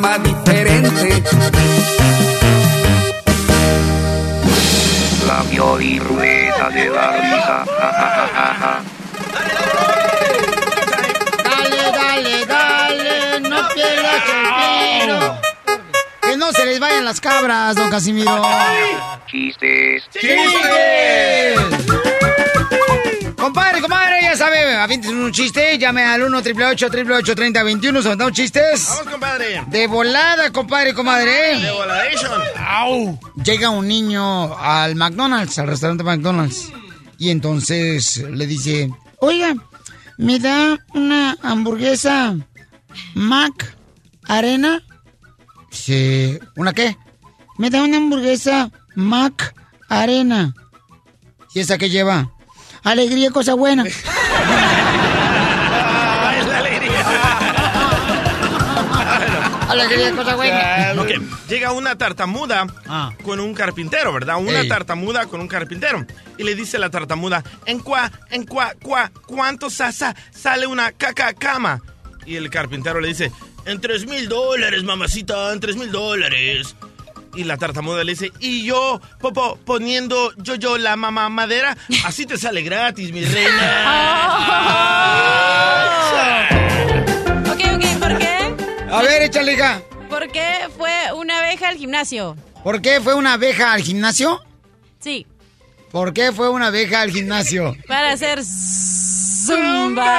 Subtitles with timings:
[0.00, 1.22] programa diferente.
[5.26, 7.64] La Pioli Rueda de la risa.
[7.66, 8.82] Ja, ja, ja, ja, ja.
[11.44, 15.40] Dale, dale, dale, no pierdas el tiro.
[16.22, 18.42] Que no se les vayan las cabras, don Casimiro.
[19.26, 20.08] Chistes.
[20.12, 20.97] ¡Chistes!
[24.78, 28.86] Avienten un chiste, llame al 1 888 3021 se mandan chistes.
[28.88, 29.64] Vamos, compadre.
[29.68, 31.58] De volada, compadre, comadre.
[31.60, 32.40] De voladation.
[32.56, 33.18] Au.
[33.44, 36.72] Llega un niño al McDonald's, al restaurante McDonald's.
[37.18, 39.54] Y entonces le dice, oiga,
[40.16, 42.36] ¿me da una hamburguesa
[43.14, 43.76] Mac
[44.28, 44.82] Arena?
[45.70, 46.38] Sí.
[46.56, 46.96] ¿Una qué?
[47.56, 49.54] Me da una hamburguesa Mac
[49.88, 50.54] Arena.
[51.54, 52.30] ¿Y esa qué lleva?
[52.84, 53.84] Alegría, cosa buena.
[59.68, 60.94] Alegría, cosa buena.
[60.98, 61.10] Ok,
[61.48, 63.12] Llega una tartamuda Ah.
[63.24, 64.36] con un carpintero, ¿verdad?
[64.38, 64.68] Una Ey.
[64.68, 66.06] tartamuda con un carpintero.
[66.36, 70.92] Y le dice la tartamuda, en cuá, en cuá, cuá, ¿cuánto sa- sa- sale una
[70.92, 71.82] caca cama?
[72.26, 73.32] Y el carpintero le dice,
[73.64, 76.74] en tres mil dólares, mamacita, en tres mil dólares.
[77.34, 82.24] Y la tartamuda le dice, y yo, popo, poniendo yo, yo la mamá madera, así
[82.26, 83.84] te sale gratis, mi reina.
[88.90, 89.82] A ver, échale, hija.
[90.08, 92.36] ¿Por qué fue una abeja al gimnasio?
[92.64, 94.42] ¿Por qué fue una abeja al gimnasio?
[95.00, 95.26] Sí,
[95.92, 97.74] ¿Por qué fue una abeja al gimnasio?
[97.86, 100.14] para hacer zumba.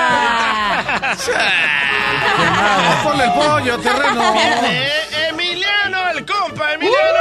[3.04, 4.34] Ponle el pollo, terreno.
[4.36, 4.92] Eh,
[5.30, 7.20] Emiliano, el compa, Emiliano.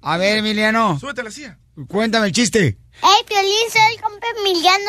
[0.00, 1.58] A ver, Emiliano, Súbete a la silla.
[1.88, 2.78] cuéntame el chiste.
[3.02, 3.96] Hey, Piolín, soy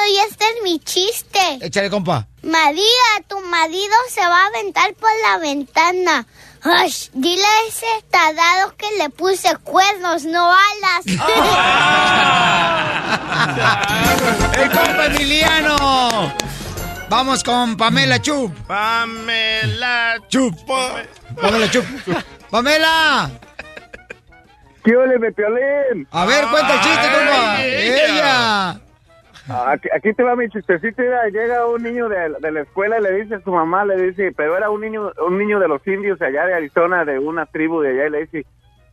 [0.07, 1.39] y este es mi chiste.
[1.61, 2.27] Échale, compa.
[2.43, 2.83] María,
[3.27, 6.25] tu marido se va a aventar por la ventana.
[6.63, 11.05] Ay, dile a ese tardado que le puse cuernos, no alas.
[14.57, 16.33] ¡El compa Emiliano!
[17.09, 18.51] Vamos con Pamela Chup.
[18.67, 20.55] Pamela Chup.
[21.39, 21.85] Pamela Chup.
[22.49, 23.29] Pamela.
[24.83, 26.07] ¿Qué ole, Piolín?
[26.11, 27.53] A ver, cuenta el chiste, compa.
[27.57, 28.79] Ay, Ella.
[29.47, 31.01] Aquí, aquí te va mi chistecito.
[31.01, 33.95] mira, llega un niño de, de la escuela y le dice a su mamá, le
[34.01, 37.45] dice, pero era un niño un niño de los indios allá de Arizona, de una
[37.45, 38.45] tribu de allá, y le dice,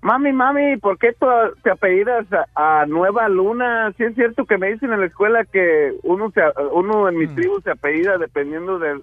[0.03, 1.27] mami, mami, ¿por qué tú
[1.63, 3.93] te apellidas a, a Nueva Luna?
[3.97, 6.43] Si es cierto que me dicen en la escuela que uno, se,
[6.73, 9.01] uno en mi tribu se apellida dependiendo de,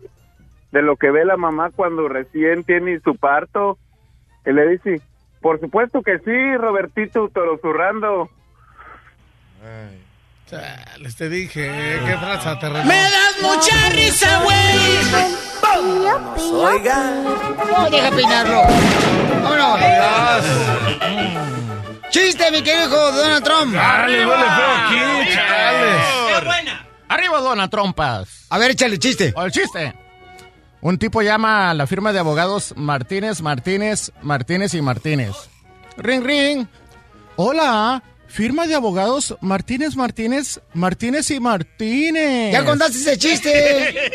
[0.71, 3.77] de lo que ve la mamá cuando recién tiene su parto.
[4.45, 5.01] Y le dice,
[5.41, 8.29] por supuesto que sí, Robertito, toro zurrando.
[10.49, 12.85] Chales, te dije, qué raza terreno.
[12.85, 14.57] ¡Me das mucha risa, güey!
[17.71, 18.63] No, deja peinarlo.
[19.43, 19.79] Vámonos.
[22.09, 23.73] Chiste, mi querido Donald Trump.
[23.75, 26.59] Chale, huele feo aquí, chales.
[27.09, 28.47] Arriba, dona Trompas.
[28.49, 29.33] A ver, échale chiste.
[29.35, 29.93] O el chiste.
[30.81, 35.35] Un tipo llama a la firma de abogados Martínez, Martínez, Martínez y Martínez.
[35.97, 36.67] Ring, ring.
[37.35, 42.53] Hola, firma de abogados Martínez, Martínez, Martínez y Martínez.
[42.53, 44.09] ¿Ya contaste ese chiste?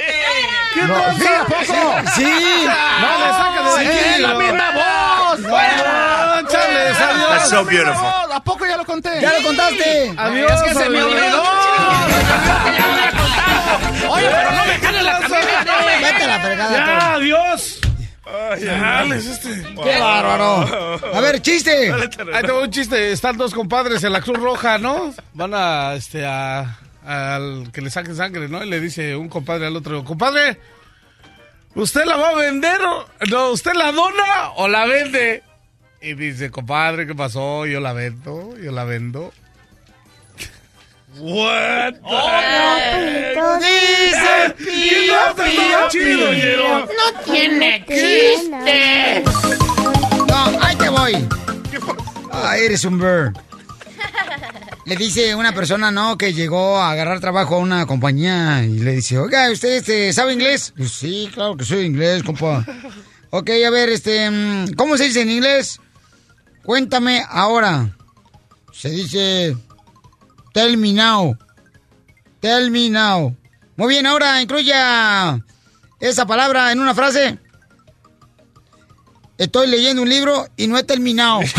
[0.86, 2.10] No, ¿sí, ¿a poco?
[2.14, 2.24] Sí.
[2.24, 3.90] No, le saca de Sí.
[4.14, 5.40] ¡Es la misma voz!
[5.40, 7.28] No, chales, adiós.
[7.28, 8.32] That's so beautiful.
[8.32, 9.20] ¿A poco ya lo conté?
[9.20, 10.14] ¿Ya lo contaste?
[10.16, 11.42] Adiós, Es que se me olvidó.
[11.42, 14.12] Ya lo había contado.
[14.14, 15.72] Oye, pero no me jales la camisa, no
[16.02, 16.76] Vete a la fregada.
[16.76, 17.80] Ya, adiós.
[19.12, 19.62] Este.
[19.82, 21.00] ¡Qué bárbaro!
[21.14, 21.92] A ver, chiste.
[21.92, 23.12] Ahí tengo un chiste.
[23.12, 25.14] Están dos compadres en la Cruz Roja, ¿no?
[25.32, 28.64] Van a, este, a, al que le saquen sangre, ¿no?
[28.64, 30.58] Y le dice un compadre al otro, compadre,
[31.74, 33.50] ¿usted la va a vender o no?
[33.50, 35.42] ¿Usted la dona o la vende?
[36.00, 37.66] Y dice, compadre, ¿qué pasó?
[37.66, 39.32] Yo la vendo, yo la vendo.
[41.18, 41.94] What?
[42.02, 46.80] Pío, dice pío, pío, chido, pío.
[46.80, 49.24] No tiene chiste.
[50.28, 51.28] No, ahí te voy.
[52.32, 53.32] Ah, eres un bird.
[54.86, 56.18] Le dice una persona, ¿no?
[56.18, 60.34] Que llegó a agarrar trabajo a una compañía y le dice, oiga, ¿usted este, sabe
[60.34, 60.74] inglés?
[60.76, 62.66] Pues, sí, claro que soy inglés, compa.
[63.30, 65.80] Ok, a ver, este, mm, ¿cómo se dice en inglés?
[66.64, 67.96] Cuéntame ahora.
[68.72, 69.56] Se dice,
[70.54, 71.36] me now.
[73.76, 75.40] Muy bien, ahora incluya
[75.98, 77.38] esa palabra en una frase.
[79.36, 81.40] Estoy leyendo un libro y no he terminado.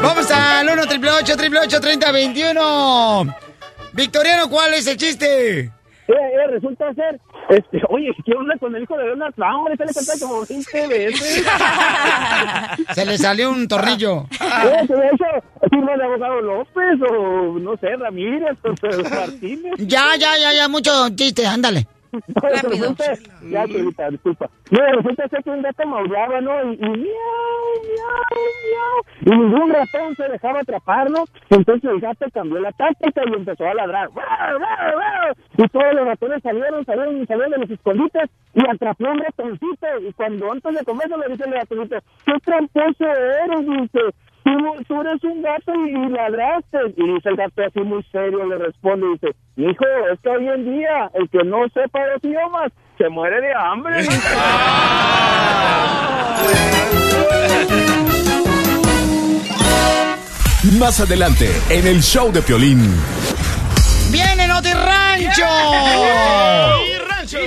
[0.00, 3.36] Vamos al 1 888 3021
[3.92, 5.70] Victoriano, ¿cuál es el chiste?
[6.50, 9.54] Resulta ser, este, oye, ¿qué onda con el hijo de Donald Trump?
[9.56, 11.46] Hombre, se le canta como 20 veces.
[12.94, 14.26] Se le salió un tornillo.
[14.30, 15.24] De hecho,
[15.70, 18.68] firma de abogado López o, no sé, Ramírez o
[19.10, 19.74] Martínez.
[19.78, 21.86] Ya, ya, ya, ya, mucho chiste, ándale.
[22.34, 22.94] Rápido.
[23.50, 24.50] Ya, Chelita, disculpa.
[24.70, 26.72] Mira, resulta ser que un gato maullaba, ¿no?
[26.72, 28.24] Y, y miau, miau,
[28.70, 29.02] miau.
[29.22, 31.24] Y ningún ratón se dejaba atrapar, ¿no?
[31.50, 34.08] Entonces el gato cambió la táctica y empezó a ladrar.
[35.56, 39.86] Y todos los ratones salieron, salieron y salieron de los escondites y atrapó un ratoncito.
[40.06, 41.96] Y cuando antes de comerse le dice el ratoncito,
[42.26, 43.60] ¡qué tramposo eres!
[43.66, 44.00] Dice,
[44.44, 44.50] tú,
[44.86, 46.78] tú eres un gato y, ladraste.
[46.96, 50.46] Y dice el gato así muy serio, le responde y dice, hijo, es que hoy
[50.48, 53.94] en día el que no sepa los idiomas se muere de hambre.
[60.78, 62.80] Más adelante, en el show de Piolín.
[64.10, 65.44] ¡Viene Noti Rancho!
[67.08, 67.38] Rancho!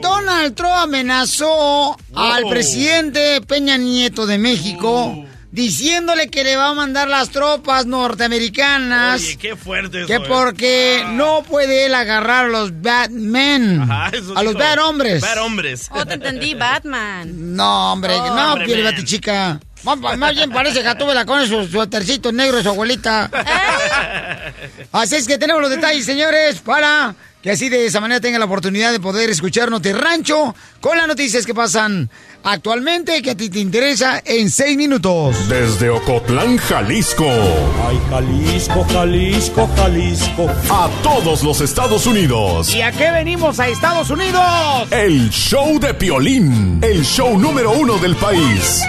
[0.00, 5.12] Donald Trump amenazó al presidente Peña Nieto de México
[5.50, 9.20] diciéndole que le va a mandar las tropas norteamericanas.
[9.20, 10.20] Oye, qué fuerte eso, Que eh.
[10.28, 13.80] porque no puede él agarrar a los Batmen.
[13.82, 14.64] Ajá, eso a los dijo.
[14.64, 15.20] bad hombres.
[15.22, 15.88] Bad hombres.
[15.90, 17.54] Oh, te entendí, Batman.
[17.56, 19.04] No, hombre, Oh, no, hombre, piel man.
[19.04, 19.60] chica.
[19.84, 23.30] Más bien parece Gatúbela con su suétercito negro de su abuelita.
[24.92, 28.46] Así es que tenemos los detalles, señores, para que así de esa manera tengan la
[28.46, 32.10] oportunidad de poder escuchar Noti Rancho con las noticias que pasan
[32.42, 35.48] actualmente que a ti te interesa en seis minutos.
[35.48, 37.24] Desde Ocotlán, Jalisco.
[37.24, 40.46] Ay, Jalisco, Jalisco, Jalisco.
[40.70, 42.74] A todos los Estados Unidos.
[42.74, 44.90] ¿Y a qué venimos a Estados Unidos?
[44.90, 46.80] El show de Piolín.
[46.82, 48.82] El show número uno del país.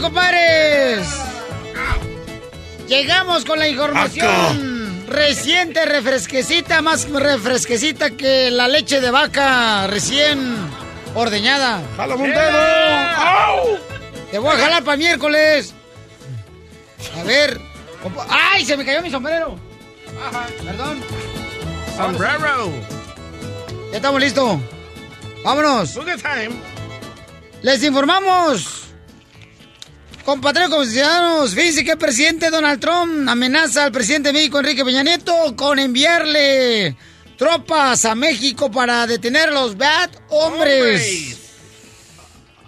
[0.00, 1.06] Compadres.
[2.88, 10.56] Llegamos con la información reciente, refresquecita, más refresquecita que la leche de vaca recién
[11.14, 11.82] ordeñada.
[11.96, 12.58] ¡Jálame un dedo!
[13.16, 13.78] ¡Au!
[14.30, 15.74] Te voy a jalar para miércoles.
[17.18, 17.60] A ver.
[18.28, 18.64] ¡Ay!
[18.64, 19.56] Se me cayó mi sombrero.
[20.64, 21.02] Perdón.
[21.96, 22.72] Sombrero.
[23.90, 24.58] Ya estamos listos.
[25.44, 25.98] Vámonos.
[27.62, 28.79] Les informamos.
[30.30, 35.02] Compatriotas ciudadanos, fíjense que el presidente Donald Trump amenaza al presidente de México, Enrique Peña
[35.02, 36.94] Nieto, con enviarle
[37.36, 41.36] tropas a México para detener a los bad hombres.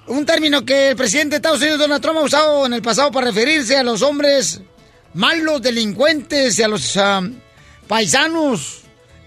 [0.08, 3.12] Un término que el presidente de Estados Unidos, Donald Trump, ha usado en el pasado
[3.12, 4.60] para referirse a los hombres
[5.14, 7.22] malos, delincuentes y a los ah,
[7.86, 8.80] paisanos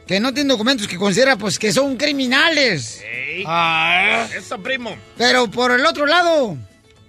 [0.05, 3.01] que no tienen documentos que considera pues que son criminales.
[3.45, 4.93] Ah, Eso, primo.
[5.17, 6.57] Pero por el otro lado,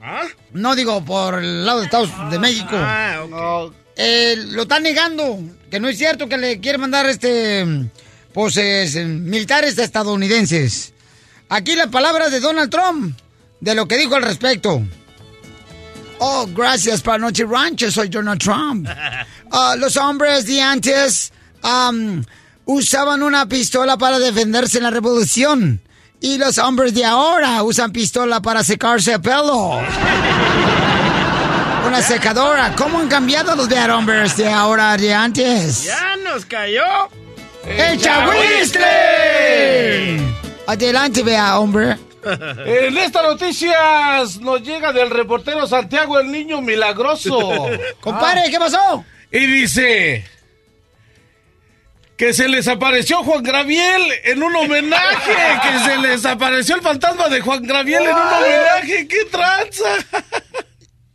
[0.08, 0.22] ¿Ah?
[0.52, 5.80] no digo por el lado de Estados de México, Ah, eh, lo está negando, que
[5.80, 7.66] no es cierto que le quiere mandar este
[8.32, 10.92] pues es, eh, militares estadounidenses.
[11.48, 13.18] Aquí las palabras de Donald Trump,
[13.60, 14.80] de lo que dijo al respecto.
[16.18, 18.88] Oh, gracias para Noche Rancho, soy Donald Trump.
[19.48, 21.32] Ah, los hombres de antes
[22.64, 25.80] usaban una pistola para defenderse en la revolución.
[26.20, 29.80] Y los hombres de ahora usan pistola para secarse el pelo.
[31.87, 32.75] Una secadora.
[32.76, 35.85] ¿Cómo han cambiado los de hombres de ahora de antes?
[35.85, 36.82] Ya nos cayó.
[37.66, 38.87] ¡El chahuistle!
[40.66, 41.96] Adelante, vea, hombre.
[42.26, 47.38] En estas noticias nos llega del reportero Santiago el Niño Milagroso.
[48.00, 49.04] Compadre, ¿qué pasó?
[49.30, 50.25] Y dice
[52.16, 55.32] que se les apareció Juan Graviel en un homenaje,
[55.62, 59.06] que se les apareció el fantasma de Juan Graviel en un homenaje.
[59.08, 60.06] ¡Qué tranza!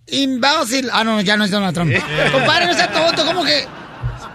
[0.07, 0.89] Imbécil.
[0.91, 1.93] Ah, no, ya no es Donald Trump.
[2.31, 3.65] Compadre, no sea tonto, ¿cómo que?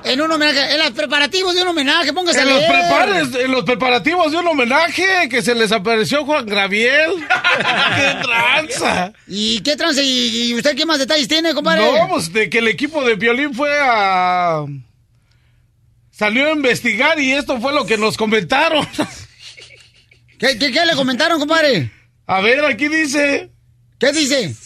[0.04, 2.70] En un homenaje, en los preparativos de un homenaje, póngase En a los, leer.
[2.72, 7.10] prepares- en los preparativos de un homenaje que se les apareció Juan Graviel.
[7.96, 9.12] ¡Qué tranza!
[9.26, 10.02] ¿Y qué trance?
[10.04, 11.84] ¿Y, y usted qué más detalles tiene, compadre?
[11.84, 14.64] No, pues de que el equipo de violín fue a...
[16.16, 18.86] Salió a investigar y esto fue lo que nos comentaron.
[20.38, 21.92] ¿Qué, qué, qué le comentaron, compadre?
[22.26, 23.50] A ver, aquí dice...
[23.98, 24.56] ¿Qué dice?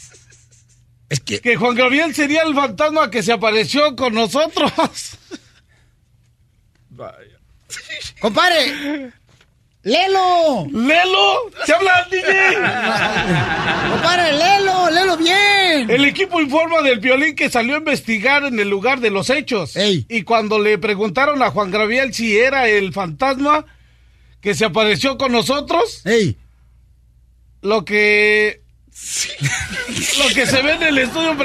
[1.09, 1.41] Es que...
[1.41, 4.71] Que Juan Gabriel sería el fantasma que se apareció con nosotros.
[8.21, 9.13] Compadre,
[9.83, 10.67] léelo.
[10.71, 11.51] ¡Lelo!
[11.65, 12.55] ¿Se habla, DJ?
[13.91, 15.91] Compadre, léelo, léelo bien.
[15.91, 19.75] El equipo informa del violín que salió a investigar en el lugar de los hechos.
[19.77, 23.65] Y cuando le preguntaron a Juan Gabriel si era el fantasma
[24.41, 26.03] que se apareció con nosotros,
[27.63, 28.63] lo que
[30.19, 31.37] lo que se ve en el estudio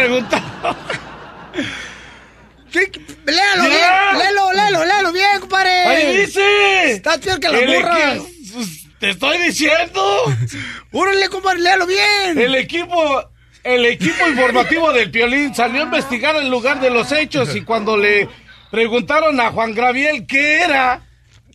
[3.25, 5.69] Léalo bien, léelo, léelo, léelo bien, compadre.
[5.85, 6.91] Ahí dice.
[6.91, 8.17] Estás peor que las burras.
[8.17, 10.23] equi- Te estoy diciendo.
[10.91, 12.39] Órale, compadre, léalo bien.
[12.39, 13.29] El equipo,
[13.63, 17.97] el equipo informativo del Piolín salió a investigar el lugar de los hechos y cuando
[17.97, 18.27] le
[18.71, 21.01] preguntaron a Juan Gabriel qué era,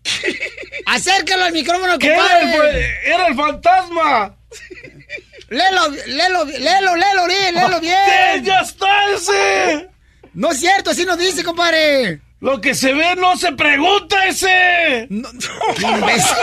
[0.86, 4.34] Acércalo al micrófono, ¿Qué era el, era el fantasma.
[5.50, 8.44] Léelo, léelo, léelo, léelo bien.
[8.44, 9.89] ¡Ya está ese!
[10.34, 12.20] No es cierto, así nos dice, compadre.
[12.40, 15.06] Lo que se ve no se pregunta ese.
[15.10, 16.36] Imbécil.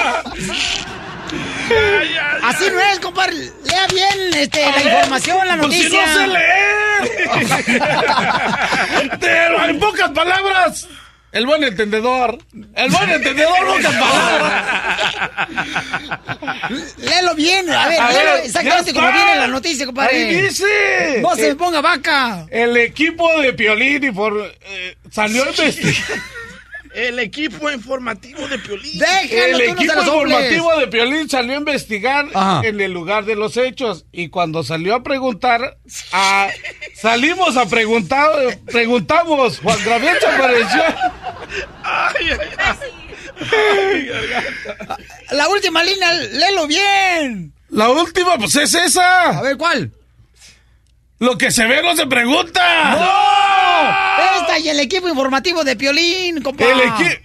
[2.44, 3.34] Así no es, compadre.
[3.64, 6.06] Lea bien este, la información, la Pues si noticia.
[6.06, 6.68] no sé leer.
[9.20, 10.88] Pero en pocas palabras.
[11.32, 12.38] El buen entendedor.
[12.74, 14.64] El buen entendedor, pocas palabras.
[16.98, 20.16] Léelo bien, a ver, A léelo ver, exactamente como viene la noticia, compadre.
[20.18, 21.20] Ahí dice.
[21.22, 22.46] No se Eh, me ponga vaca.
[22.50, 25.94] El equipo de Piolín y por, eh, salió a investigar.
[26.98, 29.00] El equipo informativo de Piolín.
[29.30, 32.26] el equipo informativo de Piolín salió a investigar
[32.64, 35.78] en el lugar de los hechos y cuando salió a preguntar,
[36.12, 36.50] a-
[36.96, 38.32] salimos a preguntar,
[38.66, 40.84] preguntamos, Juan Gabriel se apareció.
[45.32, 47.54] La última línea, léelo bien.
[47.70, 49.38] La última, pues es esa.
[49.38, 49.92] A ver, ¿cuál?
[51.20, 52.92] Lo que se ve no se pregunta.
[52.92, 53.47] ¡No!
[54.42, 56.64] Esta y el equipo informativo de Piolín, compa.
[56.66, 57.20] El equi-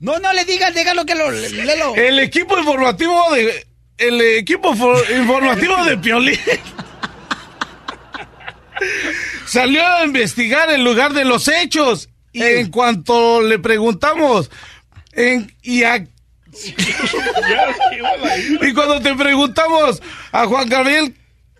[0.00, 1.94] No, no le digas, déjalo que lo léelo.
[1.96, 3.66] El equipo informativo de.
[3.96, 6.38] El equipo for- informativo de Piolín.
[9.46, 12.08] Salió a investigar el lugar de los hechos.
[12.32, 14.50] Y en cuanto le preguntamos.
[15.12, 16.04] En, y, a-
[18.60, 20.02] y cuando te preguntamos
[20.32, 21.14] a Juan Gabriel.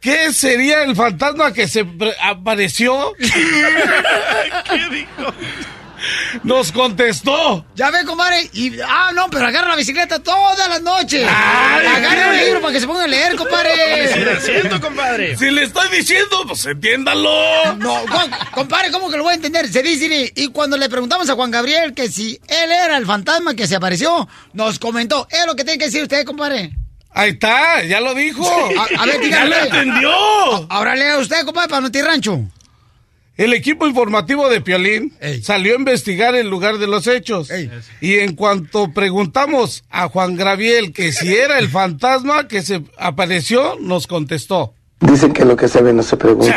[0.05, 1.83] ¿Qué sería el fantasma que se
[2.23, 3.15] apareció?
[3.19, 5.33] ¿Qué dijo?
[6.43, 7.65] Nos contestó.
[7.75, 8.51] Ya ve, compadre.
[8.53, 11.27] Y, ah, no, pero agarra la bicicleta todas las noches.
[11.27, 13.73] agarra un libro para que se ponga a leer, compadre.
[14.37, 15.39] haciendo, compadre?
[15.39, 17.75] Si le estoy diciendo, pues entiéndalo.
[17.77, 19.67] No, co- compadre, ¿cómo que lo voy a entender?
[19.69, 23.55] Se dice, y cuando le preguntamos a Juan Gabriel que si él era el fantasma
[23.55, 25.27] que se apareció, nos comentó.
[25.31, 26.73] Es lo que tiene que decir usted, compadre.
[27.15, 28.45] Ahí está, ya lo dijo.
[28.45, 30.11] A, a ver, ya lo entendió.
[30.69, 32.41] Ahora lea usted, compadre, para no rancho.
[33.37, 37.51] El equipo informativo de Piolín salió a investigar el lugar de los hechos.
[38.01, 43.77] Y en cuanto preguntamos a Juan Graviel que si era el fantasma que se apareció,
[43.81, 44.75] nos contestó.
[45.01, 46.57] Dicen que lo que se ve no se pregunta.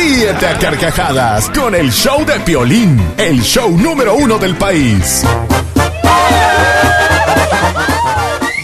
[0.00, 5.22] Ríete a carcajadas con el show de Piolín, el show número uno del país.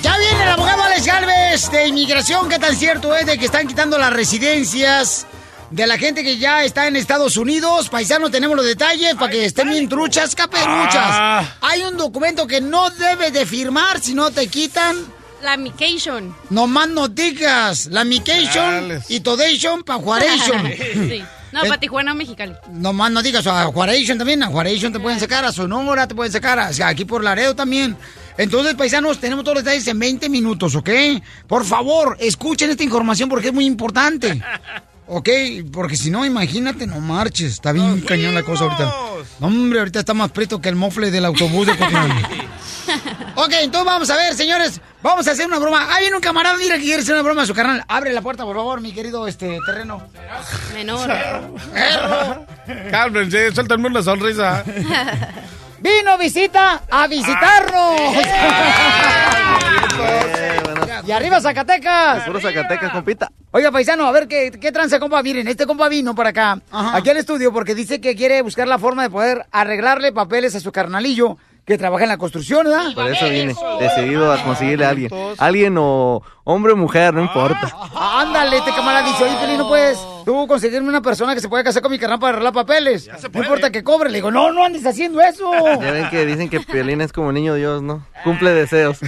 [0.00, 2.48] Ya viene el abogado Alex Galvez de inmigración.
[2.48, 5.26] ¿Qué tan cierto es de que están quitando las residencias
[5.70, 7.90] de la gente que ya está en Estados Unidos?
[7.90, 10.94] Paisano, tenemos los detalles para que estén bien truchas, caperuchas.
[10.96, 11.44] Ah.
[11.60, 14.96] Hay un documento que no debes de firmar si no te quitan.
[15.42, 16.34] La mication.
[16.50, 17.86] No más no digas.
[17.86, 20.66] La mication y todation para Juaration.
[21.08, 21.22] sí.
[21.52, 22.54] No, para Tijuana o Mexicali.
[22.70, 26.14] No más no digas, a Juaration también, a Juaration te pueden sacar, a Sonora te
[26.14, 27.96] pueden sacar, aquí por Laredo también.
[28.36, 30.90] Entonces, paisanos, tenemos todos los detalles en 20 minutos, ¿ok?
[31.46, 34.42] Por favor, escuchen esta información porque es muy importante.
[35.08, 35.28] ¿Ok?
[35.72, 37.52] Porque si no, imagínate, no marches.
[37.52, 38.92] Está bien cañón la cosa ahorita.
[39.40, 42.10] No, hombre, ahorita está más preto que el mofle del autobús de Cotlán.
[43.36, 44.80] ok, entonces vamos a ver, señores.
[45.02, 45.86] Vamos a hacer una broma.
[45.90, 47.84] Ah, viene un camarada, mira que quiere hacer una broma a su carnal.
[47.86, 50.02] Abre la puerta, por favor, mi querido este terreno.
[50.75, 51.08] Menor.
[52.90, 54.64] Cálmense, suéltame una sonrisa.
[55.78, 58.00] Vino visita a visitarnos.
[61.06, 62.24] y arriba Zacatecas.
[62.24, 63.30] Puro Zacatecas, compita.
[63.50, 65.22] Oiga, paisano, a ver qué, qué tranza, compa.
[65.22, 68.78] Miren, este compa vino para acá, aquí al estudio, porque dice que quiere buscar la
[68.78, 72.94] forma de poder arreglarle papeles a su carnalillo que trabaja en la construcción, ¿verdad?
[72.94, 75.11] Por eso viene, decidido a conseguirle a alguien.
[75.37, 77.73] Alguien o hombre o mujer, no importa.
[77.75, 81.49] Ah, Ándale, este camarada dice, oye, Pelín, no puedes tú conseguirme una persona que se
[81.49, 83.11] pueda casar con mi carnal para arreglar papeles.
[83.32, 84.11] No importa que cobre.
[84.11, 85.50] Le digo, no, no andes haciendo eso.
[85.80, 88.06] Ya ven que dicen que Piolín es como niño Dios, ¿no?
[88.23, 88.99] Cumple deseos.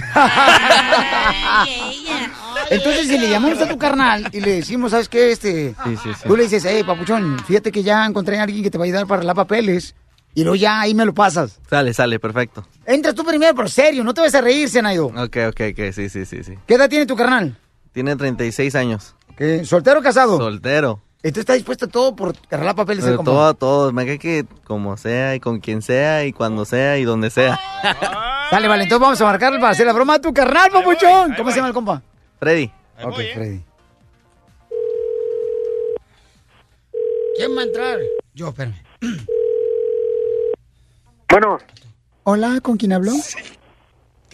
[2.69, 5.31] Entonces, si le llamamos a tu carnal y le decimos, ¿sabes qué?
[5.31, 6.27] Este, Sí, sí, sí.
[6.27, 8.85] Tú le dices, hey, papuchón, fíjate que ya encontré a alguien que te va a
[8.85, 9.95] ayudar para arreglar papeles.
[10.35, 11.59] Y luego ya ahí me lo pasas.
[11.69, 12.65] Sale, sale, perfecto.
[12.85, 15.07] Entras tú primero, pero serio, no te vas a reír, Senaido.
[15.07, 16.53] Ok, ok, ok, sí, sí, sí, sí.
[16.65, 17.57] ¿Qué edad tiene tu carnal?
[17.91, 19.15] Tiene 36 años.
[19.37, 19.65] ¿Qué?
[19.65, 20.37] ¿Soltero o casado?
[20.37, 21.01] Soltero.
[21.21, 23.03] Entonces está dispuesto a todo por arreglar papeles.
[23.05, 23.23] Compa.
[23.23, 23.91] todo a todo.
[23.91, 27.59] Me cae que como sea y con quien sea y cuando sea y donde sea.
[28.51, 31.33] Dale, vale, entonces vamos a marcarle para hacer la broma a tu carnal, papuchón.
[31.35, 32.01] ¿Cómo se llama el compa?
[32.39, 32.71] Freddy.
[33.03, 33.61] ok, Freddy.
[37.35, 37.99] ¿Quién va a entrar?
[38.33, 38.75] Yo, espérame.
[41.31, 41.59] Bueno,
[42.23, 43.11] Hola, ¿con quién habló?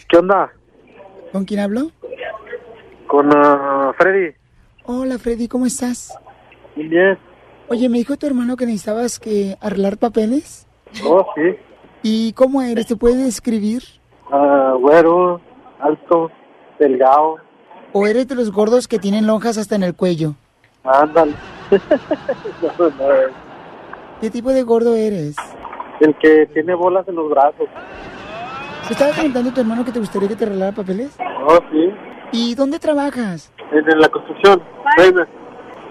[0.08, 0.50] ¿qué onda?
[1.30, 1.90] ¿Con quién habló?
[3.06, 4.34] Con ah, Freddy.
[4.84, 6.18] Hola, Freddy, ¿cómo estás?
[6.74, 7.18] Bien.
[7.68, 10.66] Oye, me dijo tu hermano que necesitabas que arreglar papeles.
[11.04, 11.56] Oh, sí.
[12.02, 12.86] ¿Y cómo eres?
[12.86, 13.82] ¿Te puedes describir?
[14.30, 15.40] Ah, güero,
[15.80, 16.30] alto,
[16.78, 17.36] delgado.
[17.92, 20.34] ¿O eres de los gordos que tienen lonjas hasta en el cuello?
[20.84, 21.34] Ándale.
[22.78, 23.08] No, no,
[24.20, 25.36] ¿Qué tipo de gordo eres?
[26.00, 27.66] El que tiene bolas en los brazos.
[28.86, 31.16] ¿Te estaba comentando tu hermano que te gustaría que te arreglara papeles?
[31.48, 31.90] Oh, sí.
[32.32, 33.52] ¿Y dónde trabajas?
[33.72, 34.62] En, en la construcción.
[34.96, 35.26] Reina.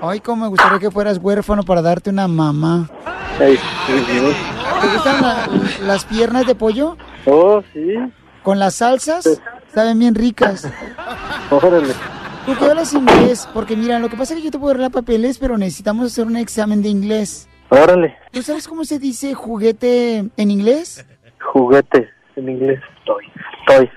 [0.02, 2.90] Ay, cómo me gustaría que fueras huérfano para darte una mamá.
[3.38, 4.04] Sí, sí.
[4.82, 5.48] ¿Te gustan la-
[5.86, 6.96] las piernas de pollo?
[7.26, 7.96] Oh, sí.
[8.44, 9.42] ¿Con las salsas?
[9.74, 10.70] Saben bien ricas.
[11.50, 11.94] Órale.
[12.46, 13.50] ¿Tú qué hablas inglés?
[13.54, 16.28] Porque mira, lo que pasa es que yo te puedo arreglar papeles, pero necesitamos hacer
[16.28, 17.50] un examen de inglés.
[17.76, 18.16] Órale.
[18.32, 21.06] ¿Tú sabes cómo se dice juguete en inglés?
[21.54, 22.10] Juguete.
[22.36, 22.80] En inglés.
[23.06, 23.26] Toy.
[23.68, 23.90] Toy.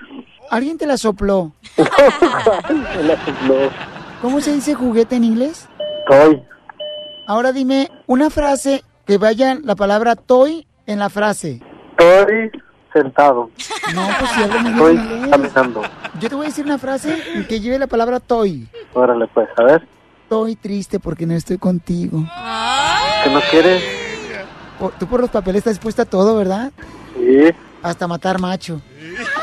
[0.49, 1.53] Alguien te la sopló.
[1.77, 3.69] Me la sopló.
[4.21, 5.67] ¿Cómo se dice juguete en inglés?
[6.09, 6.41] Toy.
[7.27, 11.61] Ahora dime una frase que vaya la palabra toy en la frase.
[11.97, 12.51] Estoy
[12.93, 13.49] sentado.
[13.93, 15.29] No, pues si hablo Estoy inglés.
[15.29, 15.81] caminando.
[16.19, 17.15] Yo te voy a decir una frase
[17.47, 18.67] que lleve la palabra toy.
[18.93, 19.87] Órale, pues, a ver.
[20.23, 22.23] Estoy triste porque no estoy contigo.
[23.23, 23.83] ¿Que no quieres?
[24.79, 26.71] Por- Tú por los papeles estás dispuesta a todo, ¿verdad?
[27.15, 27.49] Sí.
[27.81, 28.81] Hasta matar macho.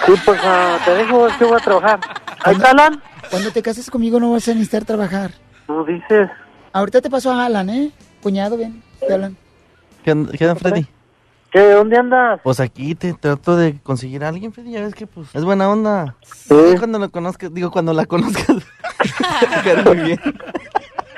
[0.07, 2.01] Sí, pues ah, te dejo que voy a trabajar.
[2.45, 3.03] ¿Ahí está Alan?
[3.31, 5.33] Cuando te cases conmigo no vas a necesitar trabajar.
[5.69, 6.29] No dices.
[6.73, 7.91] Ahorita te paso a Alan, ¿eh?
[8.23, 8.83] Cuñado, ven.
[9.01, 9.37] Te hablan.
[10.05, 10.87] ¿Qué qué onda, Freddy?
[11.51, 11.71] ¿Qué?
[11.71, 12.41] ¿Dónde andas?
[12.45, 14.73] Pues aquí te trato de conseguir a alguien, Freddy.
[14.73, 16.15] Ya ves que pues es buena onda.
[16.23, 16.55] Sí.
[16.79, 18.57] Cuando lo conozcas, digo, cuando la conozcas.
[19.87, 20.21] muy bien.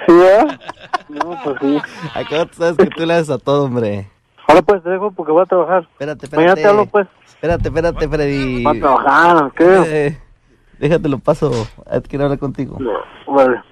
[0.09, 0.59] ¿Sí, eh?
[1.09, 1.81] No, pues sí.
[2.15, 4.11] Acá tú sabes que tú le haces a todo, hombre.
[4.47, 5.83] Ahora pues te dejo porque voy a trabajar.
[5.93, 6.37] Espérate, espérate.
[6.37, 7.07] Mañana te hablo, pues.
[7.27, 8.63] Espérate, espérate, Freddy.
[8.63, 9.83] ¿Va a trabajar, qué?
[9.87, 10.19] Eh,
[10.79, 11.51] déjate lo paso.
[12.09, 12.79] Quiero hablar contigo.
[13.27, 13.63] Vale.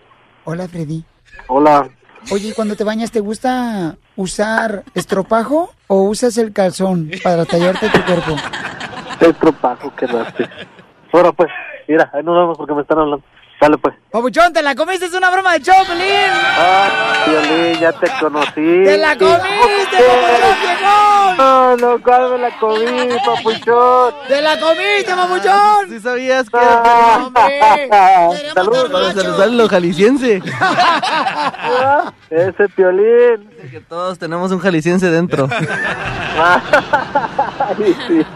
[0.44, 1.04] Hola, Freddy.
[1.48, 1.88] Hola.
[2.32, 7.88] Oye, ¿y cuando te bañas, ¿te gusta usar estropajo o usas el calzón para tallarte
[7.90, 8.36] tu cuerpo?
[9.20, 10.46] El tropajo que daste.
[11.10, 11.48] Ahora pues,
[11.88, 13.24] mira, ahí nos vemos porque me están hablando.
[13.60, 13.94] Dale pues.
[14.10, 15.06] Papuchón, ¿te la comiste?
[15.06, 16.06] Es una broma de show, Pelín.
[16.58, 18.50] Ah, Violín, ya te conocí.
[18.84, 19.96] ¡Te la comiste,
[20.40, 21.36] papuchón!
[21.38, 24.14] No, no, ¿cuál me la comí, papuchón?
[24.28, 25.88] ¡Te la comiste, papuchón!
[25.88, 28.90] ¿Sí sabías que Ah, Saludos.
[28.90, 30.42] Para saludar jalisciense.
[32.30, 33.50] Ese piolín.
[33.70, 35.48] que todos tenemos un jalisciense dentro.
[36.38, 38.26] Ay, sí.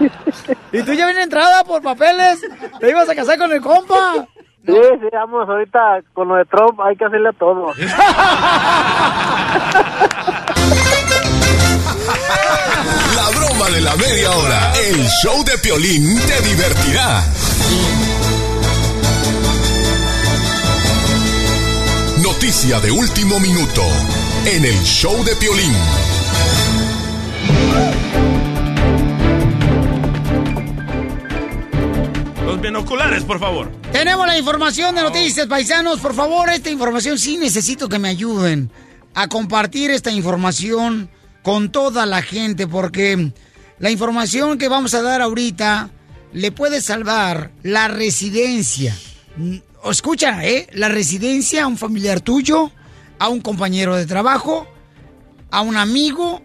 [0.73, 2.41] ¿Y tú ya vienes entrada por papeles?
[2.81, 4.27] ¿Te ibas a casar con el compa?
[4.71, 7.73] Sí, sí, vamos, ahorita con lo de Trump hay que hacerle a todo.
[13.17, 14.73] La broma de la media hora.
[14.91, 17.25] El show de Piolín te divertirá.
[22.23, 23.83] Noticia de último minuto.
[24.45, 25.75] En el show de Piolín.
[32.61, 33.71] Binoculares, por favor.
[33.93, 36.01] Tenemos la información de noticias, paisanos.
[36.01, 38.71] Por favor, esta información sí necesito que me ayuden
[39.15, 41.11] a compartir esta información
[41.43, 43.33] con toda la gente porque
[43.79, 45.91] la información que vamos a dar ahorita
[46.33, 48.95] le puede salvar la residencia.
[49.37, 49.57] Mm,
[49.91, 50.69] Escucha, ¿eh?
[50.75, 52.71] La residencia a un familiar tuyo,
[53.19, 54.67] a un compañero de trabajo,
[55.51, 56.43] a un amigo.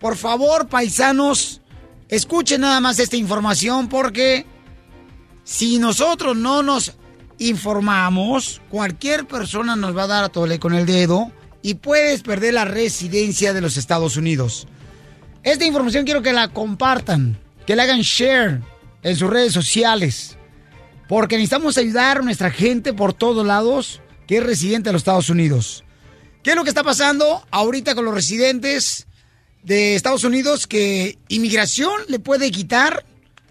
[0.00, 1.60] Por favor, paisanos,
[2.08, 4.44] escuchen nada más esta información porque
[5.44, 6.94] si nosotros no nos
[7.38, 11.30] informamos, cualquier persona nos va a dar a tole con el dedo
[11.62, 14.66] y puedes perder la residencia de los Estados Unidos.
[15.42, 18.60] Esta información quiero que la compartan, que la hagan share
[19.02, 20.36] en sus redes sociales,
[21.08, 25.28] porque necesitamos ayudar a nuestra gente por todos lados que es residente de los Estados
[25.28, 25.84] Unidos.
[26.42, 29.06] ¿Qué es lo que está pasando ahorita con los residentes
[29.62, 33.04] de Estados Unidos que inmigración le puede quitar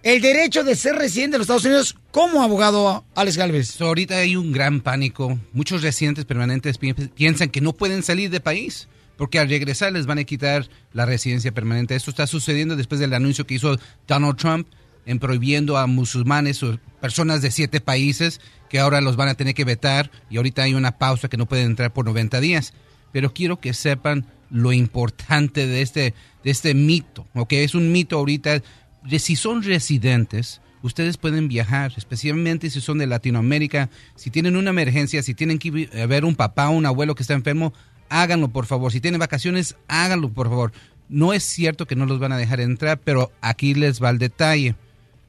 [0.04, 3.68] el derecho de ser residente de los Estados Unidos como abogado, Alex Galvez?
[3.70, 5.40] So, ahorita hay un gran pánico.
[5.54, 8.88] Muchos residentes permanentes pi- piensan que no pueden salir del país
[9.18, 11.96] porque al regresar les van a quitar la residencia permanente.
[11.96, 14.68] Esto está sucediendo después del anuncio que hizo Donald Trump
[15.06, 19.54] en prohibiendo a musulmanes o personas de siete países que ahora los van a tener
[19.54, 22.74] que vetar y ahorita hay una pausa que no pueden entrar por 90 días.
[23.12, 26.14] Pero quiero que sepan lo importante de este,
[26.44, 27.54] de este mito, ¿ok?
[27.54, 28.62] Es un mito ahorita.
[29.10, 35.24] Si son residentes, ustedes pueden viajar, especialmente si son de Latinoamérica, si tienen una emergencia,
[35.24, 35.72] si tienen que
[36.08, 37.74] ver un papá o un abuelo que está enfermo,
[38.10, 38.92] háganlo por favor.
[38.92, 40.72] Si tienen vacaciones, háganlo por favor.
[41.10, 44.20] No es cierto que no los van a dejar entrar, pero aquí les va el
[44.20, 44.76] detalle.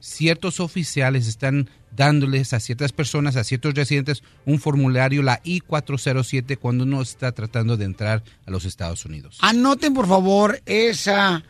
[0.00, 6.84] Ciertos oficiales están dándoles a ciertas personas, a ciertos residentes, un formulario, la I-407, cuando
[6.84, 9.38] uno está tratando de entrar a los Estados Unidos.
[9.40, 11.42] Anoten por favor esa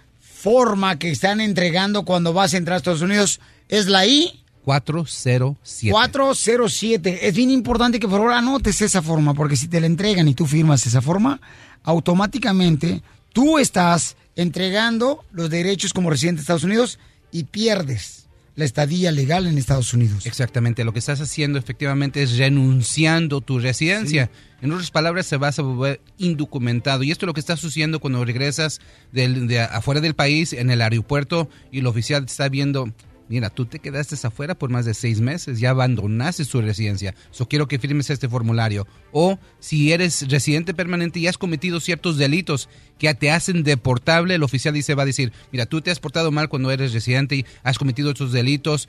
[0.45, 3.41] forma que están entregando cuando vas a entrar a Estados Unidos.
[3.71, 5.91] Es la I 407.
[5.91, 7.27] 407.
[7.29, 10.35] Es bien importante que por favor anotes esa forma, porque si te la entregan y
[10.35, 11.41] tú firmas esa forma,
[11.83, 13.03] automáticamente
[13.33, 16.99] tú estás entregando los derechos como residente de Estados Unidos
[17.33, 18.24] y pierdes
[18.57, 20.27] la estadía legal en Estados Unidos.
[20.27, 24.31] Exactamente, lo que estás haciendo efectivamente es renunciando tu residencia.
[24.63, 27.03] En otras palabras, se vas a volver indocumentado.
[27.03, 28.81] Y esto es lo que está sucediendo cuando regresas
[29.13, 32.93] del- de afuera del país, en el aeropuerto, y el oficial te está viendo,
[33.29, 37.15] mira, tú te quedaste afuera por más de seis meses, ya abandonaste tu residencia.
[37.31, 38.87] So quiero que firmes este formulario.
[39.13, 44.43] O si eres residente permanente y has cometido ciertos delitos que te hacen deportable, el
[44.43, 47.47] oficial dice, va a decir, mira, tú te has portado mal cuando eres residente y
[47.63, 48.89] has cometido estos delitos,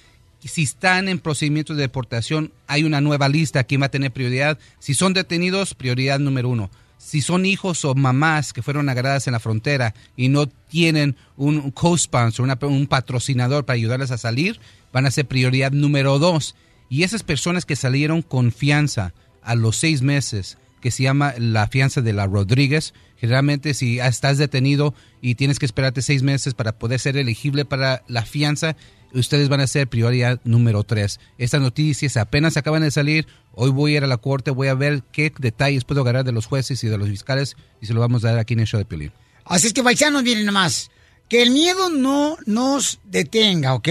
[0.45, 3.63] Si están en procedimiento de deportación, hay una nueva lista.
[3.63, 4.57] ¿Quién va a tener prioridad?
[4.79, 6.69] Si son detenidos, prioridad número uno.
[6.97, 11.71] Si son hijos o mamás que fueron agarradas en la frontera y no tienen un
[11.71, 14.59] co-sponsor, un patrocinador para ayudarles a salir,
[14.91, 16.55] van a ser prioridad número dos.
[16.89, 21.67] Y esas personas que salieron con fianza a los seis meses, que se llama la
[21.67, 22.93] fianza de la Rodríguez.
[23.17, 28.03] Generalmente si estás detenido y tienes que esperarte seis meses para poder ser elegible para
[28.07, 28.75] la fianza,
[29.13, 31.19] ustedes van a ser prioridad número tres.
[31.37, 33.27] Estas noticias apenas acaban de salir.
[33.53, 36.31] Hoy voy a ir a la corte, voy a ver qué detalles puedo agarrar de
[36.31, 38.67] los jueces y de los fiscales y se lo vamos a dar aquí en el
[38.67, 39.11] show de Piolín.
[39.45, 40.91] Así es que paisanos, miren nomás.
[41.29, 43.89] Que el miedo no nos detenga, ¿ok?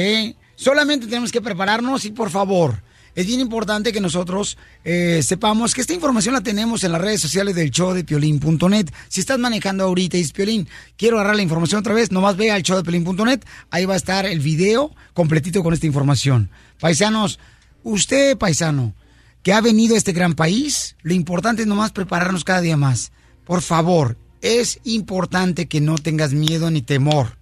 [0.54, 2.82] Solamente tenemos que prepararnos y por favor,
[3.16, 7.22] es bien importante que nosotros eh, sepamos que esta información la tenemos en las redes
[7.22, 8.90] sociales del show de piolín.net.
[9.08, 12.50] Si estás manejando ahorita y dices, Piolín, quiero agarrar la información otra vez, nomás ve
[12.50, 16.50] al show de piolín.net, ahí va a estar el video completito con esta información.
[16.78, 17.40] Paisanos,
[17.82, 18.92] usted, paisano,
[19.42, 23.12] que ha venido a este gran país, lo importante es nomás prepararnos cada día más.
[23.46, 27.38] Por favor, es importante que no tengas miedo ni temor.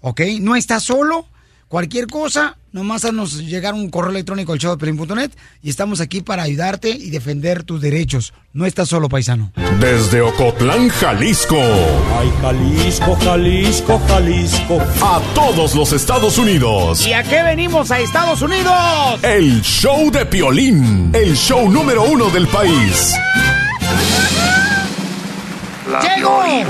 [0.00, 0.22] ¿Ok?
[0.40, 1.28] No estás solo.
[1.68, 5.30] Cualquier cosa, nomás haznos llegar un correo electrónico al showdepiolín.net
[5.62, 8.32] y estamos aquí para ayudarte y defender tus derechos.
[8.52, 9.50] No estás solo, paisano.
[9.80, 11.58] Desde Ocotlán, Jalisco.
[11.58, 14.80] Ay, Jalisco, Jalisco, Jalisco.
[15.02, 17.06] A todos los Estados Unidos.
[17.06, 18.74] ¿Y a qué venimos a Estados Unidos?
[19.22, 21.10] El show de Piolín.
[21.12, 23.14] El show número uno del país.
[25.90, 26.42] La ¡Llegó!
[26.44, 26.64] De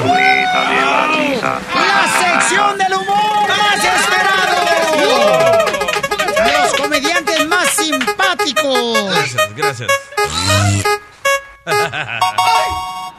[1.75, 2.84] la sección del
[8.53, 9.93] Gracias, gracias.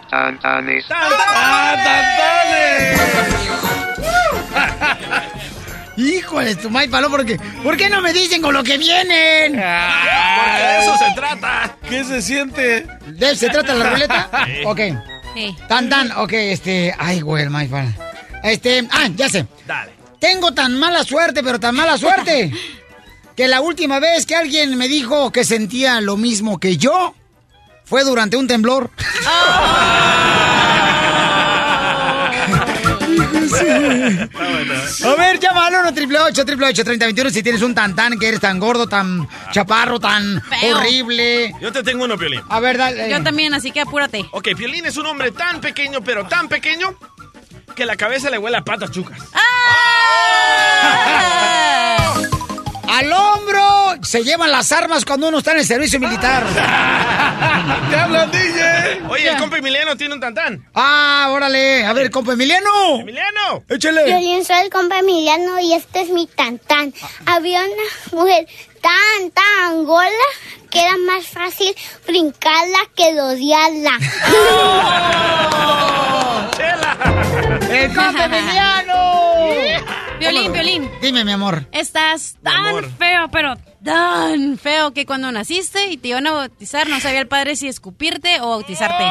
[0.09, 0.85] Tantanes.
[5.97, 9.53] Híjole, tu Mike Paló, porque ¿por qué no me dicen con lo que vienen?
[9.53, 11.77] Porque de eso se trata.
[11.89, 12.85] ¿Qué se siente?
[13.07, 14.29] ¿De eso se trata la ruleta?
[14.45, 14.61] Sí.
[14.65, 14.79] Ok.
[15.67, 16.95] Tan, tan, ok, este.
[16.97, 17.93] Ay, güey, el Paló.
[18.43, 18.87] Este.
[18.91, 19.45] Ah, ya sé.
[19.65, 19.91] Dale.
[20.19, 22.51] Tengo tan mala suerte, pero tan mala suerte.
[23.35, 27.13] que la última vez que alguien me dijo que sentía lo mismo que yo
[27.83, 28.91] fue durante un temblor.
[35.05, 38.59] A ver, llama al 1 888 3021 si tienes un tan tan que eres tan
[38.59, 40.77] gordo, tan chaparro, tan Feo.
[40.77, 41.53] horrible.
[41.61, 42.41] Yo te tengo uno, Piolín.
[42.49, 43.09] A ver, dale.
[43.09, 44.25] Yo también, así que apúrate.
[44.31, 46.95] Ok, Piolín es un hombre tan pequeño, pero tan pequeño,
[47.75, 49.19] que la cabeza le huele a patas chucas.
[52.95, 56.45] Al hombro se llevan las armas cuando uno está en el servicio militar.
[57.89, 59.01] ¡Te hablan, DJ!
[59.09, 60.65] Oye, el compa Emiliano tiene un tantán.
[60.73, 61.85] Ah, órale.
[61.85, 63.01] A ver, compa Emiliano.
[63.01, 63.65] Emiliano.
[63.67, 64.09] Échale.
[64.09, 66.93] Yo soy el compa Emiliano y este es mi tantán.
[67.25, 68.47] Había una mujer
[68.79, 70.09] tan, tan gola
[70.71, 71.75] que era más fácil
[72.07, 73.99] brincarla que rodearla.
[77.69, 79.95] ¡El compa Emiliano!
[80.19, 80.91] Violín, violín.
[81.01, 81.67] Dime, mi amor.
[81.71, 82.89] Estás tan amor.
[82.97, 87.27] feo, pero tan feo que cuando naciste y te iban a bautizar no sabía el
[87.27, 89.03] padre si escupirte o bautizarte.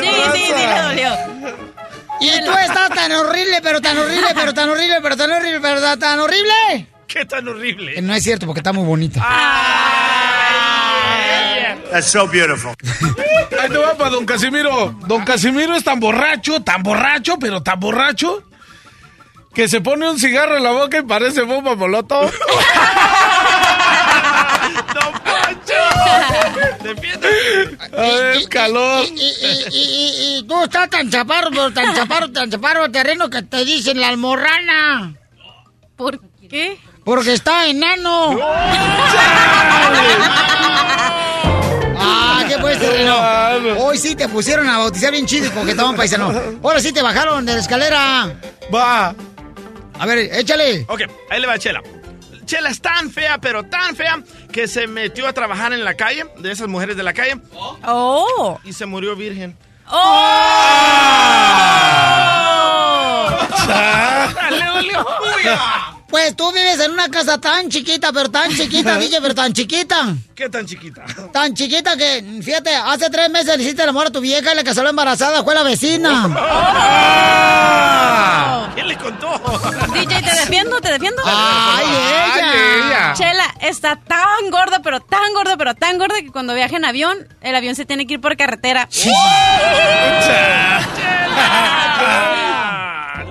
[0.00, 1.10] Sí, sí, sí, le dolió.
[2.20, 5.98] Y tú estás tan horrible, pero tan horrible, pero tan horrible, pero tan horrible, pero
[5.98, 6.86] tan- horrible.
[7.06, 8.00] ¿Qué tan horrible?
[8.02, 9.20] No es cierto, porque está muy bonita.
[11.90, 12.74] That's so beautiful.
[13.60, 14.94] Ahí te va para don Casimiro.
[15.06, 18.42] Don Casimiro es tan borracho, tan borracho, pero tan borracho,
[19.54, 22.30] que se pone un cigarro en la boca y parece bomba molotov.
[27.92, 29.04] el calor.
[29.04, 33.30] Y, y- y- y- y tú estás tan chaparro, pero tan chaparro, tan chaparro terreno
[33.30, 35.14] que te dicen la almorrana.
[35.96, 36.78] ¿Por qué?
[37.04, 38.36] Porque está enano.
[38.42, 39.92] Ah,
[42.78, 43.78] ¿qué pues, terreno?
[43.84, 46.32] Hoy sí te pusieron a bautizar bien chido porque estaban paisano.
[46.62, 48.38] Ahora sí te bajaron de la escalera.
[48.74, 49.14] Va.
[49.98, 50.84] A ver, échale.
[50.88, 51.82] Ok, ahí le va Chela.
[52.44, 56.26] Chela es tan fea, pero tan fea, que se metió a trabajar en la calle,
[56.38, 57.40] de esas mujeres de la calle.
[57.84, 58.60] Oh.
[58.64, 59.56] Y se murió virgen.
[64.50, 65.06] Le dolió.
[66.16, 70.14] Pues tú vives en una casa tan chiquita, pero tan chiquita, DJ, pero tan chiquita.
[70.34, 71.04] ¿Qué tan chiquita?
[71.30, 74.56] Tan chiquita que, fíjate, hace tres meses le hiciste el amor a tu vieja y
[74.56, 76.22] le casó la embarazada, fue la vecina.
[78.74, 79.28] ¿Quién le contó?
[79.92, 80.80] DJ, ¿te defiendo?
[80.80, 81.20] ¿Te defiendo?
[81.26, 81.84] Ay,
[82.78, 83.12] ella.
[83.12, 87.28] Chela está tan gorda, pero tan gorda, pero tan gorda que cuando viaja en avión,
[87.42, 88.88] el avión se tiene que ir por carretera.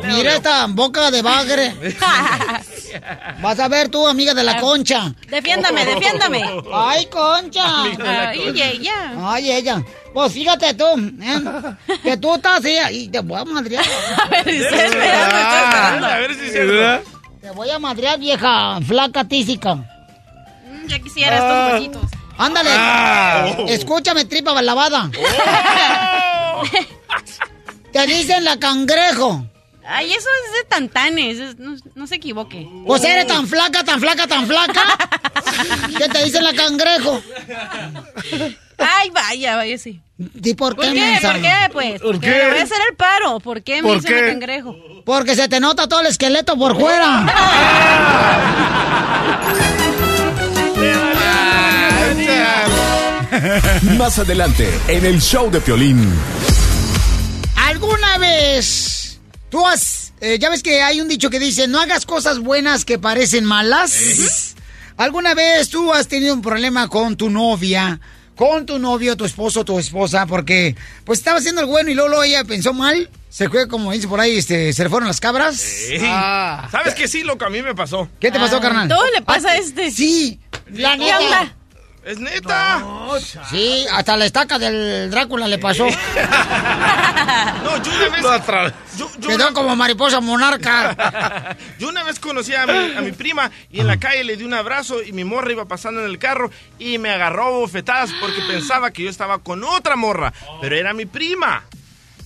[0.07, 1.73] Mira esta boca de bagre.
[3.41, 5.13] Vas a ver tú, amiga de la concha.
[5.29, 6.43] Defiéndame, defiéndame.
[6.73, 7.83] Ay, concha.
[7.83, 7.95] Ay,
[8.37, 8.65] concha.
[8.69, 9.13] ella.
[9.21, 9.83] Ay, ella.
[10.13, 10.85] Pues fíjate tú,
[11.21, 11.41] ¿eh?
[12.01, 13.83] que tú estás así y te voy a madrear.
[14.17, 16.07] A ver, estoy esperando.
[16.07, 17.09] A ver si es cierto.
[17.41, 19.75] Te voy a madrear, vieja flaca tísica.
[19.75, 22.11] Mm, Ya quisiera estos huequitos.
[22.37, 22.69] Ándale.
[22.73, 23.47] Ah.
[23.67, 25.09] Escúchame, tripa lavada.
[27.91, 29.45] Te dicen la cangrejo.
[29.87, 32.67] Ay, eso es de tantanes, es- no, no se equivoque.
[32.87, 34.81] Pues eres tan flaca, tan flaca, tan flaca.
[35.97, 37.21] que te dicen la cangrejo.
[38.77, 40.01] Ay, vaya, vaya, sí.
[40.17, 40.99] ¿Y por ¿Por qué, qué?
[41.01, 41.31] mensa?
[41.33, 42.01] ¿Por qué, pues?
[42.01, 42.49] ¿Por Porque qué?
[42.49, 43.39] voy a hacer el paro.
[43.39, 44.23] ¿Por qué me ¿Por dicen qué?
[44.25, 44.75] el cangrejo?
[45.05, 47.25] Porque se te nota todo el esqueleto por fuera.
[53.97, 56.09] Más adelante, en el show de Piolín.
[57.55, 58.94] ¿Alguna vez
[59.49, 60.13] tú has...
[60.21, 63.45] eh, ya ves que hay un dicho que dice, no hagas cosas buenas que parecen
[63.45, 64.55] malas?
[64.97, 67.99] ¿Alguna vez tú has tenido un problema con tu novia,
[68.35, 72.09] con tu novio, tu esposo, tu esposa, porque pues estaba haciendo el bueno y luego,
[72.09, 73.09] luego ella pensó mal?
[73.29, 75.57] Se fue, como dice por ahí, este, se le fueron las cabras.
[75.57, 75.97] Sí.
[75.99, 77.43] ¿Sabes que sí, loco?
[77.43, 78.07] A mí me pasó.
[78.21, 78.87] ¿Qué te pasó, carnal?
[78.87, 79.91] Todo le pasa Ah, a este.
[79.91, 80.39] Sí,
[80.71, 81.55] la ¿Qué neta.
[82.05, 82.85] Es neta.
[83.49, 85.87] Sí, hasta la estaca del Drácula le pasó.
[87.63, 88.73] No, yo una vez.
[88.97, 91.57] Yo, yo Quedó como mariposa monarca.
[91.79, 94.43] Yo una vez conocí a mi, a mi prima y en la calle le di
[94.43, 98.11] un abrazo y mi morra iba pasando en el carro y me agarró a bofetadas
[98.21, 101.63] porque pensaba que yo estaba con otra morra, pero era mi prima.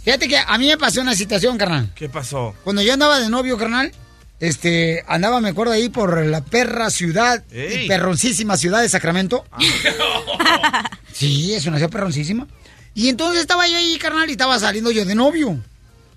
[0.04, 1.92] Fíjate que a mí me pasó una situación, carnal.
[1.96, 2.54] ¿Qué pasó?
[2.64, 3.92] Cuando yo andaba de novio, carnal,
[4.40, 7.86] este, andaba, me acuerdo, ahí por la perra ciudad, Ey.
[7.86, 9.46] y perroncísima ciudad de Sacramento.
[11.14, 12.48] Sí, es una ciudad perroncísima.
[12.94, 15.58] Y entonces estaba yo ahí, carnal, y estaba saliendo yo de novio.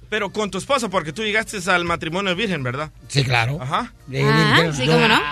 [0.08, 2.90] Pero con tu esposa, porque tú llegaste al matrimonio virgen, ¿verdad?
[3.08, 3.58] Sí, claro.
[3.60, 3.92] Ajá.
[4.12, 4.22] Eh,
[4.76, 4.84] yo-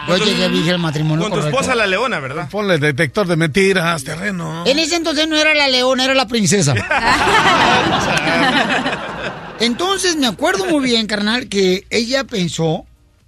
[0.09, 1.23] Yo llegué virgen al matrimonio.
[1.23, 1.61] Con tu correcto.
[1.61, 2.49] esposa la leona, ¿verdad?
[2.51, 4.65] Ponle detector de mentiras, terreno.
[4.67, 6.75] En ese entonces no era la leona, era la princesa.
[9.61, 12.87] Entonces me acuerdo muy bien, carnal, que ella pensó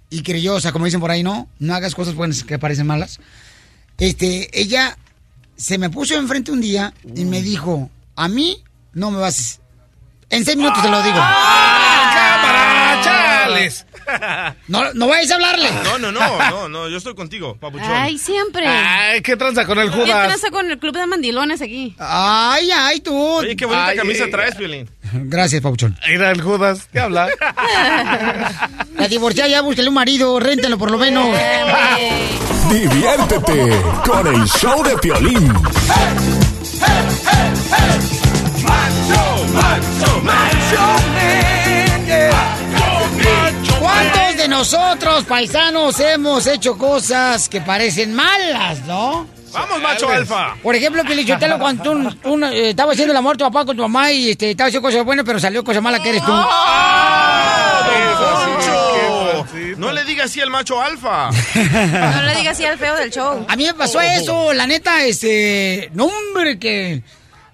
[0.09, 2.87] y creyó, o sea, como dicen por ahí, no, no hagas cosas buenas que parecen
[2.87, 3.19] malas.
[3.99, 4.97] Este, ella
[5.55, 9.59] se me puso enfrente un día y me dijo, a mí no me vas.
[10.29, 11.15] En seis minutos te lo digo.
[12.13, 13.85] ¡Cámara, chales!
[14.67, 15.69] No, no vayas a hablarle.
[15.83, 17.91] No, no, no, no, no, yo estoy contigo, papuchón.
[17.91, 18.65] Ay, siempre.
[18.67, 20.27] Ay, ¿qué tranza con el ¿Qué Judas?
[20.27, 21.95] tranza con el club de mandilones aquí?
[21.99, 23.15] Ay, ay, tú.
[23.15, 24.27] Oye, qué bonita Ay, camisa eh.
[24.27, 24.89] traes, Piolín.
[25.13, 25.97] Gracias, Pauchón.
[26.07, 27.27] Mira el Judas, ¿qué habla?
[28.95, 31.27] La divorciada ya búsquele un marido, réntenlo por lo menos.
[32.69, 35.53] Diviértete con el show de Piolín.
[38.65, 39.42] ¿Cuántos de
[44.53, 49.25] nosotros, paisanos, hemos hecho cosas que parecen malas, no?
[49.51, 50.55] Vamos, macho alfa.
[50.61, 53.81] Por ejemplo, Pilichotelo, cuando tú, tú, eh, estaba haciendo el amor tu papá con tu
[53.81, 56.31] mamá y este, estaba haciendo cosas buenas, pero salió cosa mala que eres tú.
[56.31, 57.81] ¡Ah,
[58.19, 59.45] Poncho!
[59.77, 61.31] No le digas así al macho alfa.
[61.31, 63.47] No le digas así al feo del show.
[63.49, 67.01] A mí me pasó eso, la neta, este, no hombre, que,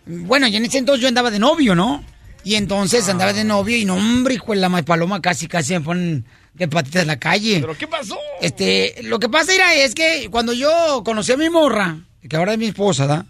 [0.06, 2.04] bueno, y en ese entonces yo andaba de novio, ¿no?
[2.44, 5.74] Y entonces andaba de novio y no, hombre, hijo de la más paloma, casi, casi
[5.74, 6.26] me ponen
[6.60, 7.60] de patitas en la calle.
[7.62, 8.20] ¿Pero qué pasó?
[8.42, 12.54] Este, lo que pasa era, es que cuando yo conocí a mi morra, que ahora
[12.54, 13.26] es mi esposa, ¿da?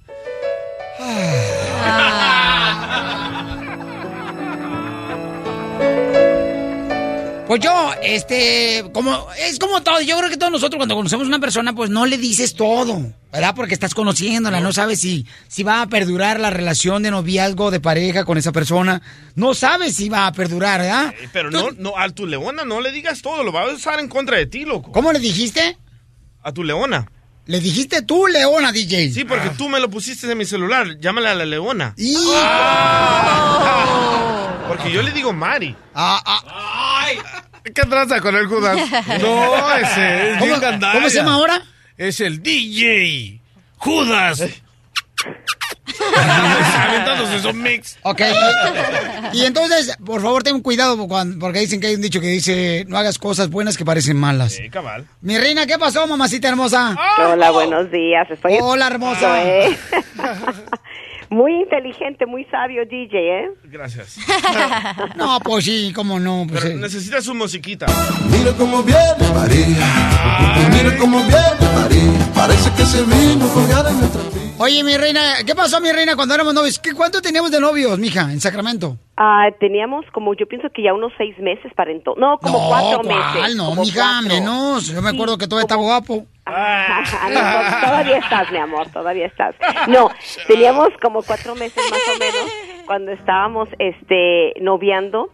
[7.49, 11.29] Pues yo, este, como, es como todo, yo creo que todos nosotros cuando conocemos a
[11.29, 13.55] una persona, pues no le dices todo, ¿verdad?
[13.55, 17.79] Porque estás conociéndola, no sabes si, si va a perdurar la relación de noviazgo, de
[17.79, 19.01] pareja con esa persona,
[19.33, 21.11] no sabes si va a perdurar, ¿verdad?
[21.19, 23.99] Eh, Pero no, no, a tu leona no le digas todo, lo va a usar
[23.99, 24.91] en contra de ti, loco.
[24.91, 25.75] ¿Cómo le dijiste?
[26.43, 27.11] A tu leona.
[27.47, 29.11] Le dijiste tú, Leona, DJ.
[29.11, 30.99] Sí, porque tú me lo pusiste en mi celular.
[30.99, 31.95] Llámale a la leona.
[31.97, 32.13] Y...
[34.69, 35.75] Porque yo le digo Mari.
[35.95, 36.78] Ah, ah.
[37.63, 38.77] ¿Qué tranza con el Judas?
[39.21, 40.55] No, ese es ¿Cómo-
[40.93, 41.61] cómo se llama ahora?
[41.97, 43.41] Es el DJ
[43.77, 44.43] Judas.
[46.79, 47.97] Aventándose su mix.
[48.03, 48.21] Ok.
[49.33, 52.85] Y, entonces, por favor, ten cuidado cuando- porque dicen que hay un dicho que dice,
[52.87, 54.53] no hagas cosas buenas que parecen malas.
[54.53, 55.05] Sí, cabal.
[55.21, 56.95] Mi reina, ¿qué pasó, mamacita hermosa?
[57.17, 58.29] Hola, buenos días.
[58.31, 59.35] Estoy Hola, hermosa.
[61.29, 63.49] muy inteligente, muy sabio DJ, ¿eh?
[63.65, 64.17] Gracias.
[65.15, 66.45] No, pues sí, cómo no.
[66.47, 66.77] Pues, Pero eh.
[66.79, 67.85] necesitas su musiquita.
[68.31, 69.85] Mira cómo viene María.
[70.71, 72.31] Mira cómo viene María.
[72.33, 74.48] Parece que se vino a en nuestra vida.
[74.61, 76.79] Oye, mi reina, ¿qué pasó, mi reina, cuando éramos novios?
[76.79, 78.97] ¿Qué, ¿Cuánto teníamos de novios, mija, en Sacramento?
[79.15, 82.19] Ah, teníamos como, yo pienso que ya unos seis meses para entonces.
[82.19, 83.15] No, como cuatro ¿cuál?
[83.35, 83.55] meses.
[83.55, 84.27] No, como mija, cuatro.
[84.27, 84.87] menos.
[84.87, 86.25] Yo me acuerdo que todavía estaba guapo.
[86.45, 89.55] Ah, no, to- todavía estás, mi amor, todavía estás.
[89.87, 90.09] No,
[90.47, 92.51] teníamos como cuatro meses más o menos
[92.85, 95.29] cuando estábamos este noviando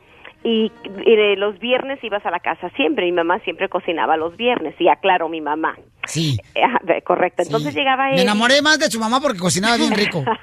[0.46, 0.72] y,
[1.06, 3.06] y de los viernes ibas a la casa siempre.
[3.06, 5.76] Mi mamá siempre cocinaba los viernes y aclaro, mi mamá.
[6.08, 6.38] Sí.
[6.64, 7.42] Ajá, de- correcto.
[7.42, 8.16] Entonces llegaba él.
[8.18, 10.24] Me enamoré más de su mamá porque cocinaba bien rico.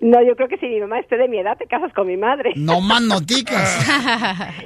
[0.00, 2.16] No, yo creo que si mi mamá esté de mi edad, te casas con mi
[2.16, 2.52] madre.
[2.54, 3.86] No más noticas.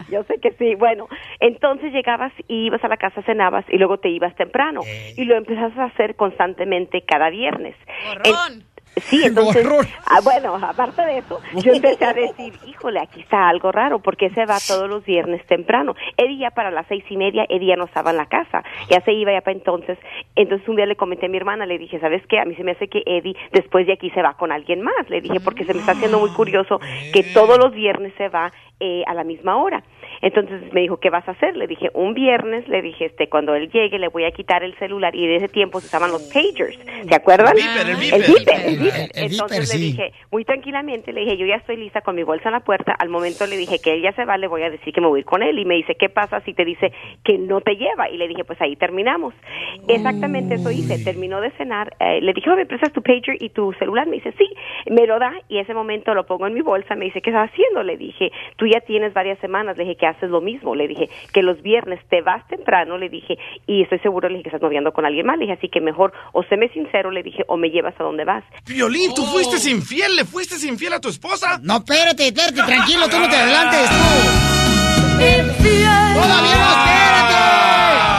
[0.11, 0.75] Yo sé que sí.
[0.75, 1.09] Bueno,
[1.39, 4.81] entonces llegabas y ibas a la casa, cenabas y luego te ibas temprano.
[5.17, 7.75] Y lo empezabas a hacer constantemente cada viernes.
[8.97, 9.67] Sí, entonces,
[10.07, 14.31] ah, bueno, aparte de eso, yo empecé a decir, híjole, aquí está algo raro, porque
[14.31, 15.95] se va todos los viernes temprano.
[16.17, 19.01] Eddie ya para las seis y media, Eddie ya no estaba en la casa, ya
[19.03, 19.99] se iba ya para entonces.
[20.37, 22.39] Entonces un día le comenté a mi hermana, le dije, ¿sabes qué?
[22.39, 25.09] A mí se me hace que Eddie después de aquí se va con alguien más.
[25.09, 26.81] Le dije, porque se me está haciendo muy curioso
[27.13, 29.83] que todos los viernes se va eh, a la misma hora.
[30.23, 31.57] Entonces me dijo, ¿qué vas a hacer?
[31.57, 34.75] Le dije, un viernes, le dije, este, cuando él llegue le voy a quitar el
[34.79, 37.55] celular y de ese tiempo se usaban los pagers, ¿se acuerdan?
[37.57, 38.69] El beeper, el beeper.
[38.69, 42.23] El beeper, Entonces le dije, muy tranquilamente, le dije, yo ya estoy lista con mi
[42.23, 42.93] bolsa en la puerta.
[42.99, 45.07] Al momento le dije que él ya se va, le voy a decir que me
[45.07, 45.59] voy a ir con él.
[45.59, 46.93] Y me dice, ¿qué pasa si te dice
[47.25, 48.11] que no te lleva?
[48.11, 49.33] Y le dije, pues ahí terminamos.
[49.89, 51.03] Exactamente eso hice.
[51.03, 51.95] Terminó de cenar.
[52.01, 54.07] eh, le dije, "Oh, ¿me prestas tu pager y tu celular?
[54.07, 54.49] Me dice, sí.
[54.91, 56.95] Me lo da y ese momento lo pongo en mi bolsa.
[56.95, 57.83] Me dice, ¿qué estás haciendo?
[57.83, 59.77] Le dije, tú ya tienes varias semanas.
[59.77, 60.75] Le dije, que haces lo mismo.
[60.75, 62.99] Le dije, que los viernes te vas temprano.
[62.99, 65.39] Le dije, y estoy seguro, le dije, que estás noviando con alguien más.
[65.39, 68.25] Le dije, así que mejor o séme sincero, le dije, o me llevas a donde
[68.25, 68.45] vas.
[68.67, 70.17] Violín, ¿tú fuiste infiel?
[70.17, 71.59] ¿Le fuiste infiel a tu esposa?
[71.63, 74.51] No, espérate, espérate, tranquilo, tú no te adelantes, tú.
[76.15, 78.10] ¡Todavía no, espérate!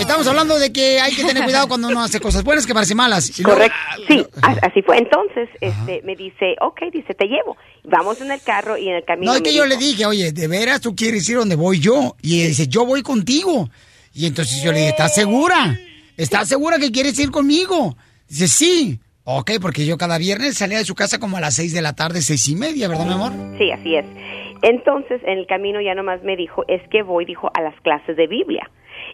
[0.00, 2.96] Estamos hablando de que hay que tener cuidado cuando uno hace cosas buenas que parecen
[2.96, 3.30] malas.
[3.42, 3.76] Correcto.
[4.08, 4.98] Sí, a- así fue.
[4.98, 7.56] Entonces, este, me dice, ok, dice, te llevo.
[7.84, 9.32] Vamos en el carro y en el camino.
[9.32, 12.16] No, es que yo le dije, oye, ¿de veras tú quieres ir donde voy yo?
[12.22, 13.68] Y ella dice, yo voy contigo.
[14.14, 15.78] Y entonces yo le dije, ¿estás segura?
[16.16, 17.96] ¿Estás segura que quieres ir conmigo?
[18.28, 19.00] Dice, sí.
[19.24, 21.92] Ok, porque yo cada viernes salía de su casa como a las seis de la
[21.94, 23.32] tarde, seis y media, ¿verdad, mi amor?
[23.58, 24.04] Sí, así es.
[24.62, 28.16] Entonces, en el camino ya nomás me dijo, es que voy, dijo, a las clases
[28.16, 28.68] de Biblia.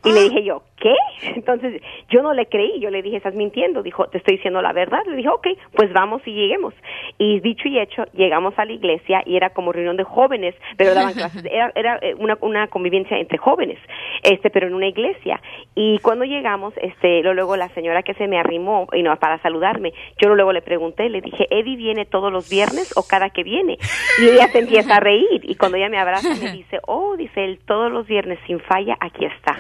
[0.07, 0.95] Y le dije yo, ¿qué?
[1.35, 3.83] Entonces, yo no le creí, yo le dije, estás mintiendo.
[3.83, 5.01] Dijo, te estoy diciendo la verdad.
[5.07, 6.75] Le dije, ok, pues vamos y lleguemos.
[7.19, 10.95] Y dicho y hecho, llegamos a la iglesia y era como reunión de jóvenes, pero
[10.95, 13.79] daban clases, era, era eh, una, una convivencia entre jóvenes,
[14.23, 15.41] este, pero en una iglesia.
[15.75, 19.93] Y cuando llegamos, este, luego la señora que se me arrimó y no, para saludarme,
[20.21, 23.79] yo luego le pregunté, le dije, ¿Eddie viene todos los viernes o cada que viene?
[24.21, 27.45] Y ella se empieza a reír y cuando ella me abraza me dice, oh, dice
[27.45, 29.57] él, todos los viernes sin falla, aquí está.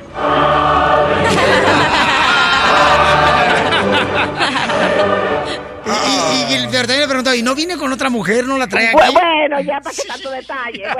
[4.38, 5.75] Hahaha.
[5.86, 8.44] Y, y- y el verdadero le preguntó, ¿y no viene con otra mujer?
[8.46, 8.96] ¿No la trae aquí?
[8.96, 10.84] Bu- Bueno, ya para qué tanto detalle.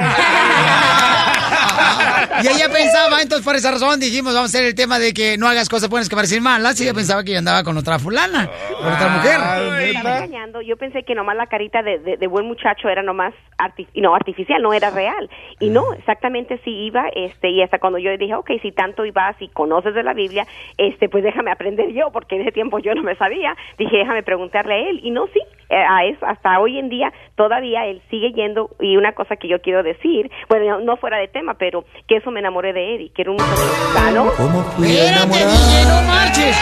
[2.43, 5.39] Y ella pensaba, entonces por esa razón dijimos, vamos a hacer el tema de que
[5.39, 6.79] no hagas cosas buenas que parecen malas.
[6.81, 9.39] Y ella pensaba que yo andaba con otra fulana, con otra mujer.
[9.79, 10.61] Me estaba engañando.
[10.61, 14.15] Yo pensé que nomás la carita de, de- de buen muchacho era nomás arti- no
[14.15, 15.31] artificial, no era real.
[15.61, 19.37] Y no, exactamente sí iba, este, y hasta cuando yo dije, ok, si tanto ibas
[19.41, 22.95] y conoces de la Biblia, este, pues déjame aprender yo, porque en ese tiempo yo
[22.95, 23.57] no me sabía.
[23.79, 25.01] Dije, déjame preguntarle él.
[25.03, 28.71] Y no, sí, eh, a eso, hasta hoy en día todavía él sigue yendo.
[28.81, 32.31] Y una cosa que yo quiero decir, bueno, no fuera de tema, pero que eso
[32.31, 34.31] me enamoré de Eddie, que era un sano.
[34.31, 36.57] Espérate, DJ, no marches.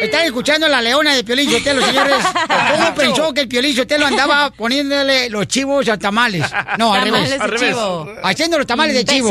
[0.00, 2.24] Están escuchando la leona de Piolín Sotelo, señores.
[2.72, 6.42] ¿Cómo pensó que el Piolín Sotelo andaba poniéndole los chivos a tamales?
[6.78, 7.76] No, al Tamales revés.
[8.22, 9.30] Haciendo los tamales de chivo.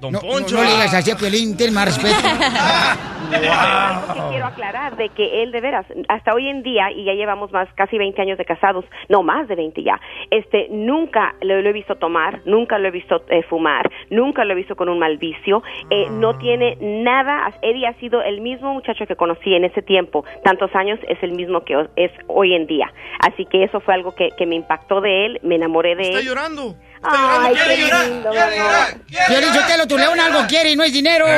[0.00, 0.56] Don No, Poncho.
[0.56, 2.16] no le digas así a Piolín, ten más respeto.
[3.32, 7.14] Algo que quiero aclarar de que él de veras hasta hoy en día y ya
[7.14, 9.98] llevamos más casi 20 años de casados no más de 20 ya
[10.30, 14.52] este nunca lo, lo he visto tomar nunca lo he visto eh, fumar nunca lo
[14.52, 18.74] he visto con un mal vicio eh, no tiene nada Eddie ha sido el mismo
[18.74, 22.66] muchacho que conocí en ese tiempo tantos años es el mismo que es hoy en
[22.66, 26.02] día así que eso fue algo que, que me impactó de él me enamoré de
[26.02, 26.74] Está él llorando.
[27.04, 28.70] Ay, quiere qué llorar, lindo, quiere mi amor.
[28.70, 28.98] llorar.
[29.28, 31.26] Piolín Sotelo, tu león algo quiere y no es dinero.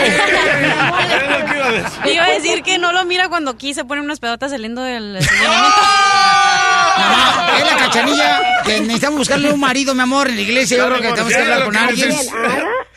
[2.05, 5.19] Iba a decir que no lo mira cuando aquí se ponen unas pedotas saliendo del
[7.59, 10.79] Es la cachanilla que necesitamos buscarle un marido, mi amor, en la iglesia.
[10.79, 12.11] Yo creo que tenemos que hablar con alguien.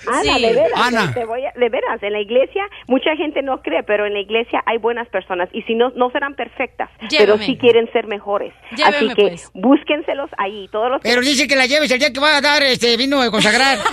[0.07, 0.41] Ana, Ana, Sí.
[0.41, 1.13] de veras, Ana.
[1.13, 4.19] te voy a- de veras, en la iglesia mucha gente no cree, pero en la
[4.19, 8.53] iglesia hay buenas personas y si no, no serán perfectas, pero sí quieren ser mejores.
[8.71, 9.49] Lléveme, Así que pues.
[9.53, 12.63] búsquenselos ahí, todos los Pero dice que la lleves el día que va a dar
[12.63, 13.77] este vino de consagrar.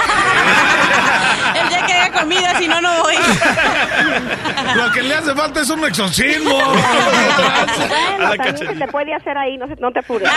[1.55, 3.15] El día que haya comida, si no, no voy.
[4.75, 6.59] Lo que le hace falta es un exorcismo.
[8.19, 10.29] Bueno, también se te puede hacer ahí, no, se, no te apures.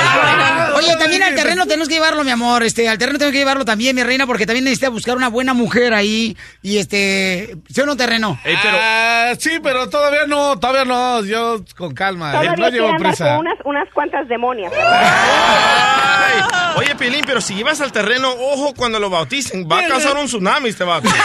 [0.76, 2.64] Oye, también al terreno tenemos que llevarlo, mi amor.
[2.64, 5.54] Este, al terreno tenemos que llevarlo también, mi reina, porque también necesita buscar una buena
[5.54, 8.40] mujer ahí y este, ¿sí o no terreno?
[8.46, 11.26] Ah, sí, pero todavía no, todavía no.
[11.26, 12.32] Yo con calma.
[12.32, 13.30] Todavía no llevo prisa.
[13.30, 14.72] con unas, unas cuantas demonias.
[14.74, 16.42] Ay,
[16.78, 19.68] oye, Piolín, pero si llevas al terreno, ojo cuando lo bauticen.
[19.70, 21.10] Va a causar un tsunami este vato.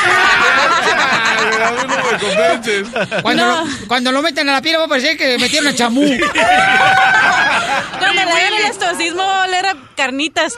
[3.23, 6.03] Cuando, lo, cuando lo meten a la piel va a parecer que metieron a chamú.
[8.25, 10.55] le hagan el estoicismo va a oler a carnitas.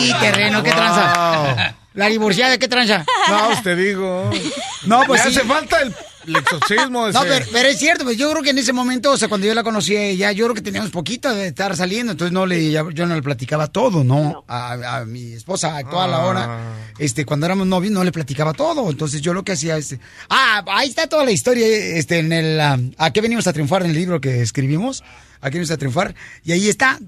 [0.00, 1.74] Y terreno, ¿qué tranza?
[1.94, 3.04] La divorciada, ¿qué tranza?
[3.28, 4.30] No, te digo.
[4.84, 5.38] No, pues Me sí.
[5.38, 5.94] hace falta el,
[6.26, 7.08] el exorcismo.
[7.10, 9.46] No, pero, pero es cierto, pues yo creo que en ese momento, o sea, cuando
[9.46, 12.46] yo la conocí a ella, yo creo que teníamos poquito de estar saliendo, entonces no
[12.46, 14.44] le, ya- yo no le platicaba todo, ¿no?
[14.48, 19.20] A, a mi esposa actual ahora, este, cuando éramos novios no le platicaba todo, entonces
[19.22, 19.96] yo lo que hacía es,
[20.28, 23.82] ah, ahí está toda la historia, este, en el, ah, ¿a qué venimos a triunfar?
[23.82, 25.02] En el libro que escribimos,
[25.40, 26.14] ¿a qué venimos a triunfar?
[26.44, 26.98] Y ahí está,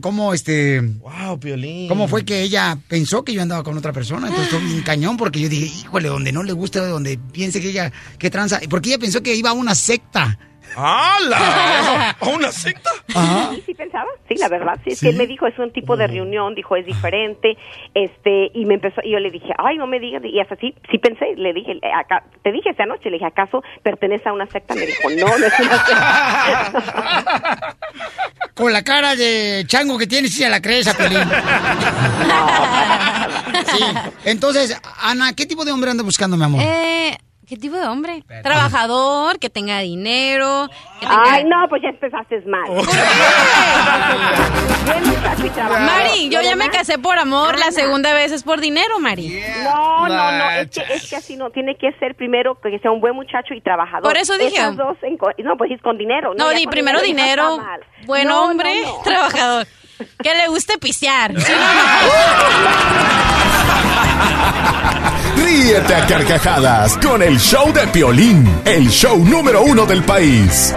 [0.00, 1.88] cómo, este, Wow, Piolín.
[1.88, 5.16] cómo fue que ella pensó que yo andaba con otra persona, entonces fue un cañón,
[5.16, 8.90] porque yo dije, híjole, donde no le gusta, donde piense que ella, que tranza, porque
[8.90, 10.38] ella pensó que iba a una secta.
[10.76, 12.10] ¡Hala!
[12.20, 12.90] ¿A una secta?
[13.08, 15.96] Sí, sí pensaba, sí, la verdad, sí, es que él me dijo, es un tipo
[15.96, 17.56] de reunión, dijo, es diferente,
[17.94, 20.74] este, y me empezó, y yo le dije, ay, no me digas, y hasta sí,
[20.90, 24.32] sí pensé, le dije, eh, acá, te dije esa noche, le dije, ¿acaso pertenece a
[24.32, 24.74] una secta?
[24.74, 27.76] Me dijo, no, no es una secta.
[28.54, 31.20] Con la cara de chango que tienes, sí se la crees a Pelín.
[33.66, 33.84] Sí.
[34.24, 36.62] Entonces, Ana, ¿qué tipo de hombre anda buscando, mi amor?
[36.62, 37.16] Eh,
[37.50, 38.22] ¿Qué tipo de hombre?
[38.44, 40.68] Trabajador, que tenga dinero.
[41.00, 41.22] Que tenga...
[41.32, 42.62] Ay, no, pues ya empezaste mal.
[44.84, 45.80] Bien, muchacho, y trabajador.
[45.84, 49.42] Mari, yo ya me casé por amor, la segunda vez es por dinero, Mari.
[49.64, 52.92] No, no, no, es que, es que así no, tiene que ser primero que sea
[52.92, 54.04] un buen muchacho y trabajador.
[54.04, 56.32] Por eso dije- Esas dos en co- no, pues es con dinero.
[56.38, 57.80] No, Ya di primero dinero, mal.
[58.06, 59.02] buen No, hombre, no, no.
[59.02, 59.66] trabajador.
[60.22, 61.34] Que le guste pisear.
[61.40, 61.52] Sí,
[65.36, 70.74] Ríete a carcajadas con el show de Piolín, el show número uno del país.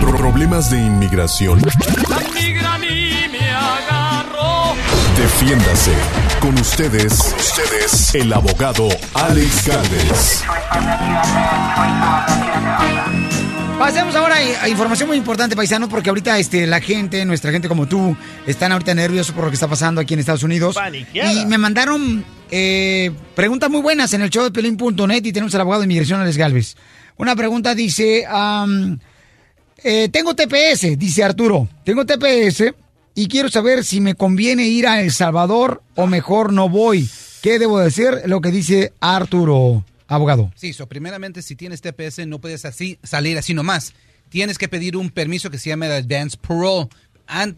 [0.00, 1.60] Pro- Problemas de inmigración.
[2.34, 4.74] migra a mí me agarró.
[5.16, 5.92] Defiéndase.
[6.40, 10.44] Con ustedes, con ustedes, el abogado Alex Galvez.
[13.78, 17.86] Pasemos ahora a, información muy importante, paisanos, porque ahorita este, la gente, nuestra gente como
[17.86, 18.16] tú,
[18.46, 20.76] están ahorita nerviosos por lo que está pasando aquí en Estados Unidos.
[20.76, 21.32] Paniqueada.
[21.32, 25.62] Y me mandaron eh, preguntas muy buenas en el show de Pelín.net y tenemos al
[25.62, 26.76] abogado de inmigración, Alex Galvez.
[27.16, 28.24] Una pregunta dice,
[29.82, 32.74] eh, tengo TPS, dice Arturo, tengo TPS
[33.14, 37.08] y quiero saber si me conviene ir a El Salvador o mejor no voy.
[37.42, 38.22] ¿Qué debo decir?
[38.26, 40.52] Lo que dice Arturo, abogado.
[40.56, 43.94] Sí, so, primeramente, si tienes TPS, no puedes así salir así nomás.
[44.28, 46.88] Tienes que pedir un permiso que se llama Advance Parole.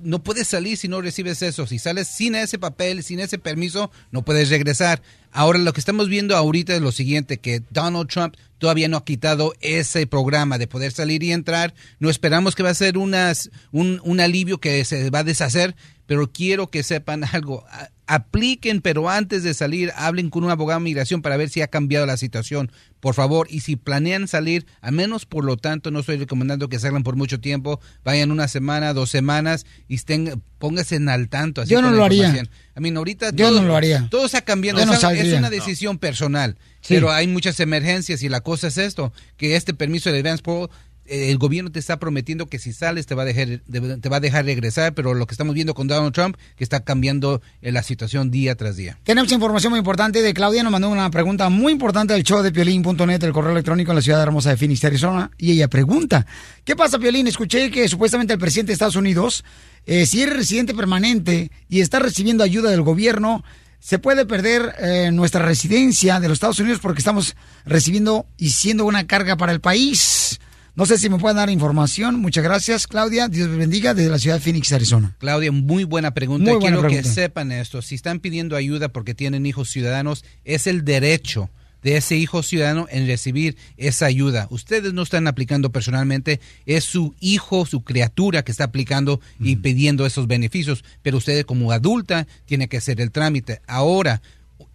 [0.03, 1.67] No puedes salir si no recibes eso.
[1.67, 5.03] Si sales sin ese papel, sin ese permiso, no puedes regresar.
[5.33, 9.05] Ahora, lo que estamos viendo ahorita es lo siguiente, que Donald Trump todavía no ha
[9.05, 11.75] quitado ese programa de poder salir y entrar.
[11.99, 15.75] No esperamos que va a ser unas, un, un alivio que se va a deshacer,
[16.07, 17.65] pero quiero que sepan algo.
[18.07, 21.63] A- Apliquen, pero antes de salir, hablen con un abogado de migración para ver si
[21.63, 23.47] ha cambiado la situación, por favor.
[23.51, 27.17] Y si planean salir, al menos por lo tanto, no estoy recomendando que salgan por
[27.17, 31.61] mucho tiempo, vayan una semana, dos semanas y estén, pónganse en al tanto.
[31.63, 32.35] Así Yo no lo haría.
[32.77, 34.07] I mean, ahorita Yo todo, no lo haría.
[34.11, 34.85] todo está cambiando.
[34.85, 36.57] No Es una decisión personal.
[36.83, 36.95] Sí.
[36.95, 40.69] Pero hay muchas emergencias y la cosa es esto, que este permiso de Advance Parole
[41.09, 44.17] el gobierno te está prometiendo que si sales te va a dejar de- te va
[44.17, 47.73] a dejar regresar, pero lo que estamos viendo con Donald Trump que está cambiando eh,
[47.73, 48.99] la situación día tras día.
[49.05, 52.53] Tenemos información muy importante de Claudia, nos mandó una pregunta muy importante del show de
[52.53, 56.27] Piolín.net, el correo electrónico en la ciudad hermosa de Phoenix, Arizona, y ella pregunta,
[56.65, 57.27] ¿qué pasa Piolín?
[57.27, 59.45] Escuché que supuestamente el presidente de Estados Unidos,
[59.87, 63.45] eh, si es residente permanente y está recibiendo ayuda del gobierno,
[63.79, 68.85] se puede perder eh, nuestra residencia de los Estados Unidos porque estamos recibiendo y siendo
[68.85, 70.41] una carga para el país.
[70.77, 72.21] No sé si me pueden dar información.
[72.21, 73.29] Muchas gracias, Claudia.
[73.29, 75.17] Dios bendiga desde la ciudad de Phoenix, Arizona.
[75.19, 76.51] Claudia, muy buena pregunta.
[76.51, 77.09] Muy buena Quiero pregunta.
[77.09, 77.81] que sepan esto.
[77.81, 81.49] Si están pidiendo ayuda porque tienen hijos ciudadanos, es el derecho
[81.83, 84.49] de ese hijo ciudadano en recibir esa ayuda.
[84.51, 90.05] Ustedes no están aplicando personalmente, es su hijo, su criatura que está aplicando y pidiendo
[90.05, 93.61] esos beneficios, pero ustedes como adulta tienen que hacer el trámite.
[93.67, 94.21] Ahora,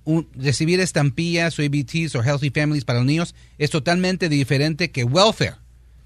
[0.05, 5.03] un- recibir estampillas o ABTs o Healthy Families para los niños es totalmente diferente que
[5.03, 5.55] welfare.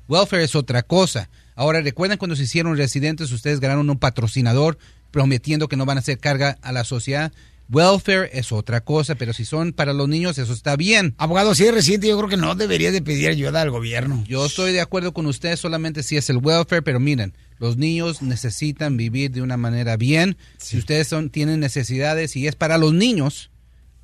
[0.08, 1.30] Welfare es otra cosa.
[1.56, 4.78] Ahora, recuerdan cuando se hicieron residentes, ustedes ganaron un patrocinador
[5.12, 7.32] prometiendo que no van a hacer carga a la sociedad.
[7.70, 11.16] Welfare es otra cosa, pero si son para los niños, eso está bien.
[11.18, 14.24] Abogado, si es residente, yo creo que no debería de pedir ayuda al gobierno.
[14.28, 18.22] Yo estoy de acuerdo con usted solamente si es el welfare, pero miren, los niños
[18.22, 20.38] necesitan vivir de una manera bien.
[20.58, 23.50] Si ustedes son, tienen necesidades y es para los niños,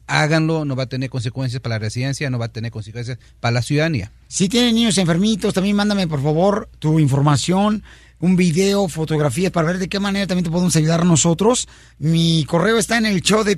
[0.07, 3.53] háganlo, no va a tener consecuencias para la residencia, no va a tener consecuencias para
[3.53, 4.11] la ciudadanía.
[4.27, 7.83] Si tienen niños enfermitos, también mándame por favor tu información,
[8.21, 11.67] un video, fotografías para ver de qué manera también te podemos ayudar nosotros.
[11.97, 13.57] Mi correo está en el show de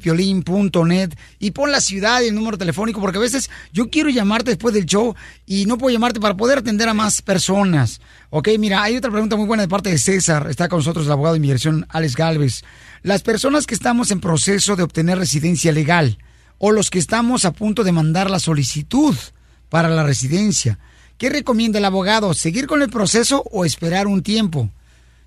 [1.39, 4.73] y pon la ciudad y el número telefónico porque a veces yo quiero llamarte después
[4.73, 5.15] del show
[5.45, 7.99] y no puedo llamarte para poder atender a más personas.
[8.29, 10.47] Ok, mira, hay otra pregunta muy buena de parte de César.
[10.49, 12.63] Está con nosotros el abogado de inmigración Alex Galvez.
[13.03, 16.17] Las personas que estamos en proceso de obtener residencia legal
[16.65, 19.13] o los que estamos a punto de mandar la solicitud
[19.67, 20.79] para la residencia.
[21.17, 22.33] ¿Qué recomienda el abogado?
[22.33, 24.69] ¿Seguir con el proceso o esperar un tiempo?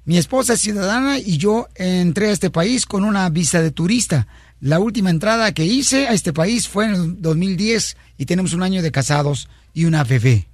[0.06, 4.26] Mi esposa es ciudadana y yo entré a este país con una visa de turista.
[4.62, 8.62] La última entrada que hice a este país fue en el 2010 y tenemos un
[8.62, 10.48] año de casados y una bebé.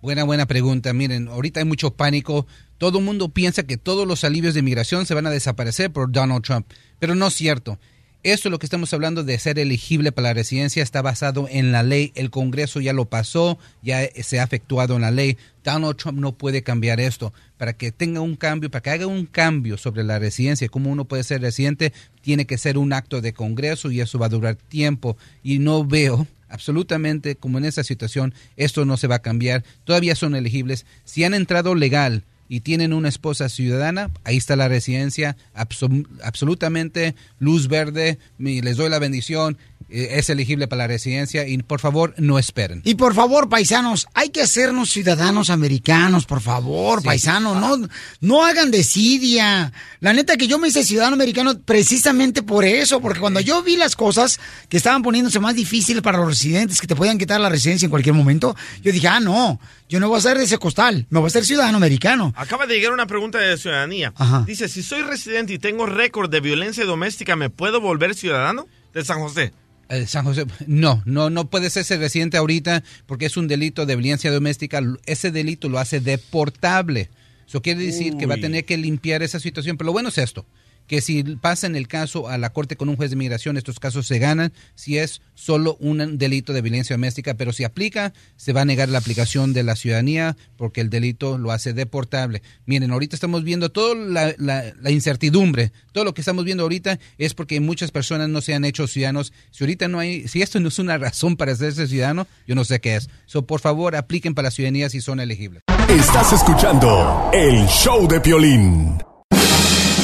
[0.00, 0.92] Buena, buena pregunta.
[0.92, 2.46] Miren, ahorita hay mucho pánico.
[2.78, 6.12] Todo el mundo piensa que todos los alivios de migración se van a desaparecer por
[6.12, 6.64] Donald Trump,
[7.00, 7.80] pero no es cierto.
[8.24, 11.84] Esto lo que estamos hablando de ser elegible para la residencia está basado en la
[11.84, 12.10] ley.
[12.16, 15.38] El Congreso ya lo pasó, ya se ha efectuado en la ley.
[15.62, 17.32] Donald Trump no puede cambiar esto.
[17.58, 21.04] Para que tenga un cambio, para que haga un cambio sobre la residencia, cómo uno
[21.04, 24.56] puede ser residente, tiene que ser un acto de Congreso y eso va a durar
[24.56, 25.16] tiempo.
[25.44, 29.62] Y no veo absolutamente como en esa situación, esto no se va a cambiar.
[29.84, 30.86] Todavía son elegibles.
[31.04, 37.14] Si han entrado legal y tienen una esposa ciudadana, ahí está la residencia, absol- absolutamente
[37.38, 39.58] luz verde, les doy la bendición,
[39.90, 42.82] eh, es elegible para la residencia y por favor no esperen.
[42.84, 47.88] Y por favor, paisanos, hay que hacernos ciudadanos americanos, por favor, paisanos, no,
[48.20, 49.72] no hagan desidia.
[50.00, 53.76] La neta que yo me hice ciudadano americano precisamente por eso, porque cuando yo vi
[53.76, 54.38] las cosas
[54.68, 57.90] que estaban poniéndose más difíciles para los residentes, que te podían quitar la residencia en
[57.90, 61.18] cualquier momento, yo dije, ah, no, yo no voy a ser de ese costal, me
[61.18, 62.34] voy a ser ciudadano americano.
[62.38, 64.12] Acaba de llegar una pregunta de ciudadanía.
[64.14, 64.44] Ajá.
[64.46, 69.04] Dice, si soy residente y tengo récord de violencia doméstica, ¿me puedo volver ciudadano de
[69.04, 69.52] San José?
[69.88, 73.96] Eh, San José, no, no, no puede ser residente ahorita porque es un delito de
[73.96, 74.80] violencia doméstica.
[75.04, 77.10] Ese delito lo hace deportable.
[77.44, 79.76] Eso quiere decir que va a tener que limpiar esa situación.
[79.76, 80.46] Pero lo bueno es esto,
[80.88, 83.78] que si pasa en el caso a la corte con un juez de migración, estos
[83.78, 88.52] casos se ganan si es solo un delito de violencia doméstica, pero si aplica, se
[88.52, 92.42] va a negar la aplicación de la ciudadanía porque el delito lo hace deportable.
[92.66, 96.98] Miren, ahorita estamos viendo toda la, la- la incertidumbre, todo lo que estamos viendo ahorita
[97.18, 99.32] es porque muchas personas no se han hecho ciudadanos.
[99.50, 102.64] Si ahorita no hay, si esto no es una razón para hacerse ciudadano, yo no
[102.64, 103.08] sé qué es.
[103.26, 105.62] So, por favor, apliquen para la ciudadanía si son elegibles.
[105.88, 108.98] Estás escuchando el show de Piolín.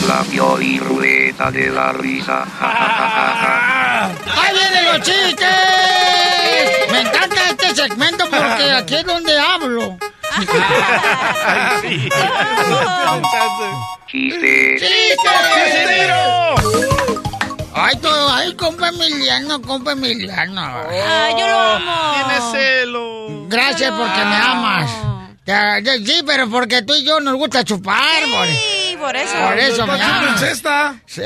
[0.06, 2.44] La Pioli Ruleta de la Risa.
[4.36, 5.48] ¡Ahí vienen los chistes!
[6.90, 9.98] Me encanta este segmento porque aquí es donde hablo.
[14.10, 14.78] Chiste.
[17.76, 20.82] Ay, todo, ay, compa Emiliano, compa Emiliano.
[20.90, 22.12] Ay, yo lo amo.
[22.14, 23.46] Tiene celo.
[23.48, 24.90] Gracias porque me amas.
[26.04, 28.73] Sí, pero porque tú y yo nos gusta chupar, Sí,
[29.06, 29.34] por eso.
[29.48, 30.40] por eso amas.
[30.40, 31.00] cesta.
[31.06, 31.22] ¿Sí?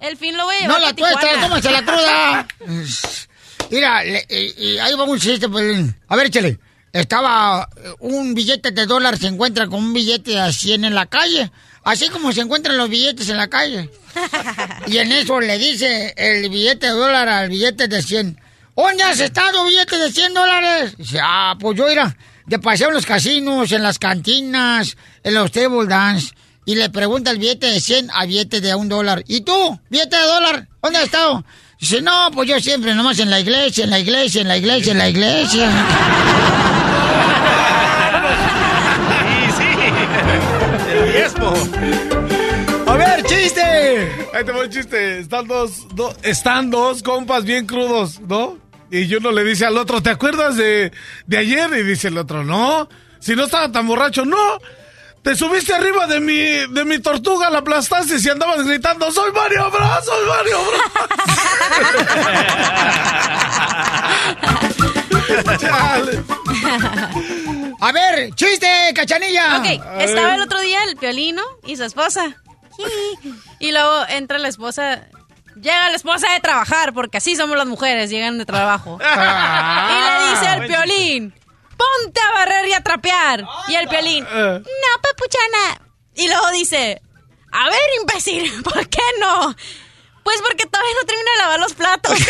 [0.00, 2.46] El fin lo voy a llevar No la tuesta, tómase la cruda.
[3.70, 5.84] Mira, le- y, y ahí va un chiste, pues.
[6.08, 6.58] A ver, échale.
[6.92, 11.06] Estaba eh, un billete de dólar, se encuentra con un billete a 100 en la
[11.06, 11.50] calle.
[11.84, 13.90] Así como se encuentran los billetes en la calle.
[14.86, 18.40] Y en eso le dice el billete de dólar al billete de 100.
[18.76, 20.96] ¿Dónde has estado, billete de 100 dólares?
[20.96, 22.16] Dice, ah, pues yo era
[22.46, 26.32] de paseo en los casinos, en las cantinas, en los table dance.
[26.66, 29.22] Y le pregunta el billete de 100 al billete de un dólar.
[29.26, 30.68] ¿Y tú, billete de dólar?
[30.82, 31.44] ¿Dónde has estado?
[31.80, 34.92] Dice, no, pues yo siempre nomás en la iglesia, en la iglesia, en la iglesia,
[34.92, 35.70] en la iglesia.
[39.56, 40.92] Sí, sí.
[40.92, 41.52] El diezmo.
[42.86, 43.62] A ver, chiste.
[44.34, 45.18] Ahí te voy el chiste.
[45.20, 48.58] Están dos, do- están dos compas bien crudos, ¿no?
[48.90, 50.92] Y uno le dice al otro, ¿te acuerdas de,
[51.26, 51.70] de ayer?
[51.78, 52.88] Y dice el otro, no.
[53.18, 54.58] Si no estaba tan borracho, no.
[55.26, 56.38] Te subiste arriba de mi,
[56.72, 60.04] de mi tortuga, la aplastaste y andabas gritando, ¡Soy Mario Bros!
[60.04, 60.80] ¡Soy Mario Bros!
[65.60, 66.22] Chale.
[67.80, 69.58] A ver, chiste, cachanilla.
[69.58, 69.66] Ok,
[69.98, 72.36] estaba el otro día el piolino y su esposa.
[73.58, 75.08] Y luego entra la esposa.
[75.56, 79.00] Llega la esposa de trabajar, porque así somos las mujeres, llegan de trabajo.
[79.02, 79.88] Ah.
[79.90, 81.34] y le dice al piolín:
[81.76, 83.44] Ponte a barrer y a trapear.
[83.68, 84.60] Y el piolín: Eh.
[84.62, 85.80] No, papuchana.
[86.14, 87.02] Y luego dice:
[87.52, 89.54] A ver, imbécil, ¿por qué no?
[90.22, 92.18] Pues porque todavía no termina de lavar los platos.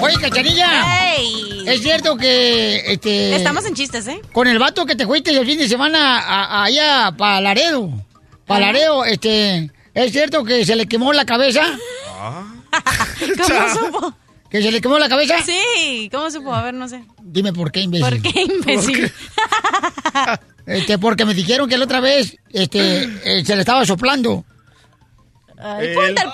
[0.00, 1.14] Oye, Cachanilla.
[1.16, 1.64] Ey.
[1.66, 4.20] Es cierto que este Estamos en chistes, ¿eh?
[4.32, 7.88] con el vato que te fuiste el fin de semana a- a- allá para Laredo.
[8.46, 11.62] Para Laredo, este, es cierto que se le quemó la cabeza.
[13.20, 14.14] ¿Cómo supo?
[14.54, 15.34] ¿Que se le quemó la cabeza?
[15.44, 16.54] Sí, ¿cómo supo?
[16.54, 17.04] A ver, no sé.
[17.20, 18.08] Dime por qué, imbécil.
[18.08, 19.12] ¿Por qué, imbécil?
[20.66, 24.44] Este, porque me dijeron que la otra vez, este, eh, se le estaba soplando.
[25.58, 26.28] Ay, ponte el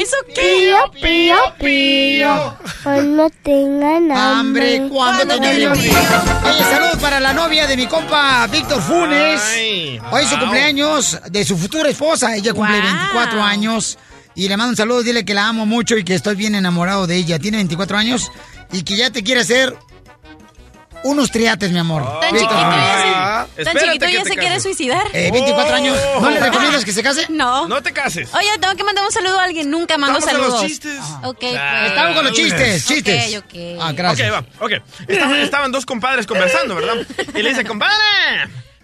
[0.00, 0.34] ¿Eso qué?
[0.40, 2.56] Pío, pío, pío.
[2.84, 4.76] Cuando tengan hambre.
[4.76, 5.90] Hambre, cuando tengan hambre.
[6.44, 9.42] Oye, saludos para la novia de mi compa Víctor Funes.
[10.12, 12.36] Hoy es su cumpleaños de su futura esposa.
[12.36, 13.98] Ella cumple 24 años.
[14.34, 17.06] Y le mando un saludo, dile que la amo mucho y que estoy bien enamorado
[17.06, 17.38] de ella.
[17.38, 18.30] Tiene 24 años
[18.72, 19.76] y que ya te quiere hacer
[21.02, 22.20] unos triates, mi amor.
[22.20, 25.02] Tan chiquito ya se, tan chiquito ya se quiere suicidar.
[25.14, 25.96] Eh, 24 años.
[26.20, 27.26] ¿No le recomiendas que se case?
[27.30, 27.66] No.
[27.68, 28.28] No te cases.
[28.34, 29.70] Oye, tengo que mandar un saludo a alguien.
[29.70, 30.62] Nunca mando Estamos con saludos.
[30.62, 31.00] los chistes.
[31.24, 31.90] Ok, Ah, pues.
[31.90, 33.36] Estamos con los chistes, chistes.
[33.36, 33.78] Ok, ok.
[33.80, 34.30] Ah, gracias.
[34.30, 34.72] Ok, va, ok.
[35.08, 36.96] Estaban, estaban dos compadres conversando, ¿verdad?
[37.34, 37.94] Y le dice, compadre,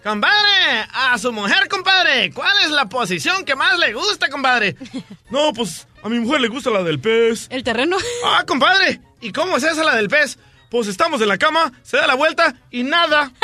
[0.06, 4.76] compadre, a su mujer, compadre, ¿cuál es la posición que más le gusta, compadre?
[5.30, 7.48] No, pues a mi mujer le gusta la del pez.
[7.50, 7.96] ¿El terreno?
[8.24, 10.38] Ah, compadre, ¿y cómo es esa la del pez?
[10.70, 13.32] Pues estamos en la cama, se da la vuelta y nada.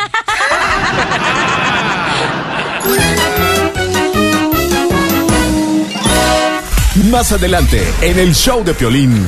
[7.11, 9.27] Más adelante, en el show de Piolín.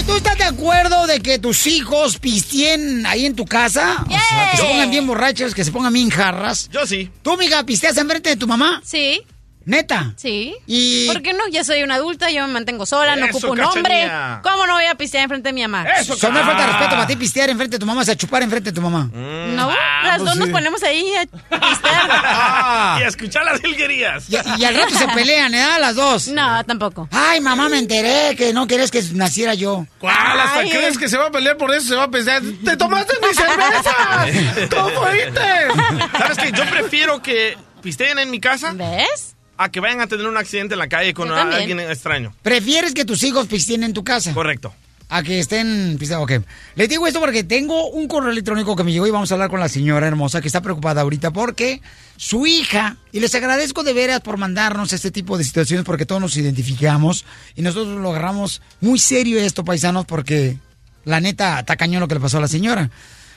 [0.00, 4.02] Oye, ¿tú estás de acuerdo de que tus hijos pisteen ahí en tu casa?
[4.06, 6.70] O sea, que se pongan bien borrachos, que se pongan bien jarras.
[6.70, 7.10] Yo sí.
[7.22, 8.80] ¿Tú, amiga, pisteas enfrente de tu mamá?
[8.82, 9.20] Sí.
[9.64, 10.14] ¿Neta?
[10.16, 10.54] Sí.
[10.66, 11.06] Y...
[11.06, 11.46] ¿Por qué no?
[11.48, 14.10] Ya soy una adulta, yo me mantengo sola, no Eso, ocupo un hombre.
[14.42, 15.84] ¿Cómo no voy a pistear enfrente de mi mamá?
[15.90, 18.42] Eso, no me falta respeto para ti pistear enfrente de tu mamá, o sea, chupar
[18.42, 19.08] enfrente de tu mamá.
[19.12, 21.26] No, Ah, las pues dos nos ponemos ahí a
[21.92, 24.24] Ah, y a escuchar las jilguerías.
[24.28, 25.66] Y, y al rato se pelean, ¿eh?
[25.78, 26.28] Las dos.
[26.28, 27.08] No, tampoco.
[27.12, 29.86] Ay, mamá, me enteré que no querés que naciera yo.
[29.98, 30.40] ¿Cuál?
[30.40, 31.88] ¿Hasta crees que se va a pelear por eso?
[31.88, 34.68] Se va a pensar, ¡te tomaste mi cerveza!
[34.70, 36.18] ¡Tú fuiste!
[36.18, 36.52] ¿Sabes qué?
[36.52, 38.72] Yo prefiero que pisteen en mi casa.
[38.74, 39.36] ¿Ves?
[39.62, 42.34] A que vayan a tener un accidente en la calle con alguien extraño.
[42.40, 44.32] ¿Prefieres que tus hijos pisteen en tu casa?
[44.32, 44.72] Correcto.
[45.10, 46.42] A que estén pisteando, ok.
[46.76, 49.50] Les digo esto porque tengo un correo electrónico que me llegó y vamos a hablar
[49.50, 51.82] con la señora hermosa que está preocupada ahorita porque
[52.16, 56.22] su hija, y les agradezco de veras por mandarnos este tipo de situaciones porque todos
[56.22, 60.56] nos identificamos y nosotros lo agarramos muy serio esto, paisanos, porque
[61.04, 62.88] la neta está cañón lo que le pasó a la señora.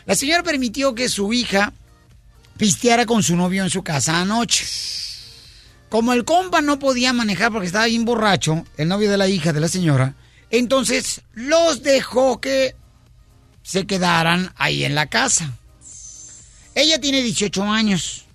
[0.06, 1.74] La señora permitió que su hija
[2.56, 4.64] pisteara con su novio en su casa anoche.
[5.94, 9.54] Como el compa no podía manejar porque estaba bien borracho, el novio de la hija
[9.54, 10.16] de la señora,
[10.50, 12.76] entonces los dejó que
[13.62, 15.56] se quedaran ahí en la casa.
[16.74, 18.26] Ella tiene 18 años,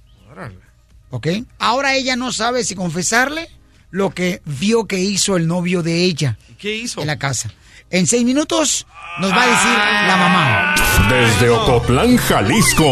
[1.11, 1.27] ¿ok?
[1.59, 3.49] Ahora ella no sabe si confesarle
[3.91, 7.01] lo que vio que hizo el novio de ella ¿Qué hizo?
[7.01, 7.53] en la casa.
[7.91, 8.87] En seis minutos
[9.19, 10.75] nos va a decir la mamá.
[11.09, 12.85] Desde Ocotlán, Jalisco,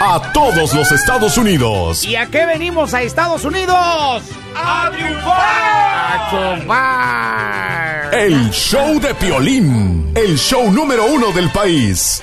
[0.00, 2.04] a todos los Estados Unidos.
[2.04, 4.22] ¿Y a qué venimos a Estados Unidos?
[4.54, 5.30] ¡A triunfar!
[5.32, 8.14] ¡A triunfar!
[8.14, 12.22] El show de Piolín, el show número uno del país.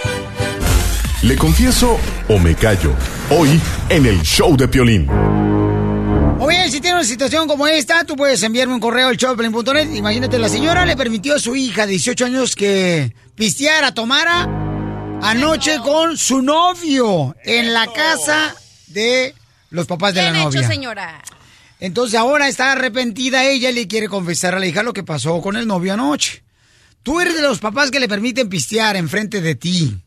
[1.24, 2.94] ¿Le confieso o me callo?
[3.32, 3.60] Hoy
[3.90, 5.43] en el show de Piolín.
[6.46, 9.94] Oye, si tienes una situación como esta, tú puedes enviarme un correo al showplane.net.
[9.94, 14.42] Imagínate, la señora le permitió a su hija de 18 años que pisteara, tomara
[15.22, 18.54] anoche con su novio en la casa
[18.88, 19.34] de
[19.70, 20.68] los papás de Bien la hecho, novia.
[20.68, 21.24] señora.
[21.80, 25.42] Entonces ahora está arrepentida ella y le quiere confesar a la hija lo que pasó
[25.42, 26.44] con el novio anoche.
[27.04, 29.98] Tú eres de los papás que le permiten pistear enfrente de ti,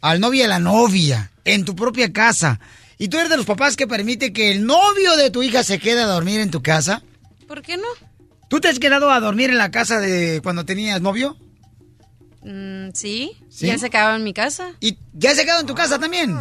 [0.00, 2.58] al novio y a la novia, en tu propia casa.
[2.98, 5.78] ¿Y tú eres de los papás que permite que el novio de tu hija se
[5.78, 7.02] quede a dormir en tu casa?
[7.48, 7.86] ¿Por qué no?
[8.48, 11.36] ¿Tú te has quedado a dormir en la casa de cuando tenías novio?
[12.42, 13.32] Mm, ¿sí?
[13.50, 13.66] ¿Sí?
[13.66, 14.72] Ya se quedaba en mi casa.
[14.80, 16.36] ¿Y ya se quedado en tu casa también?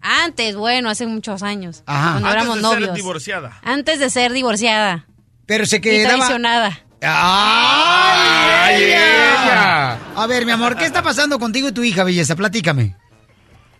[0.00, 1.82] Antes, bueno, hace muchos años.
[1.86, 2.12] Ajá.
[2.12, 2.84] Cuando Antes éramos de novios.
[2.88, 3.60] ser divorciada.
[3.62, 5.06] Antes de ser divorciada.
[5.46, 6.14] Pero se Y quedaba...
[6.14, 6.80] traicionada.
[7.02, 9.98] ¡Ay, ella!
[10.16, 12.36] A ver, mi amor, ¿qué está pasando contigo y tu hija, belleza?
[12.36, 12.96] Platícame.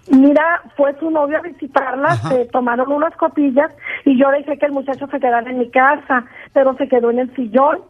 [0.09, 3.73] Mira, fue su novio a visitarla, se tomaron unas copillas
[4.05, 7.21] y yo dejé que el muchacho se quedara en mi casa, pero se quedó en
[7.21, 7.81] el sillón.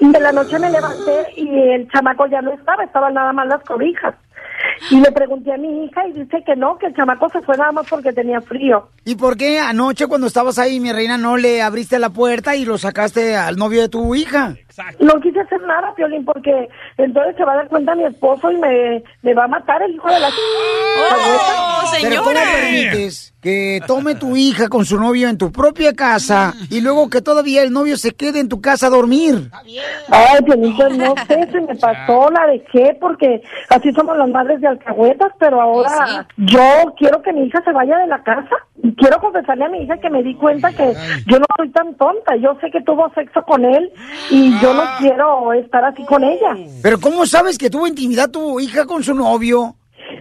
[0.00, 3.46] Y de la noche me levanté y el chamaco ya no estaba, estaban nada más
[3.48, 4.14] las cobijas.
[4.90, 7.56] Y le pregunté a mi hija y dice que no, que el chamaco se fue
[7.56, 8.88] nada más porque tenía frío.
[9.04, 12.64] ¿Y por qué anoche cuando estabas ahí, mi reina, no le abriste la puerta y
[12.64, 14.54] lo sacaste al novio de tu hija?
[15.00, 18.56] No quise hacer nada, Piolín, porque entonces se va a dar cuenta mi esposo y
[18.58, 20.28] me, me va a matar el hijo de la...
[20.28, 22.52] ¡Oh, Pero ¿cómo señora!
[22.52, 27.22] permites que tome tu hija con su novio en tu propia casa y luego que
[27.22, 29.50] todavía el novio se quede en tu casa a dormir?
[30.10, 33.40] Ay, Piolín, no sé, se me pasó, la dejé porque
[33.70, 37.96] así somos las madres de alcahuetas, pero ahora yo quiero que mi hija se vaya
[37.96, 38.54] de la casa.
[38.82, 40.94] Y quiero confesarle a mi hija que me di cuenta que
[41.26, 42.36] yo no soy tan tonta.
[42.36, 43.90] Yo sé que tuvo sexo con él
[44.30, 46.54] y yo no quiero estar así con ella.
[46.82, 49.74] Pero ¿cómo sabes que tuvo intimidad tu hija con su novio?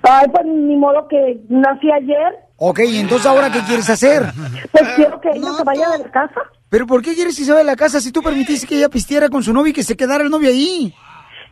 [0.03, 2.46] Ay, pues ni modo que nací ayer.
[2.59, 4.23] Ok, ¿y entonces ahora qué quieres hacer?
[4.71, 6.41] Pues quiero que ella se vaya de la casa.
[6.69, 8.89] ¿Pero por qué quieres que se vaya de la casa si tú permitiste que ella
[8.89, 10.93] pistiera con su novio y que se quedara el novio ahí?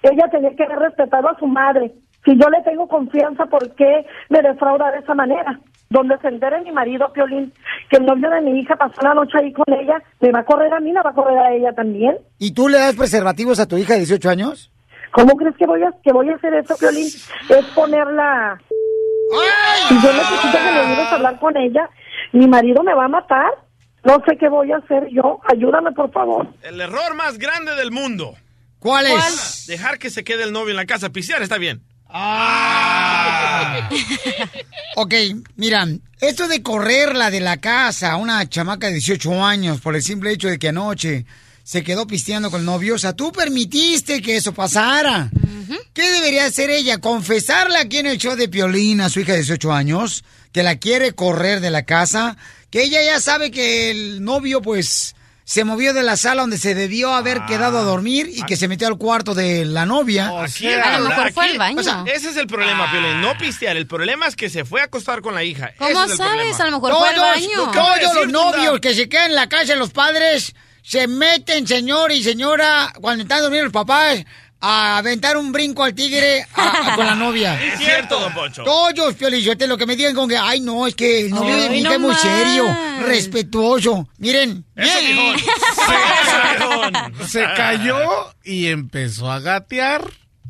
[0.01, 1.93] Ella tenía que haber respetado a su madre.
[2.26, 5.60] Si yo le tengo confianza, ¿por qué me defrauda de esa manera?
[5.91, 7.53] Donde se entere mi marido, Piolín,
[7.89, 10.45] que el novio de mi hija pasó la noche ahí con ella, me va a
[10.45, 12.18] correr a mí, la va a correr a ella también.
[12.39, 14.72] ¿Y tú le das preservativos a tu hija de 18 años?
[15.12, 17.06] ¿Cómo crees que voy a, que voy a hacer eso, Piolín?
[17.06, 18.60] Es ponerla...
[19.88, 21.89] Si yo necesito que me ayudes a hablar con ella,
[22.34, 23.51] mi marido me va a matar.
[24.03, 25.39] No sé qué voy a hacer yo.
[25.51, 26.47] Ayúdame, por favor.
[26.61, 28.36] El error más grande del mundo.
[28.80, 29.65] ¿Cuál es?
[29.67, 31.09] Dejar que se quede el novio en la casa.
[31.09, 31.82] Pisear está bien.
[34.97, 35.13] Ok,
[35.57, 35.86] mira,
[36.21, 40.32] esto de correrla de la casa a una chamaca de 18 años por el simple
[40.32, 41.26] hecho de que anoche
[41.66, 45.32] se quedó pisteando con el novio, o sea, tú permitiste que eso pasara.
[45.93, 46.99] ¿Qué debería hacer ella?
[46.99, 50.24] ¿Confesarla aquí en el show de Piolín a su hija de 18 años?
[50.51, 52.38] Que la quiere correr de la casa.
[52.70, 56.76] Que ella ya sabe que el novio, pues, se movió de la sala donde se
[56.76, 60.34] debió haber quedado a dormir y que se metió al cuarto de la novia.
[60.34, 63.22] O sea, ese es el problema, Piolín.
[63.22, 63.76] No pistear.
[63.76, 65.74] El problema es que se fue a acostar con la hija.
[65.80, 66.36] ¿Cómo Ese es el sabes?
[66.36, 66.57] problema.
[66.57, 67.49] A lo mejor fue al baño.
[67.57, 70.53] Lo a Todos los novios que se quedan en la casa de los padres
[70.86, 74.23] se meten, señor y señora, cuando están durmiendo los papás,
[74.61, 77.61] a aventar un brinco al tigre a- a- con la novia.
[77.61, 78.63] Es cierto, don Poncho.
[78.63, 81.69] Todos, Piolichote, lo que me digan con que, ay, no, es que el novio de
[81.69, 82.21] mi Ay, hija no es muy más.
[82.21, 84.07] serio, respetuoso.
[84.17, 84.65] Miren.
[84.75, 84.91] Eso.
[87.27, 87.99] Se cayó
[88.43, 90.03] y empezó a gatear.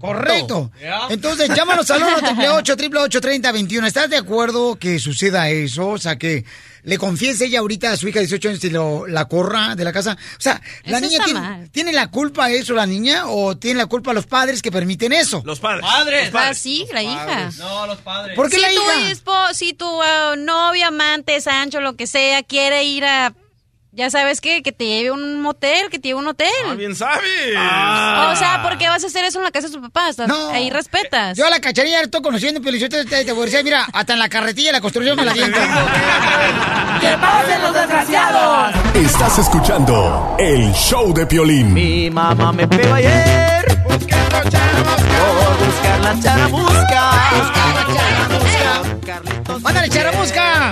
[0.05, 0.71] Correcto.
[1.09, 5.89] Entonces, llámanos al 1 888 3021 ¿Estás de acuerdo que suceda eso?
[5.89, 6.45] O sea, que
[6.85, 9.83] le confiese ella ahorita a su hija de 18 años y lo, la corra de
[9.83, 10.17] la casa.
[10.37, 13.87] O sea, ¿la Eso niña tiene, tiene la culpa eso, la niña, o tiene la
[13.87, 15.41] culpa los padres que permiten eso?
[15.45, 15.83] Los padres.
[16.33, 17.49] Ah, sí, la hija.
[17.57, 18.35] No, los padres.
[18.35, 19.11] ¿Por qué si la tu hija?
[19.11, 23.33] espo- si tu ah, novio, amante, Sancho, lo que sea, quiere ir a...
[23.95, 26.49] Ya sabes qué, que te lleve un motel, que te lleve un hotel.
[26.69, 27.23] Ah, bien sabes.
[27.53, 30.17] O sea, ¿por qué vas a hacer eso en la casa de tus papás?
[30.27, 30.49] No.
[30.49, 31.37] Ahí respetas.
[31.37, 34.19] Yo a la cacharilla estoy conociendo, Piolichote, te, te voy a decir, mira, hasta en
[34.19, 35.57] la carretilla la construcción me la viento.
[36.99, 38.75] ¡Que pasen los desgraciados!
[38.95, 41.73] Estás escuchando el show de Piolín.
[41.73, 44.43] Mi mamá me pegó ayer por buscar
[46.01, 47.11] la charamusca.
[49.61, 50.71] ¡Mándale, charamusca!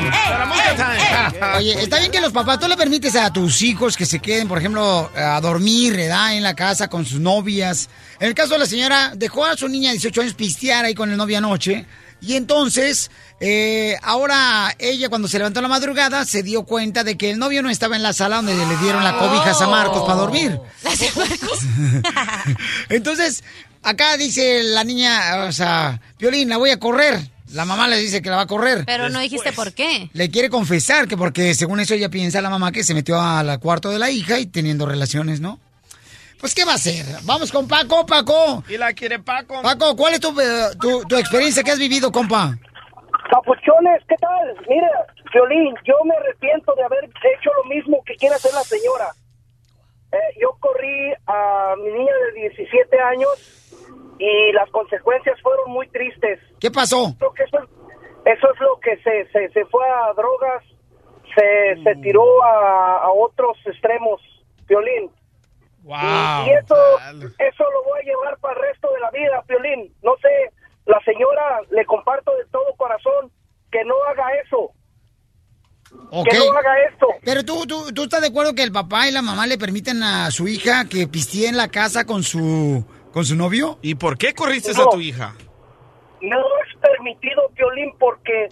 [0.75, 1.57] Time.
[1.57, 4.47] Oye, está bien que los papás, tú le permites a tus hijos que se queden,
[4.47, 6.35] por ejemplo, a dormir, ¿verdad?
[6.35, 7.89] En la casa con sus novias.
[8.19, 10.95] En el caso de la señora, dejó a su niña de 18 años pistear ahí
[10.95, 11.85] con el novio anoche.
[12.21, 17.17] Y entonces, eh, ahora ella cuando se levantó en la madrugada se dio cuenta de
[17.17, 19.69] que el novio no estaba en la sala donde le dieron la cobija a San
[19.69, 20.57] Marcos para dormir.
[22.89, 23.43] Entonces,
[23.81, 27.32] acá dice la niña, o sea, Violín, la voy a correr.
[27.53, 28.83] La mamá le dice que la va a correr.
[28.85, 30.09] Pero no dijiste por qué.
[30.13, 33.59] Le quiere confesar que porque según eso ella piensa la mamá que se metió al
[33.59, 35.59] cuarto de la hija y teniendo relaciones, ¿no?
[36.39, 37.05] Pues ¿qué va a hacer?
[37.23, 38.63] Vamos con Paco, Paco.
[38.67, 39.61] Y la quiere Paco.
[39.61, 42.57] Paco, ¿cuál es tu, eh, tu, tu experiencia que has vivido, compa?
[43.31, 44.65] Papuchones, ¿qué tal?
[44.67, 44.89] Mira,
[45.31, 49.13] Violín, yo me arrepiento de haber hecho lo mismo que quiere hacer la señora.
[50.11, 53.29] Eh, yo corrí a mi niña de 17 años
[54.19, 56.39] y las consecuencias fueron muy tristes.
[56.59, 57.15] ¿Qué pasó?
[57.17, 57.69] Creo que eso, es-
[58.37, 60.63] eso es lo que se, se, se fue a drogas,
[61.35, 64.21] se, se tiró a, a otros extremos,
[64.67, 65.09] Violín.
[65.85, 65.89] Y,
[66.49, 66.75] y eso,
[67.39, 69.93] eso lo voy a llevar para el resto de la vida, Piolín.
[70.01, 70.29] No sé,
[70.85, 73.31] la señora le comparto de todo corazón
[73.71, 74.71] que no haga eso.
[76.11, 76.27] Ok.
[76.29, 77.07] Que no haga esto.
[77.25, 80.01] Pero tú, tú, tú estás de acuerdo que el papá y la mamá le permiten
[80.03, 82.83] a su hija que pistee en la casa con su,
[83.13, 83.77] con su novio?
[83.81, 84.83] ¿Y por qué corriste No.
[84.83, 85.35] a tu hija?
[86.21, 88.49] No es permitido, Piolín, porque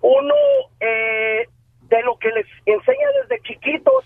[0.00, 0.34] uno
[0.80, 1.46] eh,
[1.82, 4.04] de lo que les enseña desde chiquitos,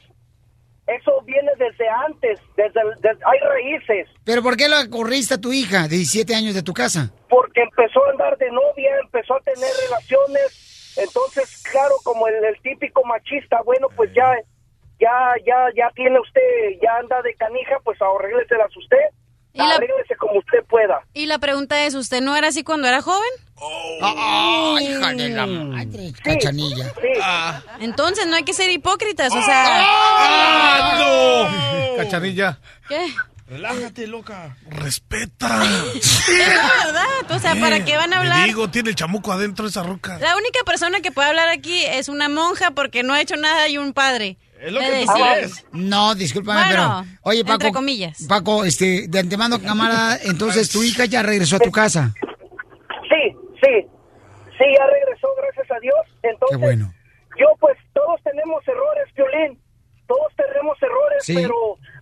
[0.87, 2.81] eso viene desde antes, desde,
[3.25, 4.09] hay raíces.
[4.25, 7.13] ¿Pero por qué la corriste a tu hija de 17 años de tu casa?
[7.29, 12.61] porque empezó a andar de novia, empezó a tener relaciones, entonces claro, como el, el
[12.61, 14.35] típico machista, bueno, pues ya,
[14.99, 16.41] ya, ya, ya tiene usted,
[16.83, 18.99] ya anda de canija, pues arrégleselas usted.
[19.53, 19.79] Y la-
[20.19, 21.01] como usted pueda.
[21.15, 23.29] Y la pregunta es, ¿usted no era así cuando era joven?
[24.03, 26.93] Ah, ah, hija de la madre, cachanilla.
[27.81, 29.65] Entonces no hay que ser hipócritas, o sea...
[29.83, 31.97] ¡Ah, no!
[31.97, 32.59] Cachanilla.
[32.89, 33.07] ¿Qué?
[33.49, 34.57] Relájate, loca.
[34.69, 35.63] Respeta.
[35.95, 38.47] Es la verdad, o sea, ¿para qué van a Le hablar?
[38.47, 40.19] digo, tiene el chamuco adentro de esa ruca.
[40.21, 43.69] La única persona que puede hablar aquí es una monja porque no ha hecho nada
[43.69, 44.39] y un padre.
[44.61, 45.69] Es lo que tú.
[45.73, 47.19] No, discúlpame, Bueno, pero.
[47.23, 47.55] Oye, Paco.
[47.55, 48.27] entre comillas.
[48.29, 52.13] Paco, este, de antemano, camarada, entonces tu hija ya regresó a tu casa.
[53.09, 53.87] Sí, sí.
[54.59, 55.97] Sí, ya regresó, gracias a Dios.
[56.23, 56.93] Entonces, Qué bueno.
[57.39, 59.59] yo pues todos tenemos errores, Violín.
[60.07, 61.35] Todos tenemos errores, Sí.
[61.35, 61.55] pero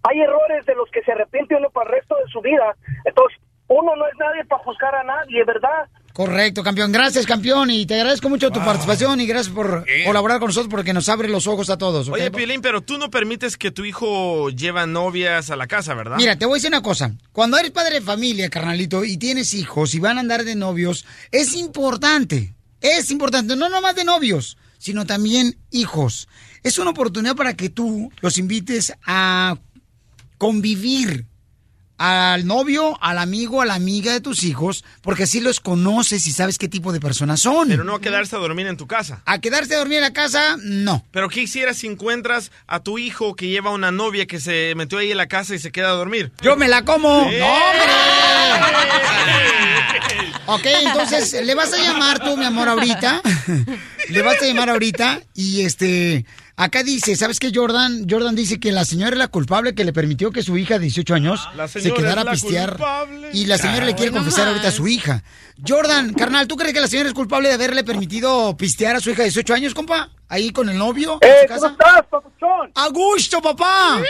[0.03, 2.75] hay errores de los que se arrepiente uno para el resto de su vida.
[3.05, 3.39] Entonces,
[3.69, 5.87] uno no es nadie para juzgar a nadie, ¿verdad?
[6.19, 6.91] Correcto, campeón.
[6.91, 7.71] Gracias, campeón.
[7.71, 11.29] Y te agradezco mucho tu participación y gracias por colaborar con nosotros porque nos abre
[11.29, 12.09] los ojos a todos.
[12.09, 16.17] Oye, Piolín, pero tú no permites que tu hijo lleva novias a la casa, ¿verdad?
[16.17, 17.15] Mira, te voy a decir una cosa.
[17.31, 21.07] Cuando eres padre de familia, carnalito, y tienes hijos y van a andar de novios,
[21.31, 22.53] es importante.
[22.81, 26.27] Es importante, no nomás de novios, sino también hijos.
[26.65, 29.57] Es una oportunidad para que tú los invites a
[30.37, 31.27] convivir
[31.99, 36.33] al novio, al amigo, a la amiga de tus hijos, porque así los conoces y
[36.33, 37.69] sabes qué tipo de personas son.
[37.69, 39.21] Pero no a quedarse a dormir en tu casa.
[39.27, 41.05] A quedarse a dormir en la casa, no.
[41.11, 44.99] Pero ¿qué hicieras si encuentras a tu hijo que lleva una novia que se metió
[44.99, 46.33] ahí en la casa y se queda a dormir?
[46.41, 47.09] Yo me la como.
[47.09, 47.83] ¡No, hombre!
[50.47, 53.21] Ok, entonces le vas a llamar tú, mi amor, ahorita.
[54.09, 56.25] Le vas a llamar ahorita y este.
[56.61, 58.05] Acá dice, ¿sabes qué, Jordan?
[58.11, 60.81] Jordan dice que la señora es la culpable que le permitió que su hija de
[60.87, 62.71] 18 años se quedara a la pistear.
[62.71, 63.31] culpable.
[63.33, 65.23] Y la señora le quiere confesar ahorita a su hija.
[65.67, 69.11] Jordan, carnal, ¿tú crees que la señora es culpable de haberle permitido pistear a su
[69.11, 70.11] hija de 18 años, compa?
[70.29, 71.19] Ahí con el novio.
[71.21, 72.73] en Eh, su ¿cómo estás, papuchón?
[72.75, 74.03] ¡A gusto, papá!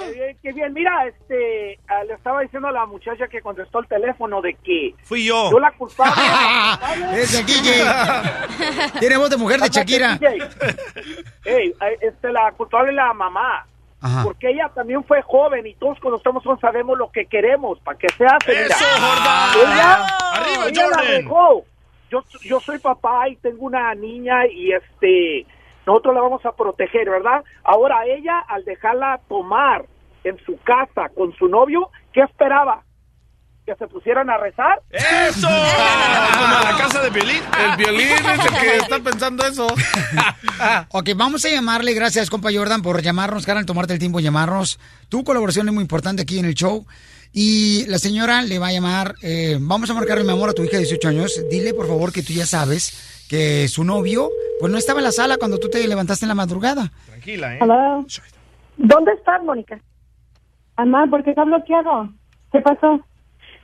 [0.00, 0.72] Qué bien, qué bien.
[0.72, 4.94] Mira, este, ah, le estaba diciendo a la muchacha que contestó el teléfono de que
[5.02, 5.50] Fui yo.
[5.50, 6.14] yo la culpable.
[7.20, 7.84] Es DJ.
[9.00, 10.18] Tiene voz de mujer de Shakira.
[11.44, 13.66] Ey, este, la culpable es la mamá.
[14.00, 14.22] Ajá.
[14.24, 17.98] Porque ella también fue joven y todos cuando estamos jóvenes sabemos lo que queremos, para
[17.98, 18.52] que se hace.
[18.52, 18.66] mira.
[18.66, 19.72] ¡Eso, Jordan!
[19.72, 21.12] Ella, ¡Arriba, ella la Jordan!
[21.16, 21.64] dejó.
[22.10, 25.44] Yo, yo soy papá y tengo una niña y este
[25.86, 27.44] nosotros la vamos a proteger, ¿verdad?
[27.64, 29.86] Ahora ella, al dejarla tomar
[30.24, 32.82] en su casa con su novio, ¿qué esperaba?
[33.64, 34.80] ¿Que se pusieran a rezar?
[34.90, 35.48] ¡Eso!
[35.48, 37.42] Como a la casa de Piolín.
[37.58, 39.66] El violín es el que está pensando eso.
[40.90, 41.92] Ok, vamos a llamarle.
[41.92, 44.78] Gracias, compa Jordan, por llamarnos, Carol, tomarte el tiempo de llamarnos.
[45.10, 46.86] Tu colaboración es muy importante aquí en el show.
[47.32, 49.14] Y la señora le va a llamar.
[49.22, 51.42] eh, vamos a marcarle, mi amor, a tu hija de 18 años.
[51.50, 54.30] Dile, por favor, que tú ya sabes que su novio,
[54.60, 56.90] pues no estaba en la sala cuando tú te levantaste en la madrugada.
[57.06, 57.58] Tranquila, ¿eh?
[57.60, 58.04] Hello.
[58.76, 59.80] ¿Dónde estás, Mónica?
[60.76, 62.10] Amá, ¿por qué está bloqueado?
[62.52, 63.00] ¿Qué pasó?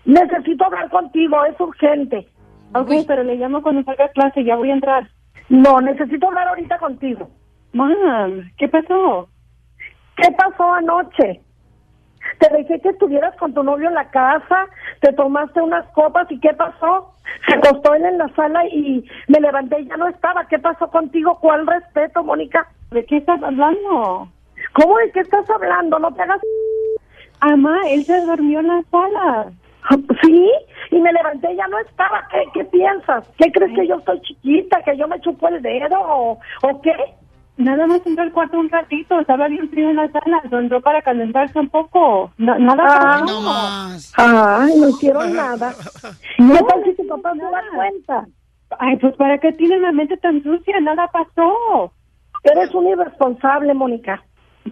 [0.05, 2.29] Necesito hablar contigo, es urgente.
[2.75, 5.11] Ok, pero le llamo cuando salga a clase, ya voy a entrar.
[5.49, 7.31] No, necesito hablar ahorita contigo.
[7.73, 9.29] Mam, ¿qué pasó?
[10.17, 11.41] ¿Qué pasó anoche?
[12.39, 14.67] Te dejé que estuvieras con tu novio en la casa,
[15.01, 17.15] te tomaste unas copas y ¿qué pasó?
[17.47, 20.47] Se acostó él en la sala y me levanté y ya no estaba.
[20.49, 21.39] ¿Qué pasó contigo?
[21.41, 22.67] ¿Cuál respeto, Mónica?
[22.91, 24.29] ¿De qué estás hablando?
[24.75, 25.99] ¿Cómo de qué estás hablando?
[25.99, 26.41] No te hagas...
[27.41, 29.53] Amá, él se durmió en la sala.
[30.23, 30.51] Sí,
[30.91, 32.27] y me levanté y ya no estaba.
[32.31, 33.29] ¿Qué, qué piensas?
[33.37, 36.95] ¿Qué crees que yo estoy chiquita, que yo me chupo el dedo o, o qué?
[37.59, 41.03] Nada más entró al cuarto un ratito, estaba bien frío en la sala, entró para
[41.03, 42.33] calentarse un poco.
[42.39, 43.25] nada Ay, pasó.
[43.27, 44.13] no más.
[44.17, 45.75] Ay, no hicieron nada.
[46.39, 48.27] ¿Qué tal si tu papá se da cuenta?
[48.79, 50.81] Ay, pues ¿para qué tienes la mente tan sucia?
[50.81, 51.93] Nada pasó.
[52.45, 54.23] Eres un irresponsable, Mónica.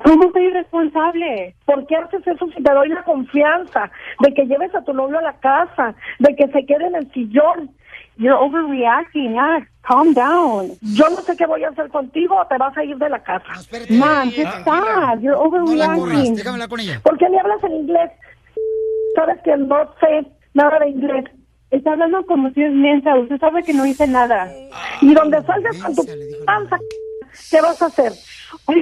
[0.04, 1.54] ¿Cómo soy irresponsable?
[1.66, 5.18] ¿Por qué haces eso si te doy la confianza de que lleves a tu novio
[5.18, 7.70] a la casa, de que se quede en el sillón?
[8.16, 9.66] You're overreacting, yeah.
[9.82, 10.72] Calm down.
[10.82, 13.22] Yo no sé qué voy a hacer contigo o te vas a ir de la
[13.22, 13.46] casa.
[13.90, 15.20] Mom, just stop.
[15.20, 16.34] You're No la corras, overreacting.
[16.36, 17.00] déjame hablar con ella.
[17.02, 18.10] ¿Por qué le hablas en inglés?
[19.14, 21.24] Sabes que no sé nada de inglés.
[21.70, 23.16] Está hablando como si es mensa.
[23.16, 24.52] Usted sabe que no hice nada.
[25.00, 26.04] Y donde salgas con tu
[26.44, 26.76] panza,
[27.50, 28.12] ¿qué vas a hacer?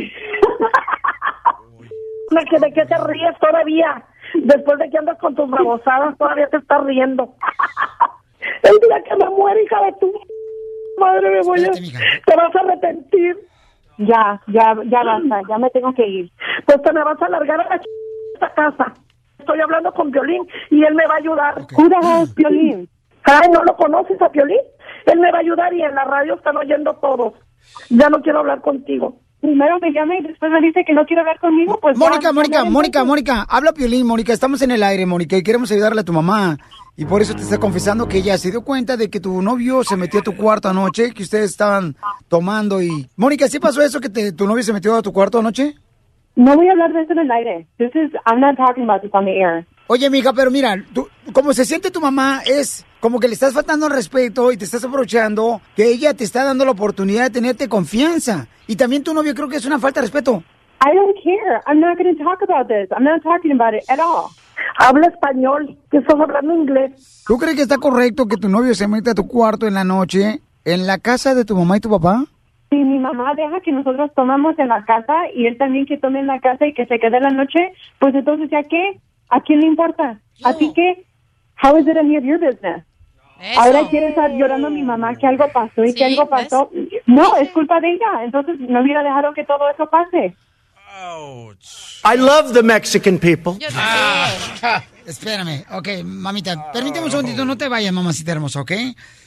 [2.30, 4.04] ¿De qué, ¿De qué te ríes todavía?
[4.34, 7.34] Después de que andas con tus babosadas, todavía te estás riendo.
[8.62, 10.12] El día que me muera, hija de tu
[10.98, 11.70] madre, me voy a...
[11.72, 13.36] Te vas a arrepentir.
[13.98, 16.30] Ya, ya, ya basta, ya me tengo que ir.
[16.66, 17.84] Pues te me vas a largar a la ch...
[18.34, 18.94] esta casa.
[19.38, 21.54] Estoy hablando con Violín y él me va a ayudar.
[21.74, 22.88] Cuida es Violín.
[23.24, 24.60] Ay, ¿no lo conoces a Violín?
[25.06, 27.34] Él me va a ayudar y en la radio están oyendo todos.
[27.90, 29.16] Ya no quiero hablar contigo.
[29.40, 31.96] primero me llama y después me dice que no quiere hablar conmigo, pues...
[31.96, 35.70] Mónica, ya, Mónica, Mónica, Mónica, habla Piolín, Mónica, estamos en el aire, Mónica, y queremos
[35.70, 36.56] ayudarle a tu mamá.
[37.00, 39.84] Y por eso te está confesando que ella se dio cuenta de que tu novio
[39.84, 41.94] se metió a tu cuarto anoche, que ustedes estaban
[42.26, 43.08] tomando y...
[43.14, 45.76] Mónica, ¿sí pasó eso que te- tu novio se metió a tu cuarto anoche?
[46.34, 47.68] No voy a hablar de eso en el aire.
[47.78, 49.64] This is, I'm not talking about this on the air.
[49.86, 53.54] Oye, mija, pero mira, tú, como se siente tu mamá es como que le estás
[53.54, 57.30] faltando al respeto y te estás aprovechando que ella te está dando la oportunidad de
[57.30, 58.48] tenerte confianza.
[58.66, 60.42] Y también tu novio creo que es una falta de respeto.
[60.80, 61.60] I don't care.
[61.66, 62.88] I'm not going to talk about this.
[62.92, 64.30] I'm not talking about it at all.
[64.78, 65.76] Habla español.
[65.90, 67.24] Que estás hablando inglés.
[67.26, 69.84] ¿Tú crees que está correcto que tu novio se meta a tu cuarto en la
[69.84, 72.24] noche en la casa de tu mamá y tu papá?
[72.70, 76.20] Si mi mamá deja que nosotros tomamos en la casa y él también que tome
[76.20, 79.00] en la casa y que se quede la noche, pues entonces ya qué?
[79.30, 80.20] ¿A quién le importa?
[80.44, 81.04] ¿A ti qué?
[81.62, 82.84] How is it any of your business?
[83.56, 86.70] Ahora quiere estar llorando a mi mamá que algo pasó y que algo pasó.
[87.06, 88.24] No, es culpa de ella.
[88.24, 90.34] Entonces no hubiera dejado que todo eso pase.
[92.04, 93.58] I love the Mexican people.
[95.06, 98.72] Espérame, ok, mamita, permíteme un segundito, no te vayas, mamacita hermosa, ¿ok?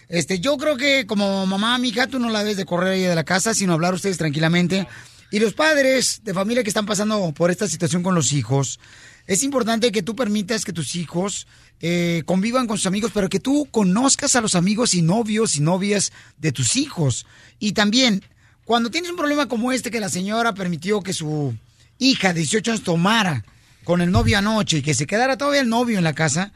[0.10, 3.16] Este, yo creo que como mamá, mija, tú no la debes de correr ella de
[3.16, 4.88] la casa, sino hablar ustedes tranquilamente.
[5.32, 8.80] Y los padres de familia que están pasando por esta situación con los hijos,
[9.26, 11.48] es importante que tú permitas que tus hijos
[11.80, 15.62] eh, convivan con sus amigos, pero que tú conozcas a los amigos y novios y
[15.62, 17.26] novias de tus hijos.
[17.58, 18.24] Y también,
[18.66, 21.56] cuando tienes un problema como este que la señora permitió que su
[21.98, 23.44] hija de 18 años tomara
[23.84, 26.54] con el novio anoche y que se quedara todavía el novio en la casa,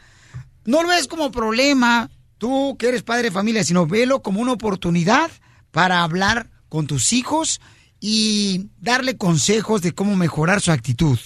[0.65, 4.53] no lo ves como problema, tú que eres padre de familia, sino velo como una
[4.53, 5.31] oportunidad
[5.71, 7.61] para hablar con tus hijos
[7.99, 11.17] y darle consejos de cómo mejorar su actitud.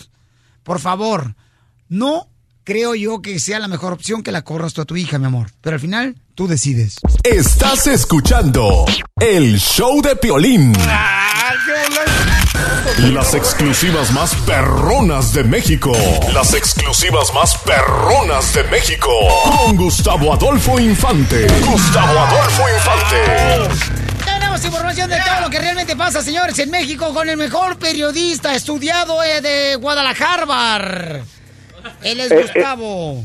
[0.64, 1.36] Por favor,
[1.88, 2.29] no
[2.70, 5.26] creo yo que sea la mejor opción que la corras tú a tu hija, mi
[5.26, 5.50] amor.
[5.60, 6.98] Pero al final, tú decides.
[7.24, 8.86] Estás escuchando
[9.20, 10.74] el show de Piolín.
[13.12, 15.94] Las exclusivas más perronas de México.
[16.32, 19.10] Las exclusivas más perronas de México.
[19.66, 21.48] Con Gustavo Adolfo Infante.
[21.66, 23.84] Gustavo Adolfo Infante.
[24.24, 28.54] Tenemos información de todo lo que realmente pasa, señores, en México con el mejor periodista
[28.54, 31.26] estudiado eh, de Guadalajara.
[32.04, 32.42] Él es Eh, eh.
[32.42, 33.16] Gustavo.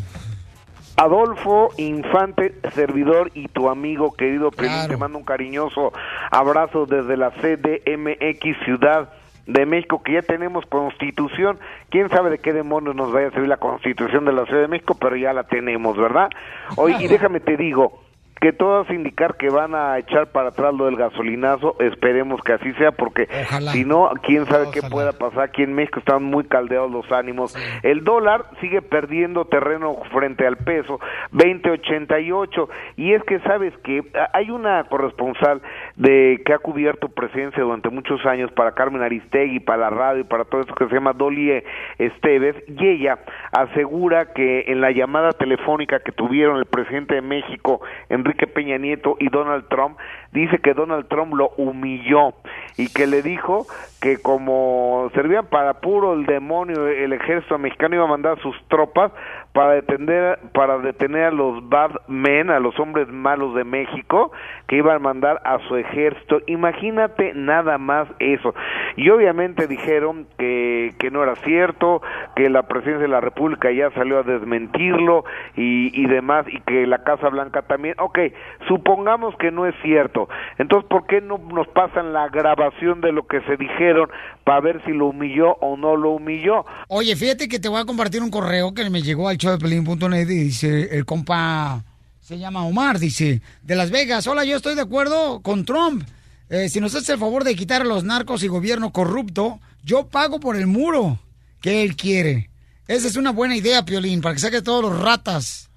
[0.96, 5.92] Adolfo Infante, servidor y tu amigo querido Pelín, te mando un cariñoso
[6.30, 9.08] abrazo desde la CDMX Ciudad
[9.46, 11.58] de México, que ya tenemos constitución.
[11.90, 14.68] Quién sabe de qué demonios nos vaya a servir la constitución de la Ciudad de
[14.68, 16.28] México, pero ya la tenemos, ¿verdad?
[16.76, 18.03] Hoy, y déjame te digo,
[18.40, 22.52] que todo hace indicar que van a echar para atrás lo del gasolinazo, esperemos que
[22.52, 23.28] así sea, porque
[23.72, 25.44] si no, quién sabe qué pueda pasar.
[25.44, 27.56] Aquí en México están muy caldeados los ánimos.
[27.82, 31.00] El dólar sigue perdiendo terreno frente al peso,
[31.32, 35.62] 20.88, y es que sabes que hay una corresponsal
[35.96, 40.24] de que ha cubierto presencia durante muchos años para Carmen Aristegui, para la radio y
[40.24, 41.62] para todo eso que se llama Dolly
[41.98, 43.18] Esteves, y ella
[43.52, 49.16] asegura que en la llamada telefónica que tuvieron el presidente de México, Enrique Peña Nieto
[49.20, 49.98] y Donald Trump,
[50.32, 52.34] dice que Donald Trump lo humilló
[52.76, 53.66] y que le dijo
[54.00, 59.12] que como servían para puro el demonio, el ejército mexicano iba a mandar sus tropas
[59.52, 64.32] para detener para detener a los bad men, a los hombres malos de México,
[64.66, 66.40] que iban a mandar a su ejército.
[66.46, 68.54] Imagínate nada más eso.
[68.96, 72.02] Y obviamente dijeron que, que no era cierto,
[72.34, 75.24] que la presidencia de la República ya salió a desmentirlo
[75.56, 77.94] y, y demás, y que la Casa Blanca también.
[77.98, 78.18] Ok,
[78.66, 80.28] supongamos que no es cierto.
[80.58, 82.63] Entonces, ¿por qué no nos pasan la grabación
[83.00, 84.08] de lo que se dijeron
[84.44, 86.64] para ver si lo humilló o no lo humilló?
[86.88, 90.44] Oye, fíjate que te voy a compartir un correo que me llegó al showdepelín.net y
[90.44, 91.82] dice, el compa
[92.20, 96.04] se llama Omar, dice, de Las Vegas, hola, yo estoy de acuerdo con Trump.
[96.48, 100.08] Eh, si nos hace el favor de quitar a los narcos y gobierno corrupto, yo
[100.08, 101.18] pago por el muro
[101.60, 102.50] que él quiere.
[102.86, 105.70] Esa es una buena idea, Piolín, para que saque todos los ratas.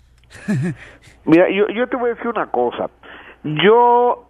[1.25, 2.89] Mira, yo, yo te voy a decir una cosa.
[3.43, 4.29] Yo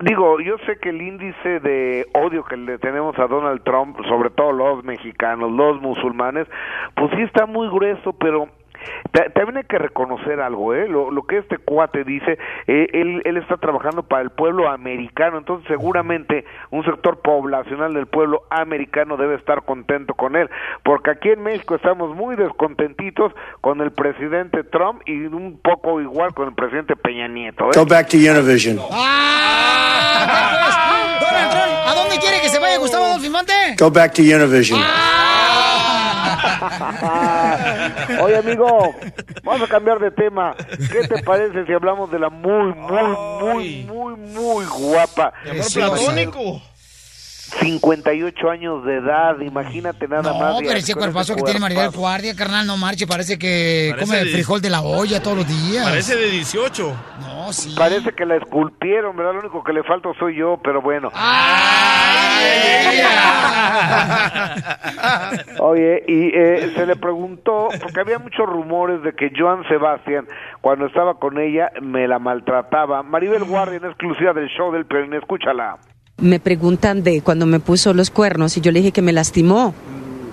[0.00, 4.30] digo, yo sé que el índice de odio que le tenemos a Donald Trump, sobre
[4.30, 6.46] todo los mexicanos, los musulmanes,
[6.94, 8.48] pues sí está muy grueso, pero
[9.34, 10.88] también hay que reconocer algo, ¿eh?
[10.88, 15.38] Lo, lo que este cuate dice, eh, él, él está trabajando para el pueblo americano,
[15.38, 20.50] entonces seguramente un sector poblacional del pueblo americano debe estar contento con él,
[20.84, 26.34] porque aquí en México estamos muy descontentitos con el presidente Trump y un poco igual
[26.34, 27.72] con el presidente Peña Nieto, ¿eh?
[27.74, 28.76] Go back to Univision.
[28.76, 28.92] Trump,
[31.86, 33.52] ¿a dónde quiere que se vaya Gustavo Adolfo Infante?
[33.78, 34.80] Go back to Univision.
[38.22, 38.94] Oye, amigo,
[39.42, 40.54] vamos a cambiar de tema.
[40.90, 45.32] ¿Qué te parece si hablamos de la muy, muy, muy, muy, muy guapa?
[45.44, 46.62] amor platónico.
[47.60, 50.54] 58 años de edad, imagínate nada más.
[50.54, 51.90] No, pero ese cuerpazo que tiene Maribel.
[51.90, 53.06] Guardia, carnal, no marche.
[53.06, 55.84] Parece que Parece come de- frijol de la olla todos los días.
[55.86, 56.96] Parece de 18.
[57.20, 57.74] No, sí.
[57.76, 59.34] Parece que la esculpieron, ¿verdad?
[59.34, 61.10] Lo único que le falta soy yo, pero bueno.
[65.60, 70.26] Oye, y eh, se le preguntó, porque había muchos rumores de que Joan Sebastián,
[70.60, 73.02] cuando estaba con ella, me la maltrataba.
[73.02, 75.78] Maribel Guardia, en exclusiva del show del Piolín, escúchala.
[76.18, 79.74] Me preguntan de cuando me puso los cuernos y yo le dije que me lastimó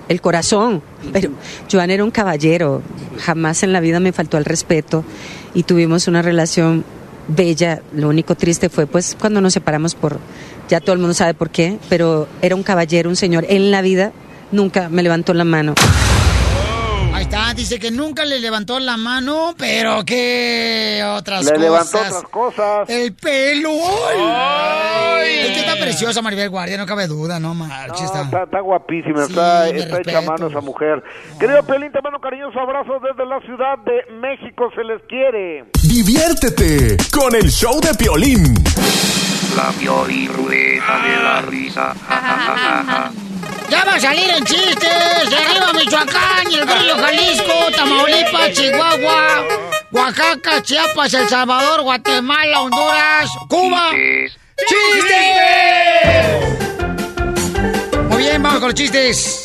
[0.07, 0.81] el corazón,
[1.11, 1.31] pero
[1.69, 2.81] Joan era un caballero,
[3.19, 5.03] jamás en la vida me faltó el respeto
[5.53, 6.85] y tuvimos una relación
[7.27, 10.19] bella, lo único triste fue pues cuando nos separamos por,
[10.69, 13.81] ya todo el mundo sabe por qué, pero era un caballero, un señor, en la
[13.81, 14.13] vida
[14.53, 15.75] nunca me levantó la mano.
[17.33, 21.63] Está, dice que nunca le levantó la mano, pero que otras Le cosas.
[21.63, 22.89] levantó otras cosas.
[22.91, 23.71] El pelo.
[24.15, 25.39] ¡Ay!
[25.39, 28.01] Es que está preciosa Maribel Guardia, no cabe duda, no marches.
[28.01, 28.21] No, está.
[28.21, 31.03] está, está guapísima, Sí, está, hecha mano esa mujer.
[31.39, 35.65] Querido Pelín, te mando cariñoso abrazo desde la ciudad de México, se les quiere.
[35.81, 38.53] Diviértete con el show de Piolín.
[39.57, 41.95] La Pioli Ruleta de la Risa.
[42.07, 43.11] Ja, ja, ja.
[43.69, 45.29] Ya va a salir en chistes.
[45.29, 49.43] De arriba Michoacán, y el Grillo Jalisco, Tamaulipas, Chihuahua,
[49.91, 53.91] Oaxaca, Chiapas, El Salvador, Guatemala, Honduras, Cuba.
[54.67, 55.63] ¡Chistes!
[58.09, 59.43] Muy bien, vamos con los chistes.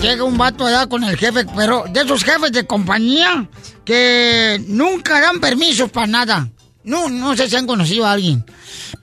[0.00, 3.46] Llega un vato allá con el jefe, pero de esos jefes de compañía
[3.84, 6.48] que nunca dan permisos para nada.
[6.84, 8.44] No, no sé si han conocido a alguien.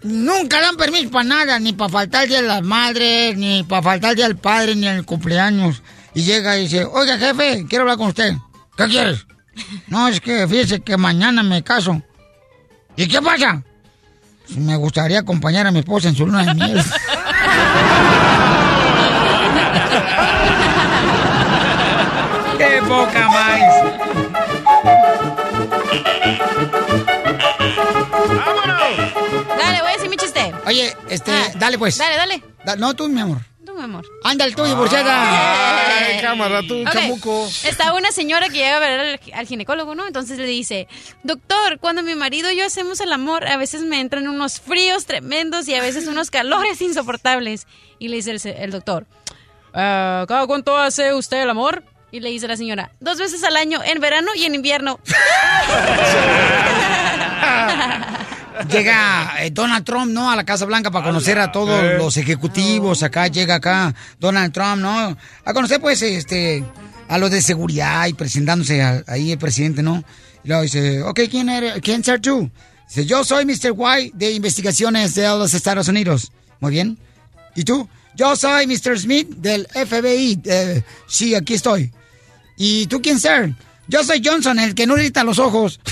[0.03, 4.11] Nunca dan permiso para nada, ni para faltar el día las madres, ni para faltar
[4.11, 5.81] el día padre, ni el cumpleaños.
[6.13, 8.33] Y llega y dice, oiga jefe, quiero hablar con usted.
[8.77, 9.25] ¿Qué quieres?
[9.87, 12.01] No, es que fíjese que mañana me caso.
[12.95, 13.61] ¿Y qué pasa?
[14.45, 16.81] Pues me gustaría acompañar a mi esposa en su luna de miel.
[22.57, 23.63] ¡Qué poca más!
[30.69, 31.97] Oye, este, dale pues.
[31.97, 32.43] Dale, dale.
[32.63, 33.39] Da- no, tú, mi amor.
[33.65, 34.05] Tú, mi amor.
[34.23, 35.97] Ándale tú, divorciada.
[36.07, 36.91] Ay, cámara, tú, Ok.
[36.91, 37.47] chamuco.
[37.63, 40.05] Está una señora que llega a ver al, al ginecólogo, ¿no?
[40.05, 40.87] Entonces le dice,
[41.23, 45.07] doctor, cuando mi marido y yo hacemos el amor, a veces me entran unos fríos
[45.07, 47.65] tremendos y a veces unos calores insoportables.
[47.97, 49.07] Y le dice el, el doctor,
[49.73, 51.83] "Ah, ¿cada cuánto hace usted el amor?
[52.11, 54.99] Y le dice la señora, dos veces al año, en verano y en invierno.
[58.67, 60.29] Llega eh, Donald Trump, ¿no?
[60.29, 61.95] A la Casa Blanca para conocer a todos eh.
[61.97, 63.03] los ejecutivos.
[63.03, 65.17] Acá llega acá Donald Trump, ¿no?
[65.45, 66.63] A conocer, pues, este,
[67.07, 70.03] a los de seguridad y presentándose a- ahí el presidente, ¿no?
[70.43, 71.75] Y luego dice, ok, ¿quién eres?
[71.81, 72.49] ¿Quién ser tú?
[72.87, 73.71] Dice, yo soy Mr.
[73.75, 76.31] White de investigaciones de los Estados Unidos.
[76.59, 76.97] Muy bien.
[77.55, 77.87] ¿Y tú?
[78.15, 78.99] Yo soy Mr.
[78.99, 80.41] Smith del FBI.
[80.43, 81.91] Eh, sí, aquí estoy.
[82.57, 83.53] ¿Y tú quién ser?
[83.87, 85.79] Yo soy Johnson, el que no grita los ojos.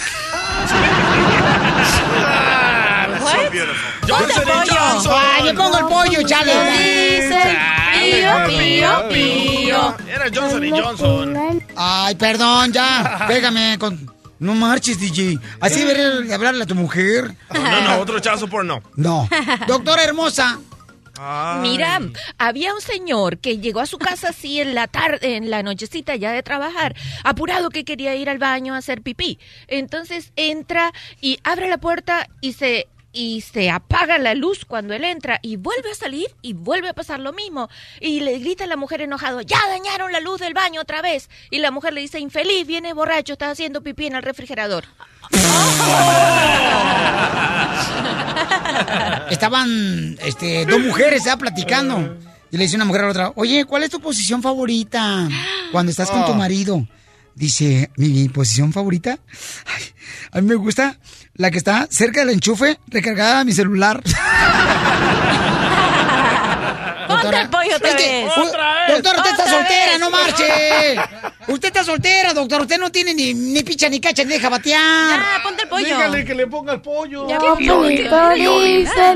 [4.08, 5.14] Johnson y Johnson.
[5.16, 6.54] Ay, le pongo el pollo, chale.
[7.94, 9.98] Pío, pío, pío.
[10.08, 11.62] Era Johnson y Johnson.
[11.76, 13.26] Ay, perdón, ya.
[13.28, 14.16] Pégame con.
[14.40, 15.40] No marches, DJ.
[15.60, 17.36] Así deberías de hablarle a tu mujer.
[17.54, 18.82] No, no, otro chazo por no.
[18.96, 19.28] No.
[19.68, 20.60] Doctora hermosa.
[21.62, 22.00] Mira,
[22.38, 26.16] había un señor que llegó a su casa así en la tarde, en la nochecita
[26.16, 29.40] ya de trabajar, apurado que quería ir al baño a hacer pipí.
[29.68, 32.88] Entonces entra y abre la puerta y se
[33.18, 36.94] y se apaga la luz cuando él entra y vuelve a salir y vuelve a
[36.94, 37.68] pasar lo mismo
[38.00, 41.28] y le grita a la mujer enojado, "Ya dañaron la luz del baño otra vez."
[41.50, 44.86] Y la mujer le dice, "Infeliz, viene borracho, está haciendo pipí en el refrigerador."
[49.30, 52.18] Estaban este, dos mujeres ya platicando.
[52.52, 55.28] Y le dice una mujer a la otra, oye, ¿cuál es tu posición favorita
[55.72, 56.36] cuando estás con tu Oh.
[56.36, 56.88] marido?
[57.36, 59.20] Dice, mi posición favorita,
[59.66, 59.84] Ay,
[60.32, 60.98] a mí me gusta
[61.38, 64.02] la que está cerca del enchufe, recargada a mi celular.
[67.08, 68.32] Ponte el pollo otra Es que, vez.
[68.38, 70.00] u- Doctor, usted está Otra soltera, vez.
[70.00, 70.96] no marche.
[71.48, 72.62] Usted está soltera, doctor.
[72.62, 74.82] Usted no tiene ni, ni picha ni cacha, ni deja batear.
[75.22, 75.86] Ah, ponte el pollo.
[75.86, 77.28] Dígale que le ponga el pollo.
[77.30, 79.16] Ya, Piolín, Ahí está.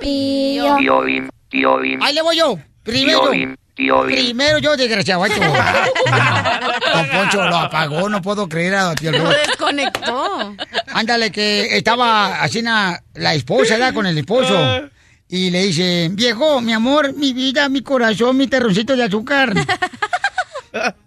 [0.00, 2.58] Piolín, Piolín, Ahí le voy yo.
[2.82, 3.20] Primero.
[3.22, 5.24] Piolín, Primero yo, desgraciado.
[5.24, 5.32] Ay.
[6.94, 10.54] Don Poncho lo apagó, no puedo creer a Tío Lo desconectó.
[10.92, 13.94] Ándale, que estaba así na- la esposa, ¿verdad?
[13.94, 14.82] Con el esposo.
[15.28, 19.54] Y le dice, viejo, mi amor, mi vida, mi corazón, mi terroncito de azúcar.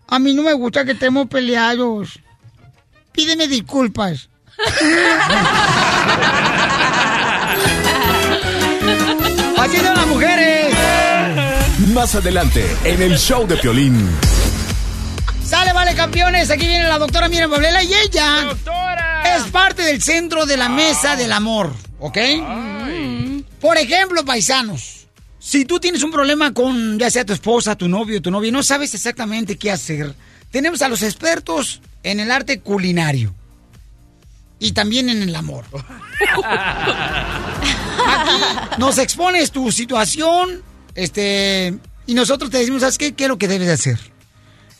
[0.07, 2.19] A mí no me gusta que estemos peleados.
[3.11, 3.45] Pídeme
[9.57, 10.54] Así son las mujeres.
[11.95, 14.09] Más adelante, en el show de Piolín.
[15.45, 16.51] Sale, vale, campeones.
[16.51, 18.49] Aquí viene la doctora Miriam Pablela y ella
[19.33, 22.17] es parte del centro de la mesa del amor, ¿ok?
[23.61, 25.07] Por ejemplo, paisanos,
[25.39, 28.51] si tú tienes un problema con ya sea tu esposa, tu novio, tu novia, y
[28.51, 30.13] no sabes exactamente qué hacer,
[30.51, 33.33] tenemos a los expertos en el arte culinario
[34.59, 35.63] y también en el amor.
[38.05, 38.41] Aquí
[38.79, 40.61] nos expones tu situación,
[40.95, 41.77] este,
[42.07, 43.13] y nosotros te decimos, ¿sabes qué?
[43.13, 43.99] ¿Qué es lo que debes de hacer?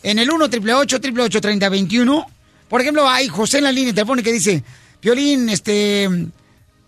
[0.02, 2.26] En el 1 888 3021
[2.68, 4.64] Por ejemplo, hay José en la línea telefónica que dice,
[5.00, 6.08] Piolín, este,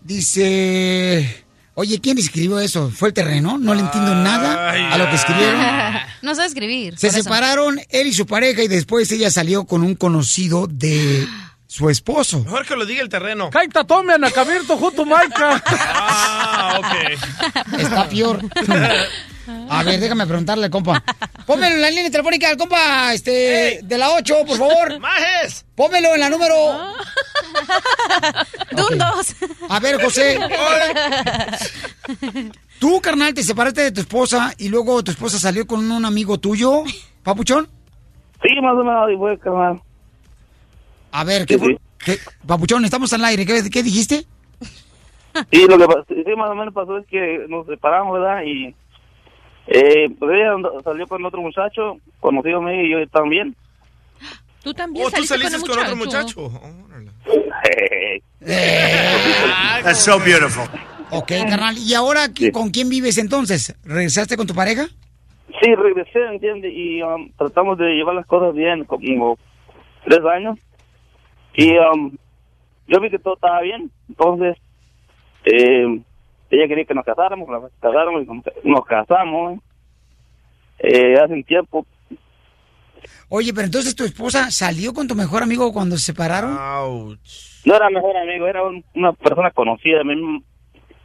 [0.03, 1.45] dice,
[1.75, 2.91] oye, ¿quién escribió eso?
[2.91, 3.59] ¿Fue el terreno?
[3.59, 5.61] No le entiendo nada a lo que escribieron.
[6.21, 6.99] No sabe escribir.
[6.99, 11.25] Se separaron él y su pareja y después ella salió con un conocido de
[11.69, 12.41] su esposo.
[12.41, 13.51] Mejor que lo diga el terreno.
[13.51, 15.63] Kaita tome anacabirto junto Maica.
[16.51, 17.79] Ah, ok.
[17.79, 18.41] Está peor.
[19.71, 21.03] A ver, déjame preguntarle, compa.
[21.47, 24.99] Pónmelo en la línea telefónica al compa este, de la 8, por favor.
[25.01, 25.65] ¡Majes!
[25.75, 26.55] Pónmelo en la número.
[28.73, 29.37] Dundos.
[29.69, 30.39] A ver, José.
[32.79, 36.39] Tú, carnal, te separaste de tu esposa y luego tu esposa salió con un amigo
[36.39, 36.83] tuyo,
[37.23, 37.69] papuchón.
[38.43, 39.81] Sí, más o menos, ahí fue, carnal.
[41.13, 41.79] A ver, ¿qué fue?
[42.05, 42.17] ¿Qué?
[42.47, 43.45] Papuchón, estamos al aire.
[43.47, 44.25] ¿Qué, qué dijiste?
[45.51, 48.43] Y lo que sí, más o menos pasó es que nos separamos, ¿verdad?
[48.45, 48.75] Y
[49.69, 53.55] eh, pues ella salió con otro muchacho, conocido mío y yo también.
[54.65, 56.51] Tú también Oh, tú saliste saliste con, con otro muchacho.
[59.85, 60.65] That's so beautiful.
[61.11, 61.77] Ok, carnal.
[61.79, 63.75] ¿Y ahora qué- con quién vives entonces?
[63.85, 64.87] ¿Regresaste con tu pareja?
[65.63, 66.73] Sí, regresé, ¿entiendes?
[66.75, 69.39] Y um, tratamos de llevar las cosas bien, como
[70.05, 70.59] tres años.
[71.55, 72.17] Y um,
[72.87, 73.91] yo vi que todo estaba bien.
[74.09, 74.57] Entonces,
[75.45, 76.01] eh,
[76.51, 79.59] ella quería que nos casáramos, nos casáramos y nos casamos.
[80.79, 81.87] Eh, hace un tiempo.
[83.29, 86.55] Oye, pero entonces tu esposa salió con tu mejor amigo cuando se separaron.
[87.65, 90.43] No era mejor amigo, era un- una persona conocida, mismo,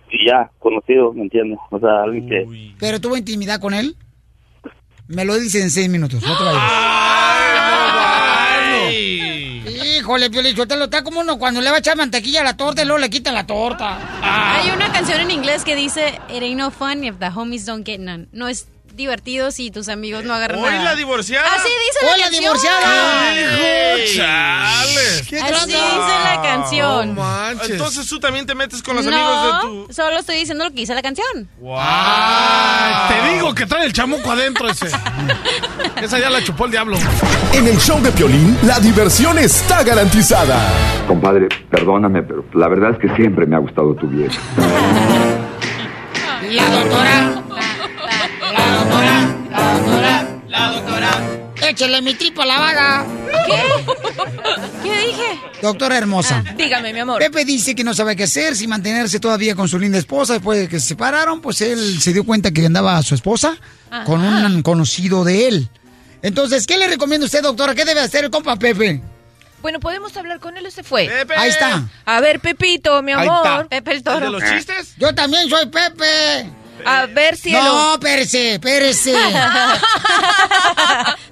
[0.09, 1.59] y ya, conocido, ¿me entiendes?
[1.71, 2.75] O sea, alguien que...
[2.79, 3.95] ¿Pero tuvo intimidad con él?
[5.07, 6.21] Me lo dice en seis minutos.
[6.25, 6.61] No te vayas.
[10.03, 12.85] Híjole, Piolichotelo, está como uno cuando le va a echar mantequilla a la torta y
[12.85, 13.97] luego le quita la torta.
[14.21, 17.85] Hay una canción en inglés que dice It ain't no fun if the homies don't
[17.85, 18.27] get none.
[18.33, 20.83] No es divertido si tus amigos no agarran Hoy nada.
[20.83, 21.47] la divorciada.
[21.55, 23.39] Así dice Hoy la divorciada.
[23.39, 25.27] Hijo, chales.
[25.27, 27.17] ¿Qué Así dice la canción.
[27.69, 29.93] Entonces tú también te metes con los no, amigos de tu...
[29.93, 31.49] solo estoy diciendo lo que dice la canción.
[31.77, 34.87] Ay, te digo que trae el chamuco adentro ese.
[36.01, 36.97] Esa ya la chupó el diablo.
[37.53, 40.57] En el show de Piolín, la diversión está garantizada.
[41.07, 44.39] Compadre, perdóname, pero la verdad es que siempre me ha gustado tu vieja.
[46.51, 47.22] La doctora.
[51.69, 53.05] Échale mi tripa a la vaga.
[53.45, 53.63] ¿Qué?
[54.83, 55.39] ¿Qué dije?
[55.61, 56.43] Doctora hermosa.
[56.55, 57.19] Dígame, mi amor.
[57.19, 60.59] Pepe dice que no sabe qué hacer, si mantenerse todavía con su linda esposa después
[60.59, 63.57] de que se separaron, pues él se dio cuenta que andaba a su esposa
[63.89, 64.03] Ajá.
[64.05, 65.69] con un conocido de él.
[66.21, 67.75] Entonces, ¿qué le recomienda usted, doctora?
[67.75, 69.01] ¿Qué debe hacer el compa Pepe?
[69.61, 71.09] Bueno, ¿podemos hablar con él o se fue?
[71.37, 71.83] Ahí está.
[72.05, 73.45] A ver, Pepito, mi Ahí amor.
[73.45, 73.67] está.
[73.69, 74.39] Pepe el toro.
[74.41, 74.95] chistes?
[74.97, 76.49] Yo también soy Pepe.
[76.85, 77.63] A ver, cielo.
[77.63, 79.15] No, espérese, espérese.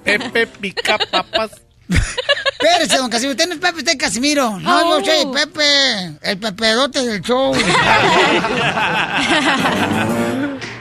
[0.04, 1.50] Pepe pica papas.
[1.88, 3.32] Espérese, don Casimiro.
[3.32, 4.58] Usted no es Pepe, usted es Casimiro.
[4.60, 5.00] No, Oh.
[5.00, 7.52] yo soy Pepe, el pepedote del show.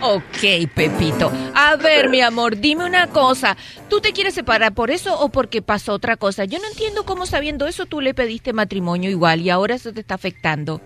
[0.03, 1.31] Ok, Pepito.
[1.53, 3.55] A ver, mi amor, dime una cosa.
[3.88, 6.43] ¿Tú te quieres separar por eso o porque pasó otra cosa?
[6.45, 10.01] Yo no entiendo cómo sabiendo eso tú le pediste matrimonio igual y ahora eso te
[10.01, 10.81] está afectando.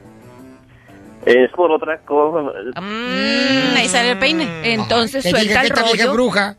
[1.25, 2.51] Es por otra cosa.
[2.79, 4.73] Mm, ahí sale el peine.
[4.73, 6.13] Entonces Te suelta dije el esta vieja es rollo.
[6.13, 6.57] bruja.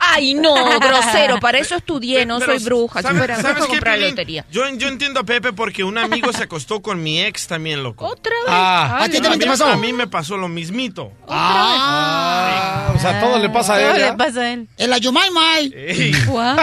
[0.00, 1.38] Ay, no, grosero.
[1.38, 3.00] Para eso estudié, no Pero, soy bruja.
[3.00, 4.44] ¿sabes- fuera ¿Sabes bruja, qué, comprar lotería.
[4.50, 8.06] Yo, yo entiendo a Pepe porque un amigo se acostó con mi ex también, loco.
[8.06, 8.44] ¿Otra vez?
[8.48, 8.98] Ah.
[9.04, 9.66] ¿A ti también te pasó?
[9.66, 11.12] A mí me pasó lo mismito.
[11.28, 14.10] Ah, o sea, todo le pasa a Todo ella.
[14.10, 14.68] le pasa a él.
[14.76, 15.72] El Ayumaymay.
[15.76, 16.12] Ey.
[16.26, 16.56] Guau.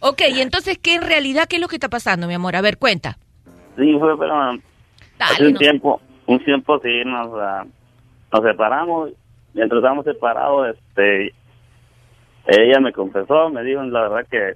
[0.00, 2.56] Ok, y entonces, ¿qué en realidad, qué es lo que está pasando, mi amor?
[2.56, 3.18] A ver, cuenta.
[3.76, 4.34] Sí, fue, pero
[5.18, 5.58] hace un no.
[5.58, 6.00] tiempo,
[6.30, 7.64] un tiempo sí nos, ah,
[8.32, 9.10] nos separamos.
[9.52, 11.34] Mientras estábamos separados, este,
[12.46, 14.54] ella me confesó, me dijo la verdad que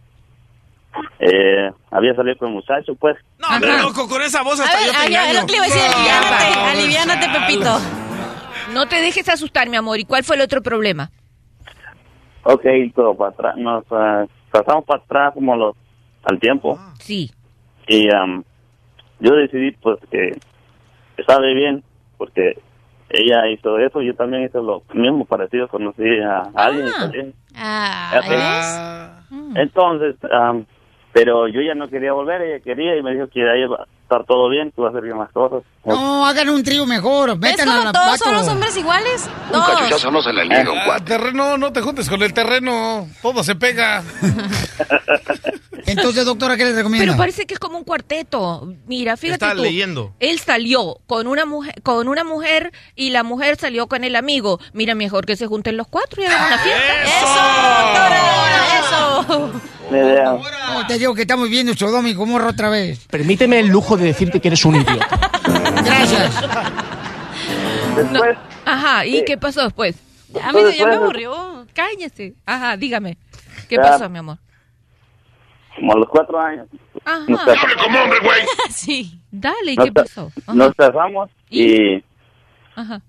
[1.19, 3.17] eh, había salido con el muchacho, pues.
[3.41, 5.41] No, hombre, loco, con esa voz A hasta ver, yo te ah, ya, engaño.
[5.41, 7.79] lo que le iba a decir, aliviánate, aliviánate, Pepito.
[8.73, 9.99] No te dejes asustar, mi amor.
[9.99, 11.11] ¿Y cuál fue el otro problema?
[12.45, 12.65] Ok,
[12.95, 15.75] todo para atrás, nos ah, pasamos para atrás como los,
[16.23, 16.79] al tiempo.
[17.01, 17.33] Sí.
[17.89, 18.45] Y am,
[19.19, 20.39] yo decidí pues que
[21.17, 21.83] estaba bien
[22.19, 22.57] porque
[23.11, 27.01] ella hizo eso, yo también hice lo mismo parecido, conocí a alguien Ah.
[27.01, 27.35] también.
[27.57, 28.21] Ah, Ya
[29.55, 30.65] te- Entonces, am,
[31.13, 33.87] pero yo ya no quería volver, ella quería y me dijo que ahí va a
[34.05, 35.63] estar todo bien, que va a hacer bien las cosas.
[35.85, 37.39] No, hagan un trío mejor.
[37.39, 39.29] ¿Ves Metan a la todos son los hombres iguales?
[39.51, 40.13] Todos.
[40.13, 43.09] no se le un Ah, terreno, no te juntes con el terreno.
[43.21, 44.03] Todo se pega.
[45.87, 47.05] Entonces, doctora, ¿qué le recomienda?
[47.13, 48.73] Pero parece que es como un cuarteto.
[48.87, 49.63] Mira, fíjate Está tú.
[49.63, 50.15] leyendo.
[50.21, 54.59] Él salió con una mujer, con una mujer y la mujer salió con el amigo.
[54.73, 57.03] Mira, mejor que se junten los cuatro y hagan una fiesta.
[58.81, 59.53] Eso.
[59.91, 63.01] No, te digo que estamos viendo Sodoma y Gomorra otra vez.
[63.11, 65.07] Permíteme el lujo de decirte que eres un idiota.
[65.85, 66.43] Gracias.
[68.11, 68.21] No.
[68.65, 69.97] Ajá, ¿y qué pasó después?
[70.33, 71.67] Ya me, ya me aburrió.
[71.75, 72.35] Cállese.
[72.47, 73.17] Ajá, dígame.
[73.69, 73.83] ¿Qué Ya.
[73.83, 74.39] pasó, mi amor?
[75.77, 76.67] Como a los cuatro años.
[77.05, 77.25] Ajá.
[77.29, 78.09] Nos casamos.
[78.71, 79.21] sí.
[79.31, 80.33] Dale, ¿y Nos qué pasó?
[80.43, 80.55] Ajá.
[80.55, 82.03] Nos casamos y
[82.77, 83.01] Ajá.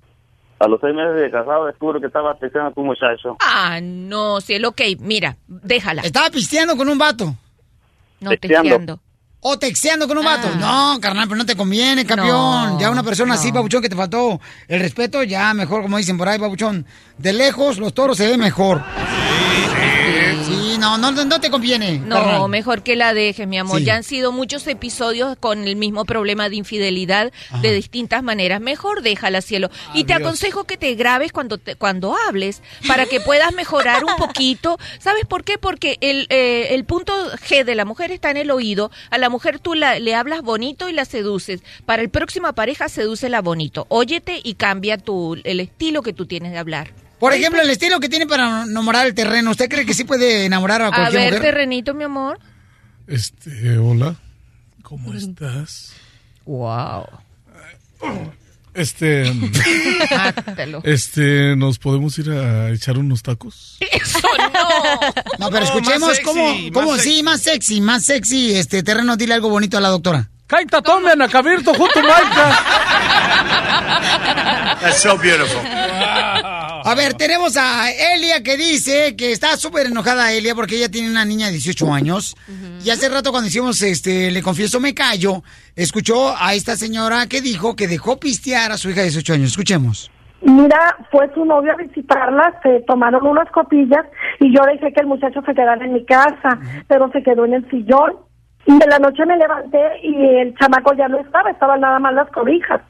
[0.59, 3.37] a los seis meses de casado descubro que estaba texteando con un muchacho.
[3.39, 6.01] Ah, no, cielo, ok, mira, déjala.
[6.03, 7.35] Estaba pisteando con un vato.
[8.19, 8.99] No, Texteando.
[9.47, 10.49] O texteando con un vato.
[10.55, 12.73] No, carnal, pero no te conviene, campeón.
[12.73, 16.17] No, ya una persona así, babuchón, que te faltó el respeto, ya mejor, como dicen
[16.17, 16.83] por ahí, babuchón.
[17.19, 18.83] De lejos, los toros se ven mejor.
[20.97, 21.97] No, no, no te conviene.
[21.99, 22.49] No, carnal.
[22.49, 23.79] mejor que la dejes, mi amor.
[23.79, 23.85] Sí.
[23.85, 27.31] Ya han sido muchos episodios con el mismo problema de infidelidad
[27.61, 28.61] de distintas maneras.
[28.61, 29.69] Mejor déjala, cielo.
[29.93, 34.15] y te aconsejo que te grabes cuando te- cuando hables para que puedas mejorar un
[34.17, 34.77] poquito.
[34.99, 35.57] ¿Sabes por qué?
[35.57, 38.91] Porque el, eh, el punto G de la mujer está en el oído.
[39.09, 41.61] A la mujer tú la- le hablas bonito y la seduces.
[41.85, 43.85] Para el próxima pareja, sedúcela bonito.
[43.89, 46.91] Óyete y cambia tu, el estilo que tú tienes de hablar.
[47.19, 50.45] Por ejemplo, el estilo que tiene para enamorar el terreno, ¿usted cree que sí puede
[50.45, 51.41] enamorar a A cualquier ver, mujer?
[51.41, 52.39] terrenito, mi amor.
[53.07, 54.15] Este, hola.
[54.83, 55.93] ¿Cómo estás?
[56.45, 57.05] Wow.
[58.73, 59.31] Este,
[60.45, 60.81] Mátalo.
[60.83, 63.77] este, ¿nos podemos ir a echar unos tacos?
[63.79, 64.99] Eso no.
[65.39, 69.15] No, pero No, escuchemos cómo, sexy, cómo más sí, más sexy, más sexy, este terreno,
[69.15, 70.29] dile algo bonito a la doctora.
[70.47, 71.99] Kaita tomen a Cabirto junto
[74.81, 75.61] That's so beautiful.
[76.87, 81.09] A ver, tenemos a Elia que dice que está súper enojada Elia porque ella tiene
[81.09, 82.35] una niña de 18 años.
[82.85, 85.41] Y hace rato cuando hicimos, este, le confieso me callo,
[85.75, 89.49] escuchó a esta señora que dijo que dejó pistear a su hija de 18 años.
[89.49, 90.11] Escuchemos.
[90.43, 94.05] Mira, fue su novio a visitarla, se tomaron unas copillas
[94.39, 97.55] y yo dejé que el muchacho se quedara en mi casa, pero se quedó en
[97.55, 98.13] el sillón.
[98.65, 102.13] Y de la noche me levanté y el chamaco ya no estaba, estaban nada más
[102.13, 102.81] las cobijas.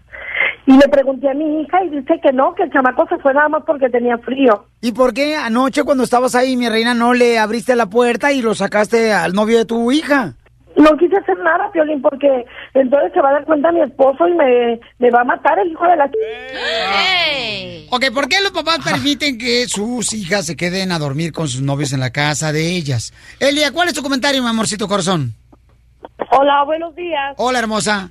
[0.66, 3.34] Y le pregunté a mi hija y dice que no, que el chamaco se fue
[3.34, 4.66] nada más porque tenía frío.
[4.82, 8.42] ¿Y por qué anoche cuando estabas ahí, mi reina, no le abriste la puerta y
[8.42, 10.34] lo sacaste al novio de tu hija?
[10.76, 14.34] No quise hacer nada, Piolín, porque entonces se va a dar cuenta mi esposo y
[14.34, 16.10] me, me va a matar el hijo de la...
[17.92, 21.62] Ok, ¿por qué los papás permiten que sus hijas se queden a dormir con sus
[21.62, 23.14] novios en la casa de ellas?
[23.40, 25.34] Elia, ¿cuál es tu comentario, mi amorcito corazón?
[26.32, 27.36] Hola, buenos días.
[27.38, 28.10] Hola, hermosa.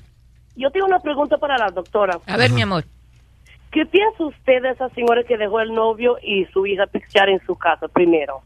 [0.56, 2.18] Yo tengo una pregunta para la doctora.
[2.26, 2.84] A ver, mi amor.
[3.72, 7.44] ¿Qué piensa usted de esa señora que dejó el novio y su hija pistear en
[7.44, 8.42] su casa primero?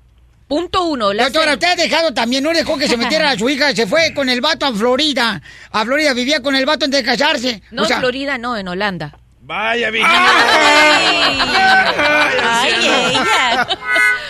[0.49, 1.13] Punto uno.
[1.13, 3.87] La Doctora, usted ha dejado también, no dejó que se metiera a su hija, se
[3.87, 5.43] fue con el vato a Florida.
[5.71, 7.63] A Florida vivía con el vato antes de casarse.
[7.71, 9.19] No, O sea, en Florida, no, en Holanda.
[9.49, 10.13] Vaya, viejillo.
[12.45, 13.67] Ay, ella.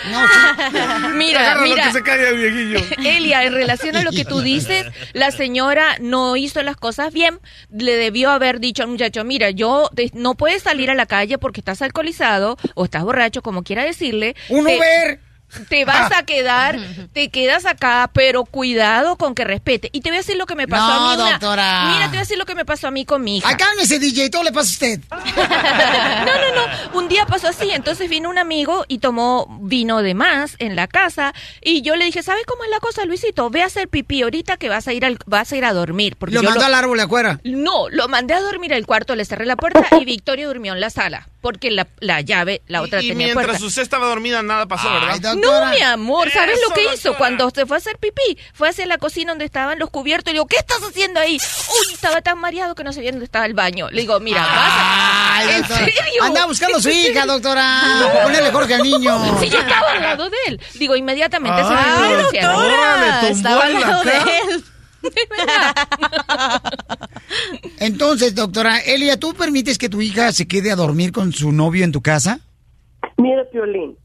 [1.13, 1.83] Mira, Agárralo mira.
[1.83, 2.79] que se caiga el viejillo.
[3.05, 7.39] Elia, en relación a lo que tú dices, la señora no hizo las cosas bien.
[7.69, 11.37] Le debió haber dicho al muchacho, mira, yo te- no puedes salir a la calle
[11.37, 14.37] porque estás alcoholizado o estás borracho, como quiera decirle.
[14.47, 15.19] ¡Un Te- Uber!
[15.69, 16.77] Te vas a quedar,
[17.13, 19.89] te quedas acá, pero cuidado con que respete.
[19.91, 21.21] Y te voy a decir lo que me pasó No, a mí.
[21.21, 21.89] una- doctora.
[21.91, 23.49] Mira, te voy a decir lo que me pasó a mí con mi hija.
[23.49, 24.99] Acá ese DJ, todo le pasa a usted.
[25.49, 26.55] No, no,
[26.93, 26.99] no.
[26.99, 27.69] Un día pasó así.
[27.71, 31.33] Entonces vino un amigo y tomó vino de más en la casa.
[31.61, 33.49] Y yo le dije, ¿sabes cómo es la cosa, Luisito?
[33.49, 36.15] Ve a hacer pipí ahorita que vas a ir al, vas a ir a dormir.
[36.17, 37.39] Porque Lo yo mandó al árbol de afuera.
[37.43, 40.79] No, lo mandé a dormir al cuarto, le cerré la puerta y Victoria durmió en
[40.81, 41.27] la sala.
[41.41, 43.65] Porque la, la llave, la otra Y tenía mientras puerta.
[43.65, 45.37] usted estaba dormida, nada pasó, ¿verdad?
[45.41, 47.09] No, mi amor, ¿sabes Eso, lo que hizo?
[47.09, 47.17] doctora.
[47.17, 50.31] Cuando se fue a hacer pipí, fue hacia la cocina donde estaban los cubiertos.
[50.31, 51.35] Y le digo, ¿qué estás haciendo ahí?
[51.37, 53.89] Uy, estaba tan mareado que no sabía dónde estaba el baño.
[53.91, 55.37] Le digo, mira, vas a...
[55.37, 56.23] Ay, ¿En serio?
[56.23, 57.81] Anda buscando a su hija, doctora.
[58.11, 59.39] Para ponerle Jorge al niño.
[59.39, 60.61] Sí, yo estaba al lado de él.
[60.75, 64.63] Digo, inmediatamente se me doctora, le tumbó Estaba al la lado de él.
[67.79, 71.83] Entonces, doctora Elia, ¿tú permites que tu hija se quede a dormir con su novio
[71.85, 72.39] en tu casa?
[73.17, 73.97] Mira, Piolín,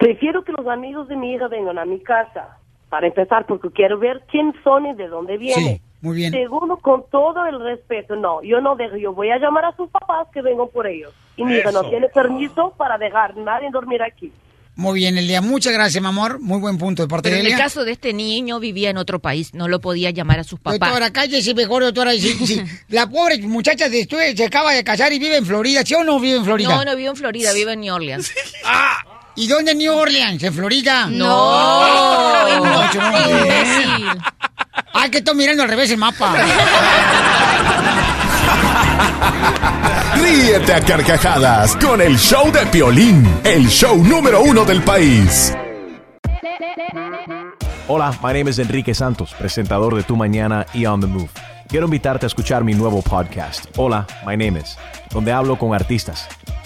[0.00, 2.56] prefiero que los amigos de mi hija vengan a mi casa,
[2.88, 5.80] para empezar, porque quiero ver quién son y de dónde vienen.
[6.00, 6.32] Muy bien.
[6.32, 9.88] Segundo, con todo el respeto, no, yo no dejo, yo voy a llamar a sus
[9.90, 11.12] papás que vengan por ellos.
[11.36, 14.32] Y mi hija no tiene permiso para dejar nadie dormir aquí.
[14.76, 15.42] Muy bien, Elia.
[15.42, 16.40] Muchas gracias, mi amor.
[16.40, 17.64] Muy buen punto de parte Pero de en el Elia.
[17.64, 20.80] caso de este niño vivía en otro país, no lo podía llamar a sus papás.
[20.80, 22.12] Doctora, cállese mejor, doctora.
[22.12, 24.04] Si- si la pobre muchacha de
[24.34, 26.74] se acaba de casar y vive en Florida, ¿sí o no vive en Florida?
[26.74, 28.32] No, no vive en Florida, vive en New Orleans.
[29.40, 30.42] ¿Y dónde en New Orleans?
[30.42, 31.06] ¿En Florida?
[31.06, 34.20] No, No, yo no.
[34.92, 36.34] Ay, que estoy mirando al revés el mapa.
[40.16, 45.54] Ríete a carcajadas con el show de Piolín, el show número uno del país.
[47.88, 51.30] Hola, my name is Enrique Santos, presentador de Tu Mañana y On the Move.
[51.66, 54.76] Quiero invitarte a escuchar mi nuevo podcast, Hola, my name is,
[55.10, 56.28] donde hablo con artistas,